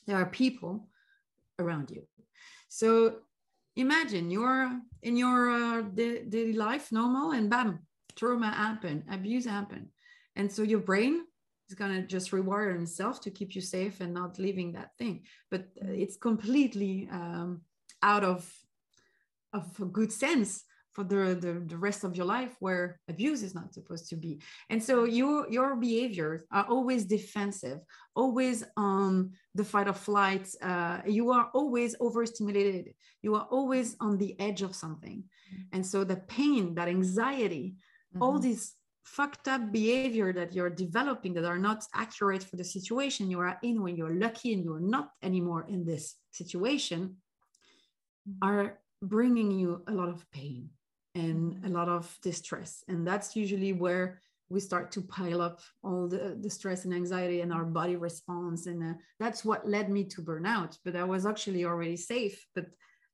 There 0.07 0.17
are 0.17 0.25
people 0.25 0.87
around 1.59 1.91
you. 1.91 2.03
So 2.69 3.17
imagine 3.75 4.31
you're 4.31 4.71
in 5.03 5.17
your 5.17 5.49
uh, 5.49 5.81
daily 5.83 6.53
life 6.53 6.91
normal 6.91 7.31
and 7.31 7.49
bam 7.49 7.79
trauma 8.15 8.51
happen 8.51 9.03
abuse 9.11 9.45
happen. 9.45 9.89
And 10.35 10.51
so 10.51 10.63
your 10.63 10.79
brain 10.79 11.25
is 11.67 11.75
going 11.75 11.93
to 11.93 12.07
just 12.07 12.31
rewire 12.31 12.73
himself 12.73 13.21
to 13.21 13.31
keep 13.31 13.55
you 13.55 13.61
safe 13.61 14.01
and 14.01 14.13
not 14.13 14.39
leaving 14.39 14.71
that 14.73 14.91
thing 14.97 15.23
but 15.51 15.61
uh, 15.81 15.91
it's 15.91 16.17
completely 16.17 17.07
um, 17.11 17.61
out 18.03 18.23
of 18.23 18.49
of 19.53 19.93
good 19.93 20.11
sense 20.11 20.63
for 20.97 21.03
the, 21.03 21.35
the, 21.35 21.63
the 21.67 21.77
rest 21.77 22.03
of 22.03 22.15
your 22.15 22.25
life 22.25 22.55
where 22.59 22.99
abuse 23.07 23.43
is 23.43 23.53
not 23.53 23.71
supposed 23.71 24.09
to 24.09 24.15
be 24.15 24.41
and 24.71 24.81
so 24.81 25.03
your 25.03 25.47
your 25.47 25.75
behaviors 25.75 26.41
are 26.51 26.65
always 26.65 27.05
defensive 27.05 27.79
always 28.15 28.63
on 28.75 29.31
the 29.53 29.63
fight 29.63 29.87
or 29.87 29.93
flight 29.93 30.49
uh, 30.63 30.99
you 31.05 31.31
are 31.31 31.49
always 31.53 31.95
overstimulated 31.99 32.95
you 33.21 33.35
are 33.35 33.47
always 33.51 33.95
on 33.99 34.17
the 34.17 34.39
edge 34.39 34.63
of 34.63 34.75
something 34.75 35.23
mm-hmm. 35.23 35.63
and 35.73 35.85
so 35.85 36.03
the 36.03 36.21
pain 36.27 36.73
that 36.73 36.87
anxiety 36.87 37.75
mm-hmm. 37.75 38.23
all 38.23 38.39
these 38.39 38.73
fucked 39.15 39.47
up 39.47 39.71
behavior 39.71 40.33
that 40.33 40.53
you're 40.53 40.69
developing 40.69 41.33
that 41.33 41.45
are 41.45 41.57
not 41.57 41.83
accurate 41.95 42.43
for 42.43 42.55
the 42.57 42.63
situation 42.63 43.31
you 43.31 43.39
are 43.39 43.57
in 43.63 43.81
when 43.81 43.95
you're 43.95 44.19
lucky 44.25 44.53
and 44.53 44.63
you're 44.63 44.87
not 44.95 45.11
anymore 45.23 45.65
in 45.69 45.85
this 45.85 46.15
situation 46.31 47.15
mm-hmm. 48.27 48.47
are 48.47 48.79
bringing 49.01 49.51
you 49.51 49.81
a 49.87 49.93
lot 49.93 50.09
of 50.09 50.29
pain 50.31 50.69
and 51.15 51.65
a 51.65 51.69
lot 51.69 51.89
of 51.89 52.03
distress. 52.21 52.83
And 52.87 53.07
that's 53.07 53.35
usually 53.35 53.73
where 53.73 54.21
we 54.49 54.59
start 54.59 54.91
to 54.91 55.01
pile 55.01 55.41
up 55.41 55.61
all 55.83 56.07
the, 56.07 56.37
the 56.39 56.49
stress 56.49 56.85
and 56.85 56.93
anxiety 56.93 57.41
and 57.41 57.51
our 57.51 57.65
body 57.65 57.95
response. 57.95 58.67
And 58.67 58.83
uh, 58.83 58.93
that's 59.19 59.43
what 59.43 59.67
led 59.67 59.89
me 59.89 60.03
to 60.05 60.21
burnout 60.21 60.77
but 60.85 60.95
i 60.95 61.03
was 61.03 61.25
actually 61.25 61.65
already 61.65 61.97
safe 61.97 62.45
but 62.55 62.65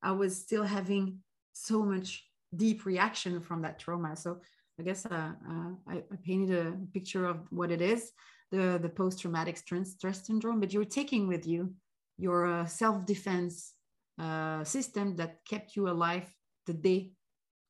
i 0.03 0.11
was 0.11 0.39
still 0.45 0.63
having 0.63 1.17
so 1.53 1.81
much 1.83 2.23
deep 2.55 2.85
reaction 2.85 3.39
from 3.41 3.61
that 3.61 3.79
trauma. 3.79 4.15
So 4.15 4.41
I 4.79 4.83
guess 4.83 5.05
uh, 5.05 5.31
uh, 5.49 5.71
I, 5.87 5.97
I, 5.97 6.15
painted 6.23 6.67
a 6.67 6.75
picture 6.93 7.25
of 7.25 7.37
what 7.51 7.71
it 7.71 7.81
is, 7.81 8.11
the, 8.51 8.79
the 8.81 8.89
post-traumatic 8.89 9.57
stress, 9.57 9.91
stress 9.91 10.25
syndrome, 10.25 10.59
but 10.59 10.73
you're 10.73 10.85
taking 10.85 11.27
with 11.27 11.45
you 11.45 11.73
your 12.17 12.45
uh, 12.45 12.65
self-defense 12.65 13.73
uh, 14.19 14.63
system 14.63 15.15
that 15.15 15.39
kept 15.47 15.75
you 15.75 15.89
alive 15.89 16.31
the 16.65 16.73
day 16.73 17.11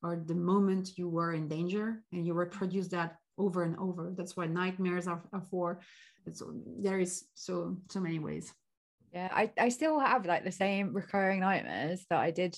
or 0.02 0.16
the 0.16 0.34
moment 0.34 0.98
you 0.98 1.08
were 1.08 1.32
in 1.32 1.48
danger 1.48 2.02
and 2.12 2.26
you 2.26 2.34
reproduce 2.34 2.88
that 2.88 3.16
over 3.38 3.64
and 3.64 3.76
over. 3.78 4.12
That's 4.16 4.36
why 4.36 4.46
nightmares 4.46 5.06
are, 5.06 5.22
are 5.32 5.42
for. 5.50 5.80
It's, 6.26 6.42
there 6.78 7.00
is 7.00 7.24
so, 7.34 7.78
so 7.90 8.00
many 8.00 8.18
ways. 8.18 8.52
Yeah, 9.12 9.28
I, 9.32 9.50
I 9.58 9.68
still 9.68 9.98
have 9.98 10.26
like 10.26 10.44
the 10.44 10.52
same 10.52 10.92
recurring 10.92 11.40
nightmares 11.40 12.04
that 12.10 12.18
I 12.18 12.30
did 12.30 12.56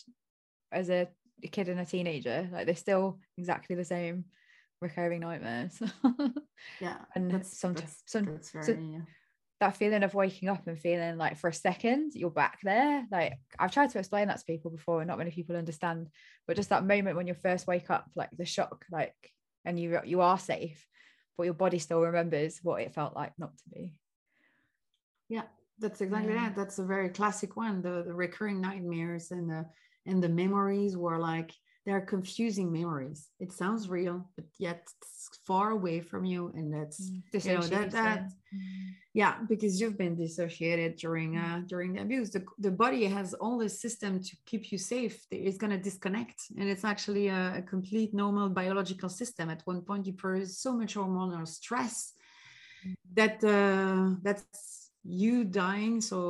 as 0.72 0.90
a 0.90 1.09
kid 1.53 1.68
and 1.68 1.78
a 1.78 1.84
teenager 1.84 2.49
like 2.53 2.66
they're 2.66 2.74
still 2.74 3.18
exactly 3.36 3.76
the 3.76 3.84
same 3.84 4.24
recurring 4.80 5.20
nightmares 5.20 5.80
yeah 6.80 6.98
and 7.14 7.30
that's, 7.30 7.58
sometimes 7.58 8.02
some, 8.06 8.24
that's 8.24 8.50
very, 8.50 8.64
so 8.64 8.72
yeah. 8.72 8.98
that 9.60 9.76
feeling 9.76 10.02
of 10.02 10.14
waking 10.14 10.48
up 10.48 10.66
and 10.66 10.78
feeling 10.78 11.16
like 11.16 11.38
for 11.38 11.48
a 11.48 11.54
second 11.54 12.12
you're 12.14 12.30
back 12.30 12.58
there 12.62 13.04
like 13.10 13.34
i've 13.58 13.72
tried 13.72 13.90
to 13.90 13.98
explain 13.98 14.28
that 14.28 14.38
to 14.38 14.44
people 14.44 14.70
before 14.70 15.00
and 15.00 15.08
not 15.08 15.18
many 15.18 15.30
people 15.30 15.56
understand 15.56 16.08
but 16.46 16.56
just 16.56 16.68
that 16.68 16.84
moment 16.84 17.16
when 17.16 17.26
you 17.26 17.34
first 17.34 17.66
wake 17.66 17.90
up 17.90 18.10
like 18.14 18.30
the 18.36 18.44
shock 18.44 18.84
like 18.90 19.14
and 19.64 19.80
you 19.80 19.98
you 20.04 20.20
are 20.20 20.38
safe 20.38 20.86
but 21.36 21.44
your 21.44 21.54
body 21.54 21.78
still 21.78 22.00
remembers 22.00 22.60
what 22.62 22.80
it 22.80 22.94
felt 22.94 23.14
like 23.16 23.32
not 23.38 23.56
to 23.56 23.64
be 23.72 23.92
yeah 25.28 25.42
that's 25.78 26.00
exactly 26.00 26.34
yeah. 26.34 26.48
that 26.48 26.56
that's 26.56 26.78
a 26.78 26.84
very 26.84 27.08
classic 27.08 27.56
one 27.56 27.82
the, 27.82 28.02
the 28.06 28.14
recurring 28.14 28.60
nightmares 28.60 29.30
and 29.30 29.48
the 29.48 29.64
and 30.06 30.22
the 30.22 30.28
memories 30.28 30.96
were 30.96 31.18
like 31.18 31.52
they're 31.87 32.01
confusing 32.01 32.72
memories. 32.72 33.28
It 33.39 33.53
sounds 33.53 33.89
real 33.89 34.28
but 34.37 34.45
yet 34.59 34.82
it's 35.01 35.39
far 35.47 35.70
away 35.70 36.01
from 36.01 36.24
you 36.24 36.53
and 36.57 36.74
that's 36.74 37.01
mm, 37.01 37.45
you 37.45 37.55
know 37.55 37.62
that, 37.62 37.91
that 37.93 38.20
mm. 38.55 38.89
yeah 39.14 39.34
because 39.49 39.80
you've 39.80 39.97
been 39.97 40.16
dissociated 40.16 40.97
during 40.97 41.34
mm. 41.34 41.45
uh 41.45 41.61
during 41.66 41.95
the 41.95 42.03
abuse. 42.03 42.30
The, 42.30 42.45
the 42.59 42.72
body 42.84 43.05
has 43.05 43.32
all 43.34 43.57
this 43.57 43.80
system 43.80 44.20
to 44.22 44.37
keep 44.45 44.72
you 44.72 44.78
safe. 44.78 45.16
It's 45.30 45.59
going 45.62 45.74
to 45.76 45.78
disconnect 45.78 46.39
and 46.59 46.68
it's 46.68 46.84
actually 46.84 47.28
a, 47.28 47.59
a, 47.59 47.62
complete 47.62 48.12
normal 48.12 48.49
biological 48.49 49.09
system. 49.09 49.49
At 49.49 49.62
one 49.64 49.82
point 49.82 50.07
you 50.07 50.12
produce 50.12 50.59
so 50.59 50.72
much 50.80 50.95
hormonal 50.97 51.47
stress 51.47 52.12
that 53.14 53.43
uh 53.45 54.16
that's 54.22 54.91
you 55.05 55.45
dying. 55.45 56.01
So 56.01 56.20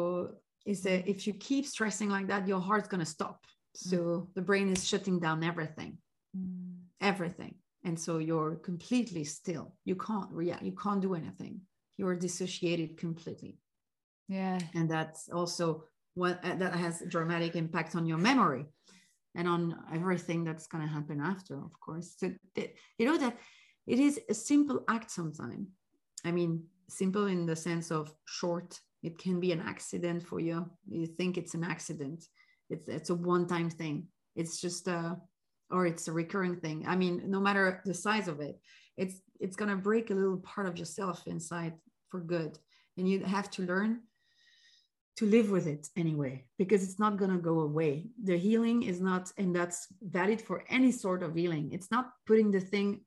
is 0.67 0.83
that 0.83 1.09
if 1.09 1.27
you 1.27 1.33
keep 1.33 1.65
stressing 1.65 2.11
like 2.11 2.27
that 2.27 2.47
your 2.47 2.61
heart's 2.61 2.89
going 2.89 3.05
to 3.07 3.07
stop 3.19 3.47
so 3.77 3.97
mm. 3.97 4.27
the 4.35 4.43
brain 4.43 4.71
is 4.73 4.87
shutting 4.87 5.19
down 5.21 5.45
everything, 5.45 5.99
mm. 6.37 6.75
everything. 7.01 7.55
And 7.85 7.99
so 7.99 8.19
you're 8.19 8.57
completely 8.57 9.25
still. 9.25 9.75
You 9.85 9.97
can't 9.97 10.31
react, 10.33 10.63
you 10.63 10.73
can't 10.73 11.01
do 11.01 11.15
anything. 11.15 11.61
You're 11.97 12.17
dissociated 12.17 12.97
completely. 12.97 13.59
Yeah. 14.29 14.59
And 14.75 14.91
that's 14.91 15.29
also 15.29 15.85
what 16.15 16.45
uh, 16.45 16.57
that 16.57 16.75
has 16.75 17.03
a 17.03 17.07
dramatic 17.07 17.55
impact 17.55 17.95
on 17.95 18.07
your 18.07 18.19
memory 18.19 18.67
and 19.35 19.47
on 19.47 19.77
everything 19.95 20.45
that's 20.45 20.67
going 20.67 20.83
to 20.83 20.93
happen 20.93 21.21
after, 21.21 21.55
of 21.55 21.79
course. 21.79 22.15
So, 22.17 22.33
you 22.99 23.07
know, 23.07 23.19
that 23.19 23.37
it 23.87 24.01
is 24.01 24.19
a 24.29 24.35
simple 24.35 24.83
act 24.89 25.11
sometimes. 25.11 25.69
I 26.25 26.33
mean, 26.33 26.65
simple 26.89 27.27
in 27.27 27.47
the 27.47 27.55
sense 27.57 27.91
of 27.91 28.13
short. 28.27 28.81
It 29.03 29.19
can 29.19 29.39
be 29.39 29.53
an 29.53 29.61
accident 29.61 30.23
for 30.27 30.41
you. 30.41 30.69
You 30.89 31.07
think 31.07 31.39
it's 31.39 31.55
an 31.55 31.63
accident 31.63 32.25
it's 32.71 32.89
it's 32.89 33.11
a 33.11 33.15
one 33.15 33.47
time 33.47 33.71
thing. 33.71 34.09
It's 34.35 34.61
just 34.61 34.89
a 34.89 35.17
or 35.71 35.87
it's 35.87 36.09
a 36.09 36.13
recurring 36.13 36.57
thing. 36.57 36.85
I 36.87 36.97
mean 36.97 37.23
no 37.27 37.41
matter 37.41 37.83
the 37.85 37.95
size 37.95 38.29
of 38.29 38.41
it 38.41 38.61
it's 38.97 39.21
it's 39.41 39.57
going 39.57 39.71
to 39.71 39.77
break 39.77 40.11
a 40.11 40.15
little 40.15 40.39
part 40.39 40.67
of 40.67 40.79
yourself 40.79 41.27
inside 41.27 41.75
for 42.09 42.21
good. 42.21 42.59
And 42.97 43.09
you 43.09 43.21
have 43.25 43.51
to 43.53 43.63
learn 43.63 44.01
to 45.17 45.27
live 45.27 45.51
with 45.51 45.67
it 45.67 45.89
anyway 45.97 46.45
because 46.59 46.83
it's 46.83 46.99
not 46.99 47.19
going 47.19 47.31
to 47.31 47.39
go 47.39 47.61
away. 47.61 48.07
The 48.23 48.39
healing 48.39 48.83
is 48.83 49.01
not 49.01 49.31
and 49.37 49.55
that's 49.55 49.87
valid 50.03 50.41
for 50.41 50.65
any 50.69 50.93
sort 50.93 51.23
of 51.23 51.35
healing. 51.35 51.73
It's 51.73 51.91
not 51.91 52.11
putting 52.27 52.51
the 52.51 52.61
thing 52.61 53.01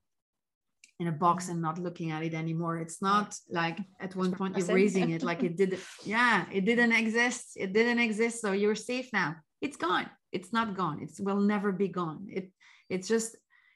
in 1.00 1.08
a 1.08 1.12
box 1.12 1.48
and 1.50 1.62
not 1.62 1.80
looking 1.80 2.12
at 2.12 2.24
it 2.24 2.34
anymore. 2.34 2.78
It's 2.78 3.02
not 3.02 3.36
like 3.50 3.80
at 4.00 4.16
one 4.16 4.32
point 4.32 4.58
you're 4.58 4.76
raising 4.76 5.12
it 5.12 5.24
like 5.24 5.44
it 5.44 5.56
did 5.56 5.80
yeah 6.04 6.46
it 6.52 6.66
didn't 6.66 6.92
exist. 6.92 7.54
It 7.56 7.74
didn't 7.74 8.00
exist 8.00 8.42
so 8.42 8.52
you're 8.52 8.76
safe 8.76 9.10
now 9.14 9.38
it's 9.62 9.78
gone 9.78 10.10
it's 10.32 10.54
not 10.54 10.76
gone 10.76 11.02
it 11.02 11.12
will 11.20 11.40
never 11.40 11.72
be 11.72 11.88
gone 11.88 12.26
it 12.30 12.52
it's 12.90 13.08
just 13.08 13.36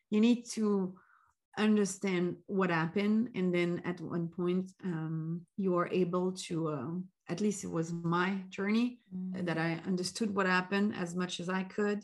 you 0.10 0.22
need 0.22 0.46
to 0.46 0.96
understand 1.58 2.36
what 2.48 2.70
happened 2.70 3.30
and 3.36 3.54
then 3.54 3.82
at 3.86 4.02
one 4.02 4.28
point 4.28 4.72
um, 4.84 5.42
you 5.58 5.76
are 5.78 5.88
able 5.92 6.32
to 6.32 6.70
uh, 6.70 6.88
at 7.30 7.42
least 7.42 7.64
it 7.64 7.70
was 7.70 7.94
my 7.94 8.36
journey 8.50 9.00
mm. 9.16 9.46
that 9.46 9.58
i 9.58 9.80
understood 9.86 10.34
what 10.34 10.48
happened 10.48 10.94
as 10.96 11.16
much 11.16 11.40
as 11.40 11.50
i 11.50 11.64
could 11.64 12.04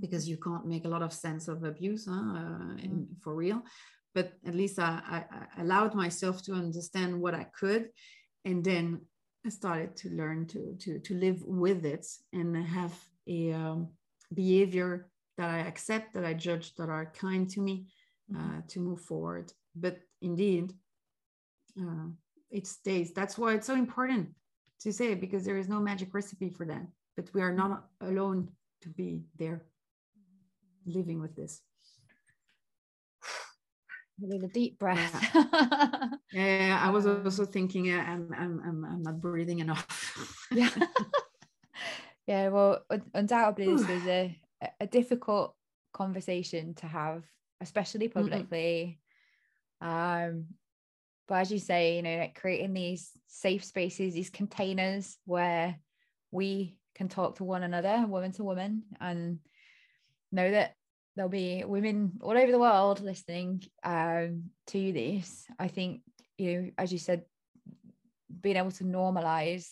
because 0.00 0.28
you 0.28 0.36
can't 0.36 0.66
make 0.66 0.84
a 0.84 0.88
lot 0.88 1.02
of 1.02 1.12
sense 1.12 1.48
of 1.48 1.64
abuse 1.64 2.06
huh, 2.08 2.14
uh, 2.14 2.72
in, 2.82 2.90
mm. 2.90 3.06
for 3.22 3.34
real 3.34 3.62
but 4.14 4.34
at 4.46 4.54
least 4.54 4.78
I, 4.78 5.00
I, 5.06 5.24
I 5.58 5.62
allowed 5.62 5.94
myself 5.94 6.42
to 6.42 6.52
understand 6.52 7.18
what 7.18 7.34
i 7.34 7.44
could 7.44 7.88
and 8.44 8.62
then 8.62 9.00
I 9.44 9.48
started 9.48 9.96
to 9.96 10.10
learn 10.10 10.46
to 10.48 10.76
to 10.78 10.98
to 11.00 11.14
live 11.14 11.42
with 11.44 11.84
it 11.84 12.06
and 12.32 12.56
have 12.56 12.94
a 13.28 13.52
um, 13.52 13.88
behavior 14.32 15.08
that 15.38 15.48
I 15.48 15.58
accept, 15.58 16.14
that 16.14 16.24
I 16.24 16.34
judge, 16.34 16.74
that 16.76 16.88
are 16.88 17.12
kind 17.14 17.48
to 17.50 17.60
me 17.60 17.86
uh, 18.34 18.38
mm-hmm. 18.38 18.60
to 18.68 18.80
move 18.80 19.00
forward. 19.00 19.52
But 19.74 19.98
indeed, 20.20 20.72
uh, 21.80 22.08
it 22.50 22.66
stays. 22.66 23.12
That's 23.12 23.38
why 23.38 23.54
it's 23.54 23.66
so 23.66 23.74
important 23.74 24.30
to 24.80 24.92
say 24.92 25.14
because 25.14 25.44
there 25.44 25.58
is 25.58 25.68
no 25.68 25.80
magic 25.80 26.12
recipe 26.14 26.50
for 26.50 26.66
that. 26.66 26.86
But 27.16 27.32
we 27.34 27.42
are 27.42 27.52
not 27.52 27.86
alone 28.00 28.48
to 28.82 28.88
be 28.88 29.22
there 29.38 29.62
living 30.86 31.20
with 31.20 31.34
this. 31.36 31.62
Really 34.20 34.44
a 34.44 34.48
deep 34.48 34.78
breath. 34.78 35.30
Yeah. 35.34 36.08
yeah, 36.32 36.80
I 36.82 36.90
was 36.90 37.06
also 37.06 37.44
thinking 37.44 37.90
uh, 37.92 38.04
I'm, 38.06 38.30
I'm, 38.36 38.62
I'm, 38.64 38.84
I'm 38.84 39.02
not 39.02 39.20
breathing 39.20 39.60
enough. 39.60 39.86
yeah. 40.52 40.68
Yeah, 42.26 42.48
well, 42.48 42.84
undoubtedly, 43.14 43.74
this 43.74 43.88
is 43.88 44.06
a, 44.06 44.38
a 44.80 44.86
difficult 44.86 45.54
conversation 45.92 46.74
to 46.74 46.86
have, 46.86 47.24
especially 47.60 48.08
publicly. 48.08 48.98
Mm-hmm. 49.82 50.28
Um, 50.28 50.46
but 51.32 51.36
as 51.36 51.50
you 51.50 51.58
say 51.58 51.96
you 51.96 52.02
know 52.02 52.18
like 52.18 52.38
creating 52.38 52.74
these 52.74 53.10
safe 53.26 53.64
spaces 53.64 54.12
these 54.12 54.28
containers 54.28 55.16
where 55.24 55.78
we 56.30 56.76
can 56.94 57.08
talk 57.08 57.36
to 57.36 57.44
one 57.44 57.62
another 57.62 58.04
woman 58.06 58.32
to 58.32 58.44
woman 58.44 58.82
and 59.00 59.38
know 60.30 60.50
that 60.50 60.74
there'll 61.16 61.30
be 61.30 61.64
women 61.64 62.12
all 62.20 62.36
over 62.36 62.52
the 62.52 62.58
world 62.58 63.00
listening 63.00 63.62
um, 63.82 64.44
to 64.66 64.92
this 64.92 65.46
i 65.58 65.68
think 65.68 66.02
you 66.36 66.60
know 66.60 66.70
as 66.76 66.92
you 66.92 66.98
said 66.98 67.22
being 68.40 68.56
able 68.56 68.70
to 68.70 68.84
normalize 68.84 69.70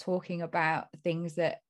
talking 0.00 0.42
about 0.42 0.88
things 1.02 1.34
that 1.34 1.60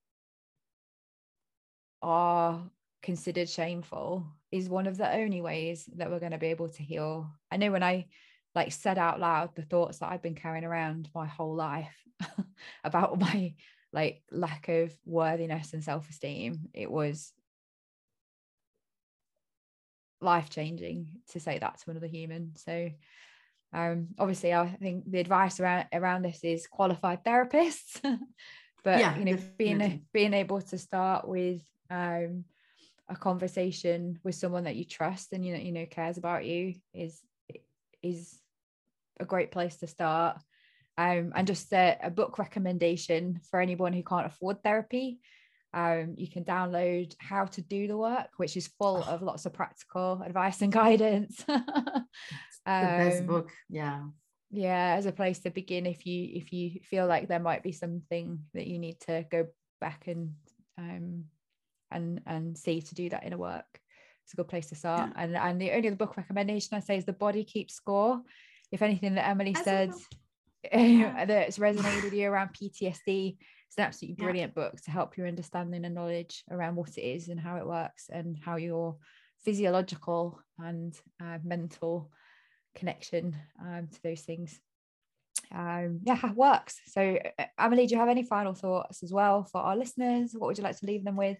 are 2.01 2.61
considered 3.03 3.49
shameful 3.49 4.25
is 4.51 4.69
one 4.69 4.87
of 4.87 4.97
the 4.97 5.11
only 5.13 5.41
ways 5.41 5.89
that 5.95 6.09
we're 6.09 6.19
going 6.19 6.31
to 6.31 6.37
be 6.37 6.47
able 6.47 6.69
to 6.69 6.83
heal. 6.83 7.29
I 7.51 7.57
know 7.57 7.71
when 7.71 7.83
I 7.83 8.07
like 8.55 8.71
said 8.71 8.97
out 8.97 9.19
loud 9.19 9.55
the 9.55 9.61
thoughts 9.61 9.99
that 9.99 10.11
I've 10.11 10.21
been 10.21 10.35
carrying 10.35 10.65
around 10.65 11.09
my 11.15 11.25
whole 11.25 11.55
life 11.55 11.95
about 12.83 13.19
my 13.19 13.53
like 13.93 14.23
lack 14.31 14.67
of 14.67 14.93
worthiness 15.05 15.73
and 15.73 15.83
self-esteem, 15.83 16.69
it 16.73 16.89
was 16.89 17.33
life 20.21 20.49
changing 20.49 21.09
to 21.31 21.39
say 21.39 21.57
that 21.59 21.79
to 21.79 21.91
another 21.91 22.07
human. 22.07 22.55
So 22.55 22.91
um, 23.73 24.09
obviously, 24.19 24.53
I 24.53 24.67
think 24.81 25.09
the 25.09 25.19
advice 25.19 25.59
around 25.59 25.85
around 25.93 26.23
this 26.23 26.43
is 26.43 26.67
qualified 26.67 27.23
therapists, 27.23 27.99
but 28.83 28.99
yeah, 28.99 29.17
you 29.17 29.25
know, 29.25 29.37
being 29.57 30.05
being 30.13 30.33
able 30.33 30.61
to 30.61 30.77
start 30.77 31.27
with 31.27 31.61
um, 31.89 32.45
a 33.07 33.15
conversation 33.15 34.19
with 34.23 34.35
someone 34.35 34.65
that 34.65 34.75
you 34.75 34.85
trust 34.85 35.31
and 35.31 35.45
you 35.45 35.53
know 35.53 35.59
you 35.59 35.71
know 35.71 35.85
cares 35.85 36.17
about 36.17 36.45
you 36.45 36.75
is 36.93 37.21
is 38.03 38.39
a 39.19 39.25
great 39.25 39.51
place 39.51 39.77
to 39.77 39.87
start. 39.87 40.37
Um, 40.97 41.31
and 41.35 41.47
just 41.47 41.71
a, 41.71 41.97
a 42.03 42.11
book 42.11 42.37
recommendation 42.37 43.39
for 43.49 43.61
anyone 43.61 43.93
who 43.93 44.03
can't 44.03 44.25
afford 44.25 44.61
therapy. 44.61 45.19
Um, 45.73 46.15
you 46.17 46.27
can 46.27 46.43
download 46.43 47.15
How 47.19 47.45
to 47.45 47.61
Do 47.61 47.87
the 47.87 47.95
Work, 47.97 48.29
which 48.37 48.57
is 48.57 48.67
full 48.77 49.03
of 49.03 49.21
lots 49.21 49.45
of 49.45 49.53
practical 49.53 50.21
advice 50.25 50.61
and 50.61 50.71
guidance. 50.83 51.43
um, 51.47 51.63
the 52.65 53.09
best 53.09 53.25
book 53.25 53.51
yeah 53.69 54.03
yeah 54.51 54.95
as 54.97 55.05
a 55.05 55.11
place 55.11 55.39
to 55.39 55.49
begin 55.49 55.85
if 55.85 56.05
you 56.05 56.29
if 56.33 56.51
you 56.51 56.79
feel 56.83 57.07
like 57.07 57.27
there 57.27 57.39
might 57.39 57.63
be 57.63 57.71
something 57.71 58.39
that 58.53 58.67
you 58.67 58.77
need 58.77 58.99
to 58.99 59.25
go 59.31 59.47
back 59.79 60.07
and 60.07 60.33
um 60.77 61.23
and 61.89 62.21
and 62.27 62.57
see 62.57 62.81
to 62.81 62.93
do 62.93 63.09
that 63.09 63.23
in 63.23 63.33
a 63.33 63.37
work 63.37 63.79
it's 64.23 64.33
a 64.33 64.35
good 64.35 64.49
place 64.49 64.67
to 64.67 64.75
start 64.75 65.09
yeah. 65.15 65.23
and 65.23 65.37
and 65.37 65.61
the 65.61 65.71
only 65.71 65.87
other 65.87 65.95
book 65.95 66.17
recommendation 66.17 66.75
i 66.75 66.81
say 66.81 66.97
is 66.97 67.05
the 67.05 67.13
body 67.13 67.43
keeps 67.43 67.73
score 67.73 68.21
if 68.71 68.81
anything 68.81 69.15
that 69.15 69.27
emily 69.27 69.55
said 69.63 69.91
yeah. 70.73 71.25
that's 71.25 71.57
resonated 71.57 72.03
with 72.03 72.13
you 72.13 72.29
around 72.29 72.49
ptsd 72.49 73.37
it's 73.71 73.77
an 73.77 73.85
absolutely 73.85 74.21
brilliant 74.21 74.51
yeah. 74.53 74.63
book 74.63 74.81
to 74.81 74.91
help 74.91 75.15
your 75.15 75.27
understanding 75.27 75.85
and 75.85 75.95
knowledge 75.95 76.43
around 76.51 76.75
what 76.75 76.97
it 76.97 77.03
is 77.03 77.29
and 77.29 77.39
how 77.39 77.55
it 77.55 77.65
works 77.65 78.09
and 78.11 78.37
how 78.37 78.57
your 78.57 78.97
physiological 79.45 80.37
and 80.59 80.93
uh, 81.23 81.37
mental 81.41 82.11
connection 82.75 83.33
um, 83.61 83.87
to 83.89 84.03
those 84.03 84.23
things. 84.23 84.59
Um, 85.55 86.01
yeah 86.03 86.33
works. 86.33 86.81
So 86.87 87.17
uh, 87.39 87.45
Emily 87.57 87.87
do 87.87 87.93
you 87.95 87.99
have 88.01 88.09
any 88.09 88.23
final 88.23 88.53
thoughts 88.53 89.03
as 89.03 89.13
well 89.13 89.45
for 89.45 89.61
our 89.61 89.77
listeners? 89.77 90.33
What 90.37 90.47
would 90.47 90.57
you 90.57 90.65
like 90.65 90.77
to 90.79 90.85
leave 90.85 91.05
them 91.05 91.15
with? 91.15 91.37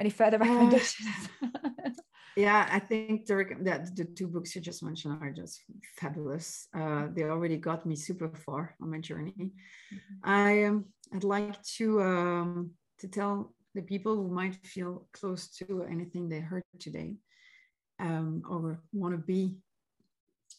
Any 0.00 0.10
further 0.10 0.38
uh, 0.38 0.40
recommendations? 0.40 1.28
uh, 1.40 1.90
yeah 2.36 2.68
I 2.68 2.80
think 2.80 3.26
the, 3.26 3.46
that 3.60 3.94
the 3.94 4.06
two 4.06 4.26
books 4.26 4.56
you 4.56 4.60
just 4.60 4.82
mentioned 4.82 5.22
are 5.22 5.30
just 5.30 5.60
fabulous. 6.00 6.66
Uh, 6.76 7.06
they 7.14 7.22
already 7.22 7.58
got 7.58 7.86
me 7.86 7.94
super 7.94 8.28
far 8.44 8.74
on 8.82 8.90
my 8.90 8.98
journey. 8.98 9.52
Mm-hmm. 9.94 10.28
I 10.28 10.64
um, 10.64 10.86
I'd 11.14 11.24
like 11.24 11.62
to 11.76 12.02
um, 12.02 12.70
to 13.00 13.08
tell 13.08 13.54
the 13.74 13.82
people 13.82 14.14
who 14.16 14.28
might 14.28 14.54
feel 14.66 15.06
close 15.12 15.48
to 15.58 15.84
anything 15.90 16.28
they 16.28 16.40
heard 16.40 16.64
today 16.78 17.16
um, 18.00 18.42
or 18.48 18.80
want 18.92 19.14
to 19.14 19.18
be 19.18 19.56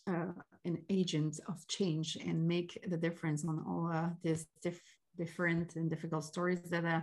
uh, 0.08 0.34
an 0.66 0.78
agent 0.89 1.39
of 1.47 1.68
change 1.68 2.18
and 2.18 2.47
make 2.47 2.78
the 2.88 2.97
difference 2.97 3.45
on 3.45 3.64
all 3.68 3.91
uh, 3.91 4.10
these 4.24 4.45
diff- 4.62 4.97
different 5.18 5.76
and 5.76 5.89
difficult 5.89 6.24
stories 6.24 6.62
that 6.70 6.86
uh, 6.86 7.01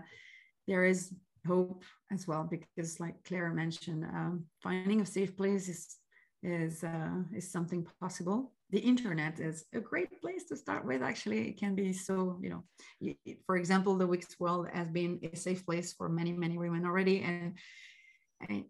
there 0.66 0.84
is 0.84 1.12
hope 1.46 1.84
as 2.12 2.28
well 2.28 2.48
because 2.50 3.00
like 3.00 3.14
clara 3.24 3.54
mentioned 3.54 4.04
um, 4.04 4.44
finding 4.62 5.00
a 5.00 5.06
safe 5.06 5.36
place 5.36 5.68
is 5.68 5.96
is 6.42 6.84
uh, 6.84 7.22
is 7.34 7.50
something 7.50 7.86
possible 8.00 8.52
the 8.70 8.78
internet 8.78 9.40
is 9.40 9.64
a 9.74 9.80
great 9.80 10.20
place 10.20 10.44
to 10.44 10.56
start 10.56 10.84
with 10.84 11.02
actually. 11.02 11.48
It 11.48 11.58
can 11.58 11.74
be 11.74 11.92
so 11.92 12.38
you 12.42 12.50
know 12.50 12.62
for 13.46 13.56
example 13.56 13.96
the 13.96 14.06
WiCX 14.06 14.38
world 14.38 14.68
has 14.72 14.88
been 14.88 15.18
a 15.32 15.36
safe 15.36 15.64
place 15.66 15.92
for 15.92 16.08
many 16.08 16.32
many 16.32 16.58
women 16.58 16.84
already 16.84 17.22
and, 17.22 17.56
and 18.48 18.64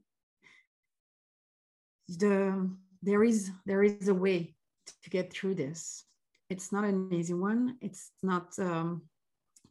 the 2.09 2.71
there 3.03 3.23
is 3.25 3.51
there 3.67 3.83
is 3.83 4.09
a 4.09 4.15
way 4.15 4.55
to 5.03 5.11
get 5.11 5.33
through 5.33 5.55
this. 5.55 6.05
It's 6.49 6.73
not 6.73 6.85
an 6.85 7.13
easy 7.13 7.35
one. 7.35 7.77
It's 7.81 8.11
not 8.23 8.59
um, 8.59 9.03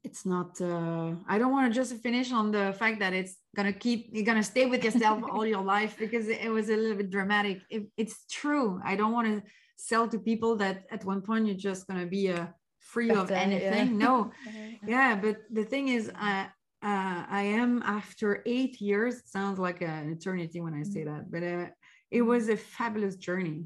it's 0.03 0.25
not 0.25 0.59
uh, 0.61 1.11
i 1.27 1.37
don't 1.37 1.51
want 1.51 1.71
to 1.71 1.77
just 1.77 1.93
finish 1.97 2.31
on 2.31 2.51
the 2.51 2.73
fact 2.79 2.99
that 2.99 3.13
it's 3.13 3.35
gonna 3.55 3.73
keep 3.73 4.09
you're 4.13 4.25
gonna 4.25 4.43
stay 4.43 4.65
with 4.65 4.83
yourself 4.83 5.21
all 5.31 5.45
your 5.45 5.63
life 5.63 5.97
because 5.99 6.27
it 6.27 6.49
was 6.49 6.69
a 6.69 6.75
little 6.75 6.97
bit 6.97 7.09
dramatic. 7.09 7.59
It, 7.69 7.87
it's 7.97 8.25
true. 8.29 8.79
I 8.83 8.95
don't 8.95 9.11
want 9.11 9.27
to 9.27 9.43
sell 9.79 10.07
to 10.07 10.19
people 10.19 10.55
that 10.55 10.85
at 10.91 11.05
one 11.05 11.21
point 11.21 11.45
you're 11.45 11.55
just 11.55 11.87
gonna 11.87 12.05
be 12.05 12.29
uh, 12.29 12.47
free 12.79 13.09
Better, 13.09 13.21
of 13.21 13.31
anything 13.31 13.87
yeah. 13.87 14.07
no 14.07 14.31
yeah 14.87 15.15
but 15.15 15.37
the 15.51 15.63
thing 15.63 15.89
is 15.89 16.11
i 16.15 16.47
uh, 16.81 17.21
i 17.29 17.41
am 17.41 17.81
after 17.83 18.41
eight 18.45 18.79
years 18.79 19.21
sounds 19.25 19.59
like 19.59 19.81
an 19.81 20.09
eternity 20.09 20.59
when 20.61 20.73
i 20.73 20.83
say 20.83 21.03
that 21.03 21.29
but 21.31 21.43
uh, 21.43 21.65
it 22.11 22.21
was 22.21 22.49
a 22.49 22.57
fabulous 22.57 23.15
journey. 23.15 23.65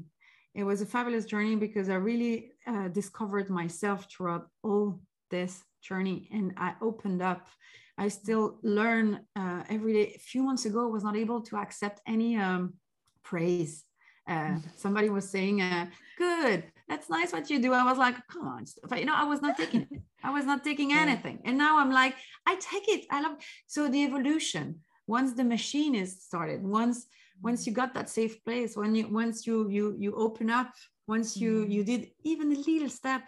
It 0.54 0.64
was 0.64 0.80
a 0.80 0.86
fabulous 0.86 1.24
journey 1.24 1.56
because 1.56 1.88
I 1.88 1.94
really 1.94 2.52
uh, 2.66 2.88
discovered 2.88 3.50
myself 3.50 4.06
throughout 4.10 4.48
all 4.62 5.00
this 5.30 5.62
journey 5.82 6.28
and 6.32 6.52
I 6.56 6.74
opened 6.80 7.22
up. 7.22 7.46
I 7.96 8.08
still 8.08 8.58
learn 8.62 9.20
uh, 9.36 9.62
every 9.68 9.92
day. 9.92 10.12
A 10.14 10.18
few 10.18 10.42
months 10.42 10.64
ago, 10.64 10.86
I 10.86 10.90
was 10.90 11.04
not 11.04 11.16
able 11.16 11.40
to 11.42 11.56
accept 11.56 12.00
any 12.06 12.36
um, 12.36 12.74
praise. 13.22 13.84
Uh, 14.26 14.56
somebody 14.76 15.10
was 15.10 15.28
saying, 15.28 15.60
uh, 15.60 15.86
"Good, 16.16 16.64
that's 16.88 17.10
nice 17.10 17.32
what 17.32 17.50
you 17.50 17.60
do." 17.60 17.72
I 17.72 17.84
was 17.84 17.98
like, 17.98 18.16
"Come 18.28 18.46
on, 18.48 18.64
you 18.98 19.04
know." 19.04 19.14
I 19.14 19.24
was 19.24 19.42
not 19.42 19.56
taking 19.56 19.82
it. 19.82 20.00
I 20.22 20.30
was 20.30 20.46
not 20.46 20.64
taking 20.64 20.92
anything, 21.04 21.40
and 21.44 21.58
now 21.58 21.78
I'm 21.78 21.92
like, 21.92 22.14
I 22.46 22.54
take 22.56 22.88
it. 22.88 23.06
I 23.10 23.20
love. 23.20 23.32
It. 23.32 23.44
So 23.66 23.88
the 23.88 24.04
evolution. 24.04 24.80
Once 25.06 25.34
the 25.34 25.44
machine 25.44 25.94
is 25.94 26.22
started, 26.22 26.62
once 26.62 27.06
once 27.42 27.66
you 27.66 27.72
got 27.72 27.94
that 27.94 28.08
safe 28.08 28.42
place 28.44 28.76
when 28.76 28.94
you 28.94 29.08
once 29.08 29.46
you 29.46 29.68
you 29.68 29.94
you 29.98 30.14
open 30.14 30.50
up 30.50 30.72
once 31.06 31.36
you 31.36 31.64
mm. 31.64 31.70
you 31.70 31.84
did 31.84 32.10
even 32.24 32.52
a 32.52 32.58
little 32.58 32.88
step 32.88 33.22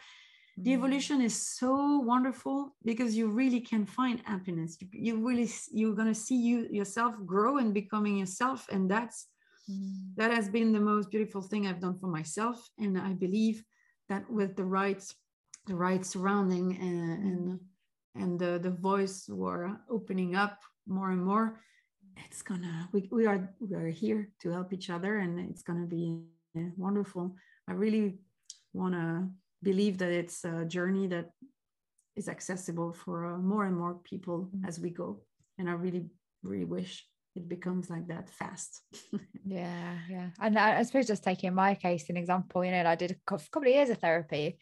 the 0.57 0.71
mm-hmm. 0.71 0.79
evolution 0.79 1.21
is 1.21 1.37
so 1.59 1.99
wonderful 1.99 2.75
because 2.85 3.15
you 3.17 3.29
really 3.29 3.61
can 3.61 3.85
find 3.85 4.21
happiness 4.25 4.77
you, 4.81 4.89
you 4.93 5.27
really 5.27 5.49
you're 5.73 5.95
going 5.95 6.09
to 6.09 6.15
see 6.15 6.37
you 6.37 6.67
yourself 6.71 7.15
grow 7.25 7.59
and 7.59 7.75
becoming 7.75 8.17
yourself 8.19 8.67
and 8.71 8.91
that's 8.91 9.27
mm. 9.71 10.15
that 10.17 10.31
has 10.31 10.49
been 10.49 10.73
the 10.73 10.81
most 10.81 11.11
beautiful 11.11 11.43
thing 11.43 11.67
i've 11.67 11.81
done 11.81 11.99
for 11.99 12.09
myself 12.09 12.69
and 12.79 12.99
i 12.99 13.13
believe 13.13 13.63
that 14.09 14.29
with 14.31 14.57
the 14.57 14.65
right 14.65 15.03
the 15.67 15.75
right 15.75 16.05
surrounding 16.05 16.77
and 16.81 17.25
and, 17.27 17.61
and 18.15 18.39
the, 18.39 18.59
the 18.59 18.71
voice 18.71 19.29
were 19.29 19.79
opening 19.91 20.35
up 20.35 20.59
more 20.87 21.11
and 21.11 21.25
more 21.25 21.61
it's 22.25 22.43
gonna 22.43 22.89
we, 22.93 23.09
we 23.13 23.27
are 23.27 23.51
we 23.61 23.75
are 23.75 23.89
here 23.89 24.29
to 24.41 24.51
help 24.51 24.73
each 24.73 24.91
other 24.91 25.19
and 25.19 25.39
it's 25.51 25.63
gonna 25.63 25.87
be 25.87 26.23
wonderful 26.77 27.35
i 27.69 27.73
really 27.73 28.19
want 28.73 28.95
to 28.95 29.29
believe 29.63 29.99
that 29.99 30.13
it's 30.13 30.45
a 30.45 30.65
journey 30.65 31.07
that 31.07 31.31
is 32.15 32.29
accessible 32.29 32.93
for 32.93 33.27
uh, 33.27 33.39
more 33.39 33.67
and 33.67 33.77
more 33.77 33.95
people 34.05 34.49
mm-hmm. 34.55 34.67
as 34.67 34.81
we 34.81 34.91
go 34.91 35.21
and 35.59 35.69
i 35.69 35.73
really 35.73 36.07
really 36.43 36.65
wish 36.65 37.07
it 37.37 37.49
becomes 37.49 37.91
like 37.91 38.09
that 38.09 38.31
fast. 38.31 38.83
Yeah 39.49 39.99
yeah. 40.11 40.31
And 40.41 40.59
I, 40.59 40.79
I, 40.79 40.83
suppose 40.83 41.07
just 41.07 41.23
taking 41.23 41.55
my 41.55 41.77
case 41.77 42.11
an 42.11 42.17
example 42.17 42.65
you 42.65 42.73
know 42.73 42.85
i 42.85 42.97
did 42.97 43.13
a 43.13 43.17
couple 43.25 43.63
of 43.63 43.69
years 43.69 43.91
of 43.91 43.99
therapy 43.99 44.59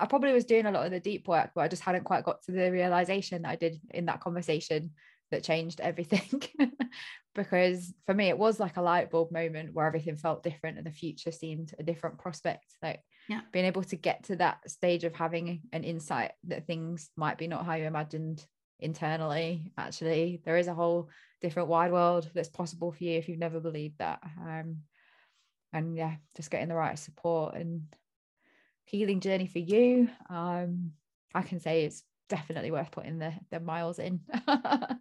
i 0.00 0.06
probably 0.06 0.32
was 0.32 0.46
doing 0.46 0.64
a 0.64 0.70
lot 0.70 0.86
of 0.86 0.90
the 0.90 1.00
deep 1.00 1.28
work 1.28 1.50
but 1.54 1.60
i 1.60 1.68
just 1.68 1.82
hadn't 1.82 2.04
quite 2.04 2.24
got 2.24 2.42
to 2.44 2.52
the 2.52 2.72
realization 2.72 3.42
that 3.42 3.50
i 3.50 3.56
did 3.56 3.78
in 3.90 4.06
that 4.06 4.20
conversation 4.20 4.90
that 5.32 5.42
changed 5.42 5.80
everything. 5.80 6.42
Because 7.34 7.94
for 8.04 8.12
me 8.12 8.28
it 8.28 8.36
was 8.36 8.60
like 8.60 8.76
a 8.76 8.82
light 8.82 9.10
bulb 9.10 9.32
moment 9.32 9.72
where 9.72 9.86
everything 9.86 10.18
felt 10.18 10.42
different 10.42 10.76
and 10.76 10.86
the 10.86 10.90
future 10.90 11.32
seemed 11.32 11.72
a 11.78 11.82
different 11.82 12.18
prospect. 12.18 12.66
Like 12.82 13.00
yeah. 13.26 13.40
being 13.52 13.64
able 13.64 13.84
to 13.84 13.96
get 13.96 14.24
to 14.24 14.36
that 14.36 14.58
stage 14.68 15.04
of 15.04 15.14
having 15.14 15.62
an 15.72 15.82
insight 15.82 16.32
that 16.48 16.66
things 16.66 17.08
might 17.16 17.38
be 17.38 17.46
not 17.46 17.64
how 17.64 17.72
you 17.72 17.86
imagined 17.86 18.44
internally 18.80 19.72
actually 19.78 20.42
there 20.44 20.58
is 20.58 20.66
a 20.66 20.74
whole 20.74 21.08
different 21.42 21.68
wide 21.68 21.92
world 21.92 22.30
that's 22.34 22.48
possible 22.48 22.92
for 22.92 23.04
you 23.04 23.18
if 23.18 23.28
you've 23.28 23.38
never 23.38 23.60
believed 23.60 23.98
that 23.98 24.20
um 24.40 24.78
and 25.72 25.96
yeah, 25.96 26.16
just 26.36 26.50
getting 26.50 26.68
the 26.68 26.74
right 26.74 26.98
support 26.98 27.54
and 27.54 27.82
healing 28.84 29.20
journey 29.20 29.46
for 29.46 29.58
you. 29.58 30.08
Um, 30.28 30.92
I 31.34 31.42
can 31.42 31.60
say 31.60 31.84
it's 31.84 32.02
definitely 32.28 32.70
worth 32.70 32.90
putting 32.90 33.18
the 33.18 33.32
the 33.50 33.60
miles 33.60 33.98
in. 33.98 34.20
um, 34.46 34.98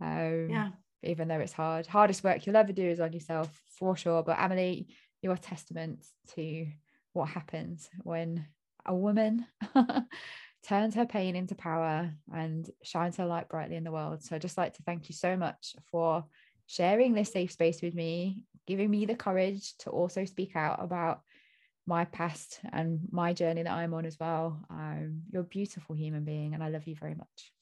yeah. 0.00 0.70
Even 1.04 1.26
though 1.26 1.40
it's 1.40 1.52
hard, 1.52 1.86
hardest 1.86 2.22
work 2.22 2.46
you'll 2.46 2.56
ever 2.56 2.72
do 2.72 2.88
is 2.88 3.00
on 3.00 3.12
yourself 3.12 3.50
for 3.78 3.96
sure. 3.96 4.22
But 4.22 4.38
Emily, 4.38 4.86
you're 5.20 5.34
a 5.34 5.38
testament 5.38 6.06
to 6.36 6.66
what 7.12 7.28
happens 7.28 7.90
when 8.02 8.46
a 8.86 8.94
woman 8.94 9.44
turns 10.62 10.94
her 10.94 11.06
pain 11.06 11.34
into 11.34 11.54
power 11.54 12.12
and 12.32 12.70
shines 12.82 13.16
her 13.16 13.26
light 13.26 13.48
brightly 13.48 13.76
in 13.76 13.84
the 13.84 13.92
world. 13.92 14.22
So 14.22 14.36
I'd 14.36 14.42
just 14.42 14.58
like 14.58 14.74
to 14.74 14.82
thank 14.82 15.08
you 15.08 15.14
so 15.14 15.36
much 15.36 15.74
for 15.90 16.24
sharing 16.66 17.14
this 17.14 17.32
safe 17.32 17.52
space 17.52 17.82
with 17.82 17.94
me, 17.94 18.42
giving 18.66 18.90
me 18.90 19.06
the 19.06 19.14
courage 19.14 19.76
to 19.78 19.90
also 19.90 20.24
speak 20.24 20.54
out 20.54 20.82
about 20.82 21.20
my 21.86 22.04
past 22.04 22.60
and 22.72 23.00
my 23.10 23.32
journey 23.32 23.62
that 23.64 23.72
I'm 23.72 23.92
on 23.94 24.06
as 24.06 24.16
well. 24.20 24.64
Um, 24.70 25.22
you're 25.32 25.42
a 25.42 25.46
beautiful 25.46 25.96
human 25.96 26.24
being, 26.24 26.54
and 26.54 26.62
I 26.62 26.68
love 26.68 26.86
you 26.86 26.94
very 26.94 27.14
much. 27.14 27.52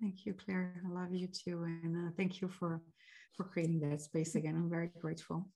Thank 0.00 0.26
you, 0.26 0.34
Claire. 0.34 0.82
I 0.84 0.92
love 0.92 1.12
you 1.12 1.28
too, 1.28 1.62
and 1.64 2.08
uh, 2.08 2.10
thank 2.16 2.40
you 2.40 2.48
for 2.48 2.80
for 3.36 3.44
creating 3.44 3.78
that 3.80 4.00
space 4.00 4.34
again. 4.34 4.56
I'm 4.56 4.68
very 4.68 4.90
grateful. 5.00 5.48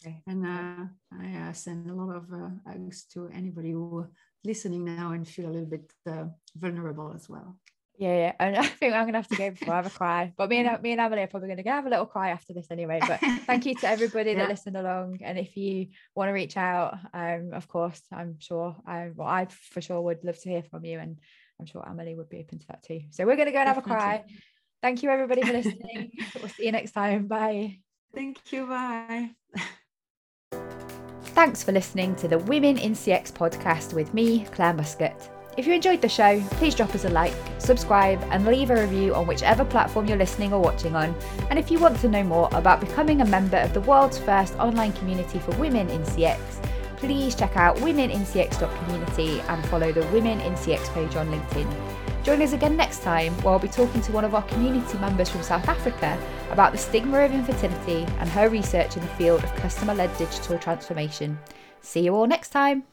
Okay. 0.00 0.22
And 0.28 0.46
uh, 0.46 0.84
I 1.20 1.48
uh, 1.48 1.52
send 1.52 1.90
a 1.90 1.94
lot 1.94 2.14
of 2.14 2.32
uh, 2.32 2.50
hugs 2.66 3.04
to 3.12 3.28
anybody 3.34 3.72
who 3.72 4.06
listening 4.44 4.84
now 4.84 5.12
and 5.12 5.26
feel 5.26 5.46
a 5.46 5.52
little 5.52 5.66
bit 5.66 5.92
uh, 6.08 6.24
vulnerable 6.56 7.12
as 7.14 7.28
well. 7.28 7.58
Yeah, 8.00 8.16
yeah, 8.16 8.32
and 8.40 8.56
I 8.64 8.66
think 8.66 8.94
I'm 8.94 9.04
gonna 9.04 9.18
have 9.18 9.28
to 9.28 9.36
go 9.36 9.50
before 9.50 9.74
I 9.74 9.76
have 9.76 9.86
a 9.86 9.90
cry. 9.90 10.32
But 10.36 10.48
me 10.48 10.58
and 10.58 10.82
me 10.82 10.92
and 10.92 11.00
Emily 11.00 11.22
are 11.22 11.26
probably 11.26 11.50
gonna 11.50 11.62
go 11.62 11.70
have 11.70 11.86
a 11.86 11.90
little 11.90 12.06
cry 12.06 12.30
after 12.30 12.54
this 12.54 12.70
anyway. 12.70 12.98
But 13.06 13.20
thank 13.46 13.66
you 13.66 13.74
to 13.76 13.88
everybody 13.94 14.30
yeah. 14.30 14.38
that 14.38 14.48
listened 14.48 14.76
along. 14.76 15.18
And 15.22 15.38
if 15.38 15.54
you 15.56 15.88
want 16.14 16.28
to 16.28 16.32
reach 16.32 16.56
out, 16.56 16.98
um, 17.12 17.50
of 17.52 17.68
course, 17.68 18.00
I'm 18.10 18.40
sure 18.40 18.74
I 18.86 19.10
well, 19.14 19.28
I 19.28 19.48
for 19.50 19.82
sure 19.82 20.00
would 20.00 20.24
love 20.24 20.40
to 20.40 20.48
hear 20.48 20.62
from 20.62 20.84
you, 20.86 20.98
and 20.98 21.18
I'm 21.58 21.66
sure 21.66 21.86
Emily 21.86 22.14
would 22.14 22.30
be 22.30 22.38
open 22.38 22.58
to 22.60 22.66
that 22.68 22.82
too. 22.82 23.02
So 23.10 23.26
we're 23.26 23.36
gonna 23.36 23.52
go 23.52 23.58
and 23.58 23.68
have 23.68 23.78
a 23.78 23.82
cry. 23.82 24.24
Thank 24.82 25.02
you 25.02 25.10
everybody 25.10 25.42
for 25.42 25.52
listening. 25.52 26.12
we'll 26.40 26.48
see 26.48 26.64
you 26.64 26.72
next 26.72 26.92
time. 26.92 27.26
Bye. 27.26 27.80
Thank 28.14 28.50
you. 28.50 28.66
Bye. 28.66 29.32
Thanks 31.40 31.64
for 31.64 31.72
listening 31.72 32.14
to 32.16 32.28
the 32.28 32.36
Women 32.36 32.76
in 32.76 32.92
CX 32.92 33.32
podcast 33.32 33.94
with 33.94 34.12
me, 34.12 34.44
Claire 34.52 34.74
Muscat. 34.74 35.30
If 35.56 35.66
you 35.66 35.72
enjoyed 35.72 36.02
the 36.02 36.08
show, 36.08 36.38
please 36.50 36.74
drop 36.74 36.94
us 36.94 37.06
a 37.06 37.08
like, 37.08 37.32
subscribe, 37.56 38.22
and 38.30 38.44
leave 38.44 38.68
a 38.68 38.78
review 38.78 39.14
on 39.14 39.26
whichever 39.26 39.64
platform 39.64 40.04
you're 40.04 40.18
listening 40.18 40.52
or 40.52 40.60
watching 40.60 40.94
on. 40.94 41.14
And 41.48 41.58
if 41.58 41.70
you 41.70 41.78
want 41.78 41.98
to 42.00 42.08
know 42.08 42.22
more 42.22 42.50
about 42.52 42.78
becoming 42.78 43.22
a 43.22 43.24
member 43.24 43.56
of 43.56 43.72
the 43.72 43.80
world's 43.80 44.18
first 44.18 44.54
online 44.56 44.92
community 44.92 45.38
for 45.38 45.56
women 45.56 45.88
in 45.88 46.02
CX, 46.02 46.38
please 46.98 47.34
check 47.34 47.56
out 47.56 47.78
womenincx.community 47.78 49.40
and 49.40 49.66
follow 49.68 49.92
the 49.92 50.06
Women 50.08 50.40
in 50.40 50.52
CX 50.52 50.92
page 50.92 51.16
on 51.16 51.28
LinkedIn. 51.28 51.99
Join 52.22 52.42
us 52.42 52.52
again 52.52 52.76
next 52.76 53.02
time 53.02 53.32
where 53.42 53.54
I'll 53.54 53.58
be 53.58 53.68
talking 53.68 54.02
to 54.02 54.12
one 54.12 54.24
of 54.24 54.34
our 54.34 54.42
community 54.42 54.98
members 54.98 55.30
from 55.30 55.42
South 55.42 55.66
Africa 55.68 56.18
about 56.50 56.72
the 56.72 56.78
stigma 56.78 57.20
of 57.20 57.32
infertility 57.32 58.02
and 58.18 58.28
her 58.28 58.50
research 58.50 58.96
in 58.96 59.02
the 59.02 59.08
field 59.08 59.42
of 59.42 59.54
customer 59.56 59.94
led 59.94 60.14
digital 60.18 60.58
transformation. 60.58 61.38
See 61.80 62.00
you 62.02 62.14
all 62.14 62.26
next 62.26 62.50
time. 62.50 62.84